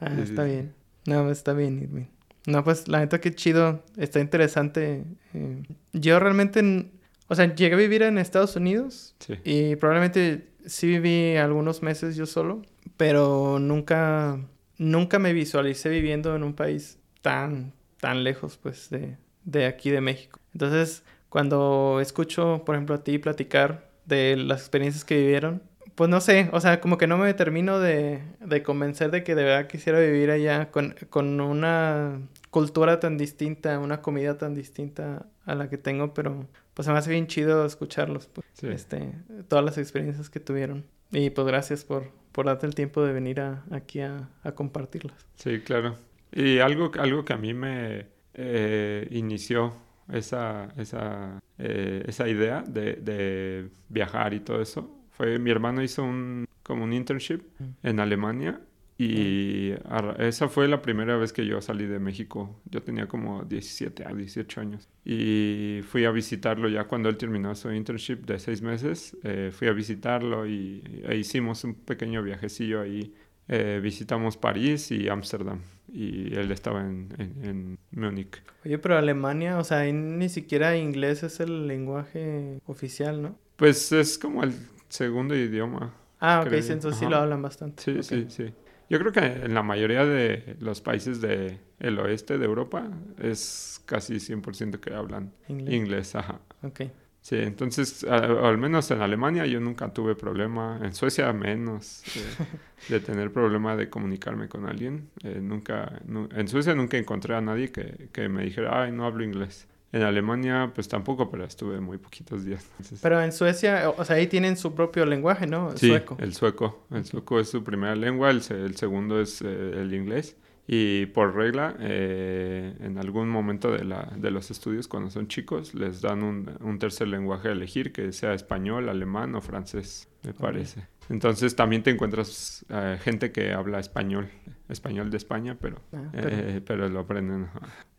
Ah, 0.00 0.14
está 0.20 0.44
bien. 0.44 0.74
No, 1.06 1.30
está 1.30 1.52
bien, 1.52 1.82
Irving. 1.82 2.06
No, 2.46 2.64
pues 2.64 2.88
la 2.88 3.00
neta 3.00 3.20
que 3.20 3.34
chido, 3.34 3.82
está 3.96 4.20
interesante. 4.20 5.04
Eh, 5.34 5.62
yo 5.92 6.18
realmente, 6.18 6.90
o 7.28 7.34
sea, 7.34 7.54
llegué 7.54 7.74
a 7.74 7.78
vivir 7.78 8.02
en 8.02 8.18
Estados 8.18 8.56
Unidos 8.56 9.14
sí. 9.18 9.34
y 9.44 9.76
probablemente 9.76 10.48
sí 10.66 10.86
viví 10.86 11.36
algunos 11.36 11.82
meses 11.82 12.16
yo 12.16 12.26
solo, 12.26 12.62
pero 12.96 13.58
nunca, 13.58 14.40
nunca 14.78 15.18
me 15.18 15.32
visualicé 15.32 15.88
viviendo 15.88 16.34
en 16.34 16.42
un 16.42 16.54
país 16.54 16.98
tan, 17.22 17.72
tan 17.98 18.24
lejos, 18.24 18.56
pues, 18.56 18.90
de, 18.90 19.16
de 19.44 19.66
aquí 19.66 19.90
de 19.90 20.00
México. 20.00 20.38
Entonces, 20.52 21.02
cuando 21.28 21.98
escucho, 22.00 22.62
por 22.64 22.74
ejemplo, 22.74 22.96
a 22.96 23.04
ti 23.04 23.18
platicar 23.18 23.90
de 24.06 24.36
las 24.36 24.60
experiencias 24.60 25.04
que 25.04 25.16
vivieron, 25.16 25.62
pues 25.94 26.10
no 26.10 26.20
sé, 26.20 26.48
o 26.52 26.60
sea, 26.60 26.80
como 26.80 26.98
que 26.98 27.06
no 27.06 27.18
me 27.18 27.32
termino 27.34 27.78
de, 27.78 28.20
de 28.40 28.62
convencer 28.62 29.10
de 29.10 29.24
que 29.24 29.34
de 29.34 29.44
verdad 29.44 29.66
quisiera 29.66 30.00
vivir 30.00 30.30
allá 30.30 30.70
con, 30.70 30.94
con, 31.10 31.40
una 31.40 32.20
cultura 32.50 33.00
tan 33.00 33.16
distinta, 33.16 33.78
una 33.78 34.02
comida 34.02 34.38
tan 34.38 34.54
distinta 34.54 35.26
a 35.44 35.54
la 35.54 35.68
que 35.68 35.78
tengo, 35.78 36.14
pero 36.14 36.46
pues 36.74 36.86
se 36.86 36.92
me 36.92 36.98
hace 36.98 37.10
bien 37.10 37.26
chido 37.26 37.64
escucharlos, 37.64 38.26
pues, 38.26 38.46
este, 38.62 39.12
todas 39.48 39.64
las 39.64 39.78
experiencias 39.78 40.30
que 40.30 40.40
tuvieron. 40.40 40.84
Y 41.12 41.30
pues 41.30 41.46
gracias 41.46 41.84
por, 41.84 42.10
por 42.32 42.46
darte 42.46 42.66
el 42.66 42.74
tiempo 42.74 43.02
de 43.02 43.12
venir 43.12 43.40
a, 43.40 43.64
aquí 43.70 44.00
a, 44.00 44.28
a, 44.42 44.52
compartirlas. 44.52 45.26
Sí, 45.36 45.60
claro. 45.60 45.96
Y 46.32 46.58
algo, 46.58 46.92
algo 46.98 47.24
que 47.24 47.32
a 47.32 47.36
mí 47.36 47.52
me 47.52 48.06
eh, 48.34 49.08
inició 49.10 49.74
esa, 50.12 50.68
esa, 50.76 51.40
eh, 51.58 52.04
esa 52.06 52.28
idea 52.28 52.62
de, 52.62 52.94
de 52.94 53.68
viajar 53.88 54.34
y 54.34 54.40
todo 54.40 54.62
eso 54.62 54.99
mi 55.20 55.50
hermano 55.50 55.82
hizo 55.82 56.02
un, 56.04 56.46
como 56.62 56.84
un 56.84 56.92
internship 56.92 57.40
en 57.82 58.00
Alemania 58.00 58.60
y 59.02 59.72
esa 60.18 60.48
fue 60.48 60.68
la 60.68 60.82
primera 60.82 61.16
vez 61.16 61.32
que 61.32 61.46
yo 61.46 61.62
salí 61.62 61.86
de 61.86 61.98
México. 61.98 62.60
Yo 62.66 62.82
tenía 62.82 63.08
como 63.08 63.44
17 63.44 64.04
a 64.04 64.12
18 64.12 64.60
años. 64.60 64.90
Y 65.06 65.80
fui 65.88 66.04
a 66.04 66.10
visitarlo 66.10 66.68
ya 66.68 66.84
cuando 66.84 67.08
él 67.08 67.16
terminó 67.16 67.54
su 67.54 67.72
internship 67.72 68.26
de 68.26 68.38
seis 68.38 68.60
meses. 68.60 69.16
Eh, 69.24 69.52
fui 69.54 69.68
a 69.68 69.72
visitarlo 69.72 70.46
y, 70.46 70.82
e 71.08 71.16
hicimos 71.16 71.64
un 71.64 71.76
pequeño 71.76 72.22
viajecillo 72.22 72.82
ahí. 72.82 73.14
Eh, 73.48 73.80
visitamos 73.82 74.36
París 74.36 74.90
y 74.90 75.08
Ámsterdam. 75.08 75.60
Y 75.90 76.34
él 76.34 76.50
estaba 76.52 76.82
en, 76.82 77.08
en, 77.16 77.42
en 77.42 77.78
Múnich. 77.92 78.42
Oye, 78.66 78.76
pero 78.76 78.98
Alemania, 78.98 79.56
o 79.56 79.64
sea, 79.64 79.90
ni 79.90 80.28
siquiera 80.28 80.76
inglés 80.76 81.22
es 81.22 81.40
el 81.40 81.66
lenguaje 81.66 82.60
oficial, 82.66 83.22
¿no? 83.22 83.38
Pues 83.56 83.92
es 83.92 84.18
como 84.18 84.42
el 84.42 84.52
segundo 84.90 85.34
idioma. 85.34 85.94
Ah, 86.20 86.42
ok, 86.44 86.52
entonces 86.52 86.96
sí 86.96 87.06
lo 87.06 87.16
hablan 87.16 87.40
bastante. 87.40 87.82
Sí, 87.82 88.02
sí, 88.02 88.26
sí. 88.28 88.52
Yo 88.90 88.98
creo 88.98 89.12
que 89.12 89.20
en 89.20 89.54
la 89.54 89.62
mayoría 89.62 90.04
de 90.04 90.56
los 90.60 90.80
países 90.80 91.20
del 91.20 91.60
el 91.78 91.98
oeste 91.98 92.36
de 92.38 92.44
Europa 92.44 92.90
es 93.18 93.80
casi 93.86 94.20
100% 94.20 94.80
que 94.80 94.92
hablan 94.92 95.32
inglés. 95.48 96.14
ajá. 96.14 96.40
Ok. 96.62 96.82
Sí, 97.22 97.36
entonces, 97.36 98.04
al 98.04 98.56
menos 98.58 98.90
en 98.90 99.02
Alemania 99.02 99.46
yo 99.46 99.60
nunca 99.60 99.92
tuve 99.92 100.14
problema, 100.14 100.80
en 100.82 100.94
Suecia 100.94 101.32
menos, 101.32 102.02
eh, 102.16 102.34
de 102.88 103.00
tener 103.00 103.32
problema 103.32 103.76
de 103.76 103.90
comunicarme 103.90 104.48
con 104.48 104.66
alguien. 104.66 105.10
Eh, 105.22 105.38
nunca, 105.40 106.00
en 106.34 106.48
Suecia 106.48 106.74
nunca 106.74 106.96
encontré 106.96 107.34
a 107.36 107.40
nadie 107.40 107.70
que, 107.70 108.08
que 108.12 108.28
me 108.28 108.44
dijera, 108.44 108.82
ay, 108.82 108.92
no 108.92 109.04
hablo 109.06 109.22
inglés. 109.22 109.68
En 109.92 110.02
Alemania, 110.02 110.70
pues 110.72 110.86
tampoco, 110.86 111.30
pero 111.30 111.44
estuve 111.44 111.80
muy 111.80 111.98
poquitos 111.98 112.44
días. 112.44 112.64
Pero 113.02 113.20
en 113.20 113.32
Suecia, 113.32 113.90
o 113.90 114.04
sea, 114.04 114.16
ahí 114.16 114.28
tienen 114.28 114.56
su 114.56 114.74
propio 114.74 115.04
lenguaje, 115.04 115.48
¿no? 115.48 115.72
El 115.72 115.78
sí, 115.78 115.88
sueco. 115.88 116.16
el 116.20 116.32
sueco. 116.32 116.86
El 116.92 117.04
sueco 117.04 117.40
es 117.40 117.50
su 117.50 117.64
primera 117.64 117.96
lengua, 117.96 118.30
el, 118.30 118.42
segundo 118.42 119.20
es 119.20 119.42
eh, 119.42 119.72
el 119.80 119.92
inglés. 119.92 120.36
Y 120.72 121.06
por 121.06 121.34
regla, 121.34 121.74
eh, 121.80 122.76
en 122.78 122.98
algún 122.98 123.28
momento 123.28 123.72
de, 123.72 123.82
la, 123.82 124.12
de 124.16 124.30
los 124.30 124.52
estudios, 124.52 124.86
cuando 124.86 125.10
son 125.10 125.26
chicos, 125.26 125.74
les 125.74 126.00
dan 126.00 126.22
un, 126.22 126.48
un 126.60 126.78
tercer 126.78 127.08
lenguaje 127.08 127.48
a 127.48 127.52
elegir, 127.52 127.92
que 127.92 128.12
sea 128.12 128.34
español, 128.34 128.88
alemán 128.88 129.34
o 129.34 129.40
francés, 129.40 130.08
me 130.22 130.32
parece. 130.32 130.86
Entonces 131.08 131.56
también 131.56 131.82
te 131.82 131.90
encuentras 131.90 132.64
eh, 132.68 132.98
gente 133.02 133.32
que 133.32 133.52
habla 133.52 133.80
español, 133.80 134.28
español 134.68 135.10
de 135.10 135.16
España, 135.16 135.56
pero, 135.60 135.80
ah, 135.92 136.08
pero... 136.12 136.64
pero 136.64 136.88
lo 136.88 137.00
aprenden. 137.00 137.48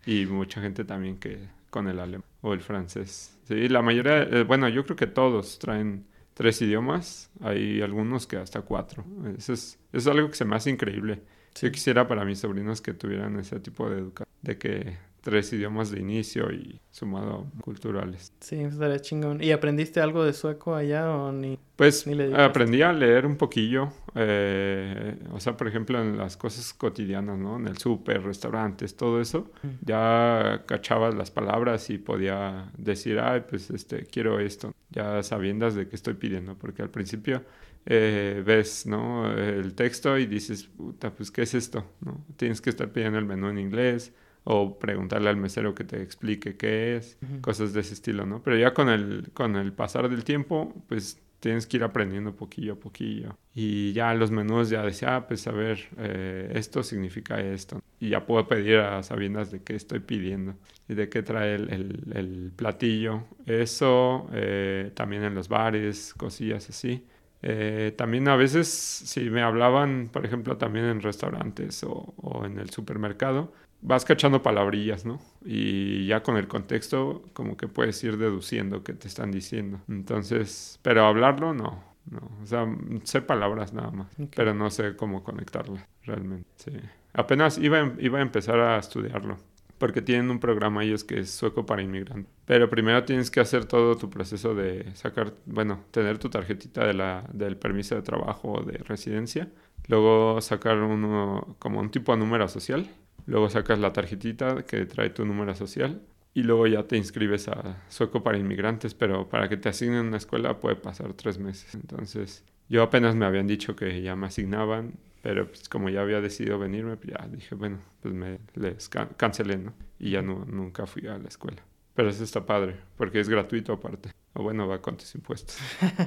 Y 0.06 0.26
mucha 0.26 0.62
gente 0.62 0.86
también 0.86 1.18
que 1.18 1.50
con 1.72 1.88
el 1.88 2.00
alemán 2.00 2.28
o 2.42 2.54
el 2.54 2.62
francés. 2.62 3.40
Sí, 3.48 3.68
la 3.68 3.82
mayoría, 3.82 4.22
eh, 4.22 4.44
bueno, 4.44 4.70
yo 4.70 4.84
creo 4.84 4.96
que 4.96 5.08
todos 5.08 5.58
traen 5.58 6.06
tres 6.36 6.62
idiomas, 6.62 7.32
hay 7.42 7.82
algunos 7.82 8.28
que 8.28 8.38
hasta 8.38 8.62
cuatro. 8.62 9.04
Eso 9.36 9.54
es, 9.54 9.80
es 9.92 10.06
algo 10.06 10.30
que 10.30 10.36
se 10.36 10.46
me 10.46 10.56
hace 10.56 10.70
increíble. 10.70 11.24
Yo 11.60 11.72
quisiera 11.72 12.08
para 12.08 12.24
mis 12.24 12.40
sobrinos 12.40 12.82
que 12.82 12.94
tuvieran 12.94 13.40
ese 13.40 13.60
tipo 13.60 13.90
de 13.90 13.98
educación, 13.98 14.30
de 14.42 14.58
que 14.58 14.98
tres 15.22 15.54
idiomas 15.54 15.92
de 15.92 16.00
inicio 16.00 16.52
y 16.52 16.80
sumado 16.90 17.46
culturales. 17.62 18.34
Sí, 18.40 18.56
estaría 18.56 19.00
chingón. 19.00 19.42
¿Y 19.44 19.52
aprendiste 19.52 20.00
algo 20.02 20.24
de 20.26 20.34
sueco 20.34 20.76
allá 20.76 21.10
o 21.16 21.32
ni? 21.32 21.58
Pues 21.76 22.06
Ni 22.08 22.16
le 22.16 22.24
dedicaste. 22.24 22.46
aprendí 22.46 22.82
a 22.82 22.92
leer 22.92 23.26
un 23.26 23.38
poquillo, 23.38 23.94
eh, 24.16 25.18
o 25.32 25.40
sea, 25.40 25.56
por 25.58 25.68
ejemplo, 25.68 26.02
en 26.02 26.18
las 26.18 26.38
cosas 26.38 26.74
cotidianas, 26.74 27.38
¿no? 27.38 27.58
En 27.58 27.68
el 27.68 27.78
súper, 27.78 28.24
restaurantes, 28.24 28.96
todo 28.96 29.22
eso, 29.22 29.52
Mm. 29.64 29.68
ya 29.86 30.64
cachabas 30.66 31.14
las 31.16 31.32
palabras 31.32 31.90
y 31.90 31.98
podía 31.98 32.72
decir, 32.78 33.20
ay, 33.20 33.44
pues 33.50 33.70
este, 33.72 34.06
quiero 34.06 34.40
esto, 34.40 34.74
ya 34.90 35.22
sabiendas 35.24 35.76
de 35.76 35.88
qué 35.88 35.96
estoy 35.96 36.16
pidiendo, 36.16 36.56
porque 36.58 36.82
al 36.82 36.90
principio 36.90 37.44
eh, 37.88 38.44
ves, 38.46 38.86
¿no? 38.86 39.32
El 39.36 39.74
texto 39.74 40.16
y 40.20 40.28
dices, 40.28 40.66
puta, 40.66 41.12
pues, 41.16 41.32
¿qué 41.32 41.42
es 41.42 41.56
esto? 41.56 41.84
¿no? 42.02 42.24
Tienes 42.38 42.62
que 42.62 42.70
estar 42.70 42.92
pidiendo 42.92 43.18
el 43.18 43.26
menú 43.26 43.48
en 43.50 43.58
inglés 43.58 44.14
o 44.44 44.80
preguntarle 44.80 45.30
al 45.30 45.38
mesero 45.38 45.76
que 45.76 45.84
te 45.84 46.02
explique 46.02 46.58
qué 46.58 46.98
es, 46.98 47.18
cosas 47.42 47.74
de 47.74 47.82
ese 47.82 47.94
estilo, 47.94 48.26
¿no? 48.26 48.42
Pero 48.44 48.58
ya 48.58 48.74
con 48.74 48.90
el, 48.90 49.32
con 49.34 49.56
el 49.56 49.74
pasar 49.74 50.10
del 50.10 50.24
tiempo, 50.24 50.74
pues 50.88 51.22
tienes 51.40 51.66
que 51.68 51.78
ir 51.78 51.84
aprendiendo 51.84 52.36
poquillo 52.36 52.74
a 52.74 52.76
poquillo. 52.80 53.38
Y 53.54 53.94
ya 53.94 54.14
los 54.14 54.32
menús 54.32 54.70
ya 54.70 54.84
decía, 54.84 55.16
ah, 55.18 55.28
pues 55.28 55.48
a 55.48 55.52
ver, 55.52 55.80
eh, 55.98 56.52
esto 56.56 56.84
significa 56.84 57.40
esto. 57.42 57.80
Y 58.00 58.10
ya 58.10 58.26
puedo 58.26 58.48
pedir 58.48 58.78
a 58.80 59.04
sabiendas 59.04 59.52
de 59.52 59.62
qué 59.64 59.76
estoy 59.76 60.00
pidiendo 60.00 60.56
y 60.88 60.96
de 60.96 61.10
qué 61.10 61.22
trae 61.24 61.56
el, 61.56 61.72
el- 61.74 62.12
el 62.16 62.52
platillo. 62.56 63.26
Eso 63.46 64.28
eh, 64.34 64.92
también 64.96 65.24
en 65.24 65.36
los 65.36 65.48
bares, 65.50 66.14
cosillas 66.16 66.70
así. 66.70 67.06
Eh, 67.44 67.94
también 67.98 68.28
a 68.28 68.36
veces 68.36 68.68
si 68.70 69.30
me 69.30 69.42
hablaban, 69.42 70.10
por 70.12 70.26
ejemplo, 70.26 70.58
también 70.58 70.86
en 70.86 71.02
restaurantes 71.02 71.84
o, 71.84 72.14
o 72.18 72.46
en 72.46 72.60
el 72.60 72.70
supermercado, 72.70 73.52
vas 73.82 74.06
cachando 74.06 74.42
palabrillas, 74.44 75.06
¿no? 75.06 75.20
Y 75.46 76.06
ya 76.08 76.24
con 76.24 76.38
el 76.38 76.48
contexto 76.48 77.24
como 77.34 77.58
que 77.58 77.68
puedes 77.68 78.04
ir 78.04 78.18
deduciendo 78.18 78.84
qué 78.84 78.94
te 78.94 79.08
están 79.08 79.32
diciendo. 79.32 79.82
Entonces, 79.88 80.80
pero 80.82 81.06
hablarlo 81.06 81.54
no, 81.54 81.84
no. 82.10 82.32
O 82.42 82.46
sea, 82.46 82.66
sé 83.04 83.22
palabras 83.22 83.74
nada 83.74 83.92
más, 83.92 84.08
pero 84.36 84.54
no 84.54 84.70
sé 84.70 84.96
cómo 84.96 85.24
conectarlas 85.24 85.86
realmente. 86.04 86.48
Sí. 86.56 86.72
Apenas 87.14 87.58
iba, 87.58 87.78
a 87.78 87.82
em- 87.82 87.98
iba 88.00 88.20
a 88.20 88.22
empezar 88.22 88.60
a 88.60 88.78
estudiarlo. 88.78 89.38
Porque 89.78 90.04
tienen 90.04 90.30
un 90.30 90.40
programa 90.40 90.84
ellos 90.84 91.04
que 91.04 91.20
es 91.22 91.32
sueco 91.32 91.66
para 91.66 91.82
inmigrantes. 91.82 92.32
Pero 92.46 92.70
primero 92.70 93.04
tienes 93.04 93.32
que 93.32 93.40
hacer 93.40 93.66
todo 93.66 93.96
tu 93.98 94.12
proceso 94.12 94.54
de 94.54 94.96
sacar, 94.96 95.34
bueno, 95.48 95.80
tener 95.90 96.20
tu 96.20 96.30
tarjetita 96.30 96.86
de 96.86 96.94
la, 96.94 97.28
del 97.34 97.58
permiso 97.58 97.96
de 97.96 98.04
trabajo 98.04 98.52
o 98.52 98.64
de 98.64 98.78
residencia. 98.78 99.50
Luego 99.88 100.40
sacar 100.40 100.78
uno 100.78 101.56
como 101.58 101.80
un 101.80 101.90
tipo 101.90 102.12
de 102.12 102.20
número 102.20 102.48
social. 102.48 102.88
Luego 103.26 103.50
sacas 103.50 103.80
la 103.80 103.94
tarjetita 103.94 104.64
que 104.66 104.86
trae 104.86 105.10
tu 105.10 105.26
número 105.26 105.56
social. 105.56 106.02
Y 106.34 106.44
luego 106.44 106.66
ya 106.68 106.84
te 106.84 106.96
inscribes 106.98 107.48
a 107.50 107.84
sueco 107.90 108.24
para 108.24 108.38
inmigrantes. 108.38 108.94
Pero 108.94 109.30
para 109.30 109.50
que 109.50 109.58
te 109.58 109.70
asignen 109.70 110.06
una 110.08 110.18
escuela 110.18 110.60
puede 110.60 110.76
pasar 110.76 111.14
tres 111.14 111.38
meses. 111.40 111.76
Entonces 111.76 112.44
yo 112.70 112.84
apenas 112.84 113.16
me 113.16 113.26
habían 113.26 113.48
dicho 113.48 113.76
que 113.76 114.02
ya 114.02 114.16
me 114.16 114.28
asignaban. 114.28 114.94
Pero 115.22 115.48
pues 115.48 115.70
como 115.70 115.90
ya 115.90 116.02
había 116.02 116.20
decidido 116.20 116.58
venirme, 116.58 116.98
pues 116.98 117.14
ya 117.18 117.28
dije, 117.28 117.54
bueno, 117.56 117.80
pues 118.02 118.14
me 118.14 118.40
les 118.56 118.90
ca- 118.90 119.10
cancelé, 119.18 119.58
¿no? 119.58 119.74
Y 120.00 120.12
ya 120.12 120.22
no, 120.24 120.46
nunca 120.46 120.88
fui 120.88 121.06
a 121.08 121.18
la 121.20 121.28
escuela. 121.28 121.64
Pero 121.94 122.10
eso 122.10 122.24
está 122.24 122.44
padre, 122.46 122.78
porque 122.98 123.20
es 123.20 123.30
gratuito 123.30 123.74
aparte. 123.74 124.10
O 124.34 124.42
bueno, 124.44 124.68
va 124.68 124.82
con 124.82 124.98
tus 124.98 125.14
impuestos. 125.16 125.58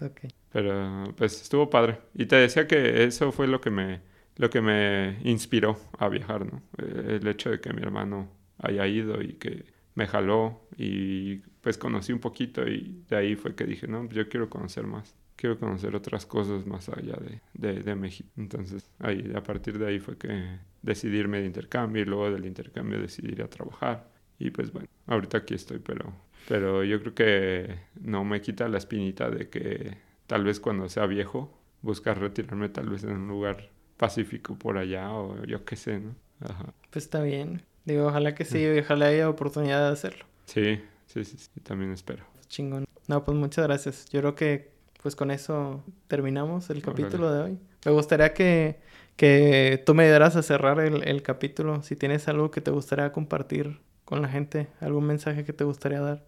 Ok. 0.00 0.20
Pero 0.52 1.14
pues 1.16 1.40
estuvo 1.42 1.70
padre. 1.70 2.00
Y 2.14 2.26
te 2.26 2.36
decía 2.36 2.66
que 2.66 3.04
eso 3.04 3.30
fue 3.30 3.46
lo 3.46 3.60
que 3.60 3.70
me, 3.70 4.00
lo 4.36 4.50
que 4.50 4.60
me 4.60 5.18
inspiró 5.24 5.78
a 5.98 6.08
viajar, 6.08 6.46
¿no? 6.46 6.62
Eh, 6.78 7.18
El 7.20 7.26
hecho 7.28 7.50
de 7.50 7.60
que 7.60 7.72
mi 7.72 7.82
hermano 7.82 8.30
haya 8.58 8.86
ido 8.86 9.22
y 9.22 9.34
que 9.34 9.64
me 9.94 10.06
jaló 10.06 10.60
y 10.76 11.36
pues 11.60 11.78
conocí 11.78 12.12
un 12.12 12.18
poquito 12.20 12.66
y 12.66 13.04
de 13.08 13.16
ahí 13.16 13.36
fue 13.36 13.54
que 13.54 13.64
dije, 13.64 13.86
no, 13.86 14.08
yo 14.08 14.28
quiero 14.28 14.48
conocer 14.50 14.86
más. 14.86 15.14
Quiero 15.36 15.58
conocer 15.58 15.94
otras 15.96 16.24
cosas 16.26 16.66
más 16.66 16.88
allá 16.88 17.16
de, 17.16 17.40
de, 17.54 17.82
de 17.82 17.94
México. 17.96 18.28
Entonces, 18.36 18.90
ahí, 19.00 19.32
a 19.34 19.42
partir 19.42 19.78
de 19.78 19.86
ahí 19.88 19.98
fue 19.98 20.16
que 20.16 20.58
decidí 20.82 21.18
irme 21.18 21.40
de 21.40 21.46
intercambio 21.46 22.02
y 22.02 22.04
luego 22.06 22.30
del 22.30 22.46
intercambio 22.46 23.00
decidí 23.00 23.32
ir 23.32 23.42
a 23.42 23.48
trabajar. 23.48 24.10
Y 24.38 24.50
pues 24.50 24.72
bueno, 24.72 24.88
ahorita 25.06 25.38
aquí 25.38 25.54
estoy, 25.54 25.78
pero, 25.78 26.12
pero 26.48 26.84
yo 26.84 27.00
creo 27.00 27.14
que 27.14 27.76
no 28.00 28.24
me 28.24 28.40
quita 28.40 28.68
la 28.68 28.78
espinita 28.78 29.30
de 29.30 29.48
que 29.48 29.96
tal 30.26 30.44
vez 30.44 30.60
cuando 30.60 30.88
sea 30.88 31.06
viejo 31.06 31.58
buscar 31.82 32.18
retirarme 32.20 32.68
tal 32.68 32.88
vez 32.90 33.04
en 33.04 33.10
un 33.12 33.28
lugar 33.28 33.70
pacífico 34.02 34.56
por 34.56 34.78
allá 34.78 35.12
o 35.12 35.44
yo 35.44 35.64
qué 35.64 35.76
sé, 35.76 36.00
¿no? 36.00 36.16
Ajá. 36.40 36.74
Pues 36.90 37.04
está 37.04 37.22
bien. 37.22 37.62
Digo, 37.84 38.06
ojalá 38.08 38.34
que 38.34 38.44
sí, 38.44 38.66
ojalá 38.80 39.06
haya 39.06 39.28
oportunidad 39.28 39.86
de 39.86 39.92
hacerlo. 39.92 40.24
Sí, 40.46 40.80
sí, 41.06 41.24
sí, 41.24 41.36
sí, 41.38 41.60
también 41.60 41.92
espero. 41.92 42.24
Pues 42.32 42.48
chingón. 42.48 42.84
No, 43.06 43.22
pues 43.22 43.38
muchas 43.38 43.64
gracias. 43.64 44.06
Yo 44.10 44.18
creo 44.18 44.34
que 44.34 44.72
pues 45.00 45.14
con 45.14 45.30
eso 45.30 45.84
terminamos 46.08 46.68
el 46.70 46.82
capítulo 46.82 47.32
de 47.32 47.42
hoy. 47.42 47.58
Me 47.84 47.92
gustaría 47.92 48.34
que, 48.34 48.80
que 49.14 49.80
tú 49.86 49.94
me 49.94 50.02
ayudaras 50.02 50.34
a 50.34 50.42
cerrar 50.42 50.80
el, 50.80 51.06
el 51.06 51.22
capítulo. 51.22 51.84
Si 51.84 51.94
tienes 51.94 52.26
algo 52.26 52.50
que 52.50 52.60
te 52.60 52.72
gustaría 52.72 53.12
compartir 53.12 53.78
con 54.04 54.20
la 54.20 54.28
gente, 54.28 54.66
algún 54.80 55.06
mensaje 55.06 55.44
que 55.44 55.52
te 55.52 55.62
gustaría 55.62 56.00
dar. 56.00 56.24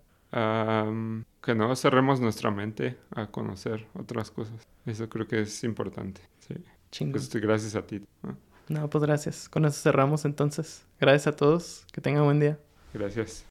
Que 1.43 1.55
no 1.57 1.75
cerremos 1.75 2.21
nuestra 2.21 2.53
mente 2.53 2.97
a 3.11 3.27
conocer 3.27 3.87
otras 3.95 4.31
cosas. 4.31 4.69
Eso 4.87 5.09
creo 5.09 5.27
que 5.27 5.41
es 5.41 5.65
importante. 5.65 6.21
Sí. 6.39 6.55
Chingón. 6.95 7.13
Pues 7.13 7.35
gracias 7.35 7.75
a 7.75 7.85
ti. 7.85 8.01
¿no? 8.23 8.39
No, 8.69 8.89
pues 8.89 9.03
gracias. 9.03 9.49
Con 9.49 9.65
eso 9.65 9.81
cerramos 9.81 10.25
entonces. 10.25 10.87
Gracias 11.01 11.27
a 11.27 11.37
todos. 11.37 11.85
Que 11.93 12.01
tengan 12.01 12.23
buen 12.23 12.39
día. 12.39 12.57
Gracias. 12.93 13.43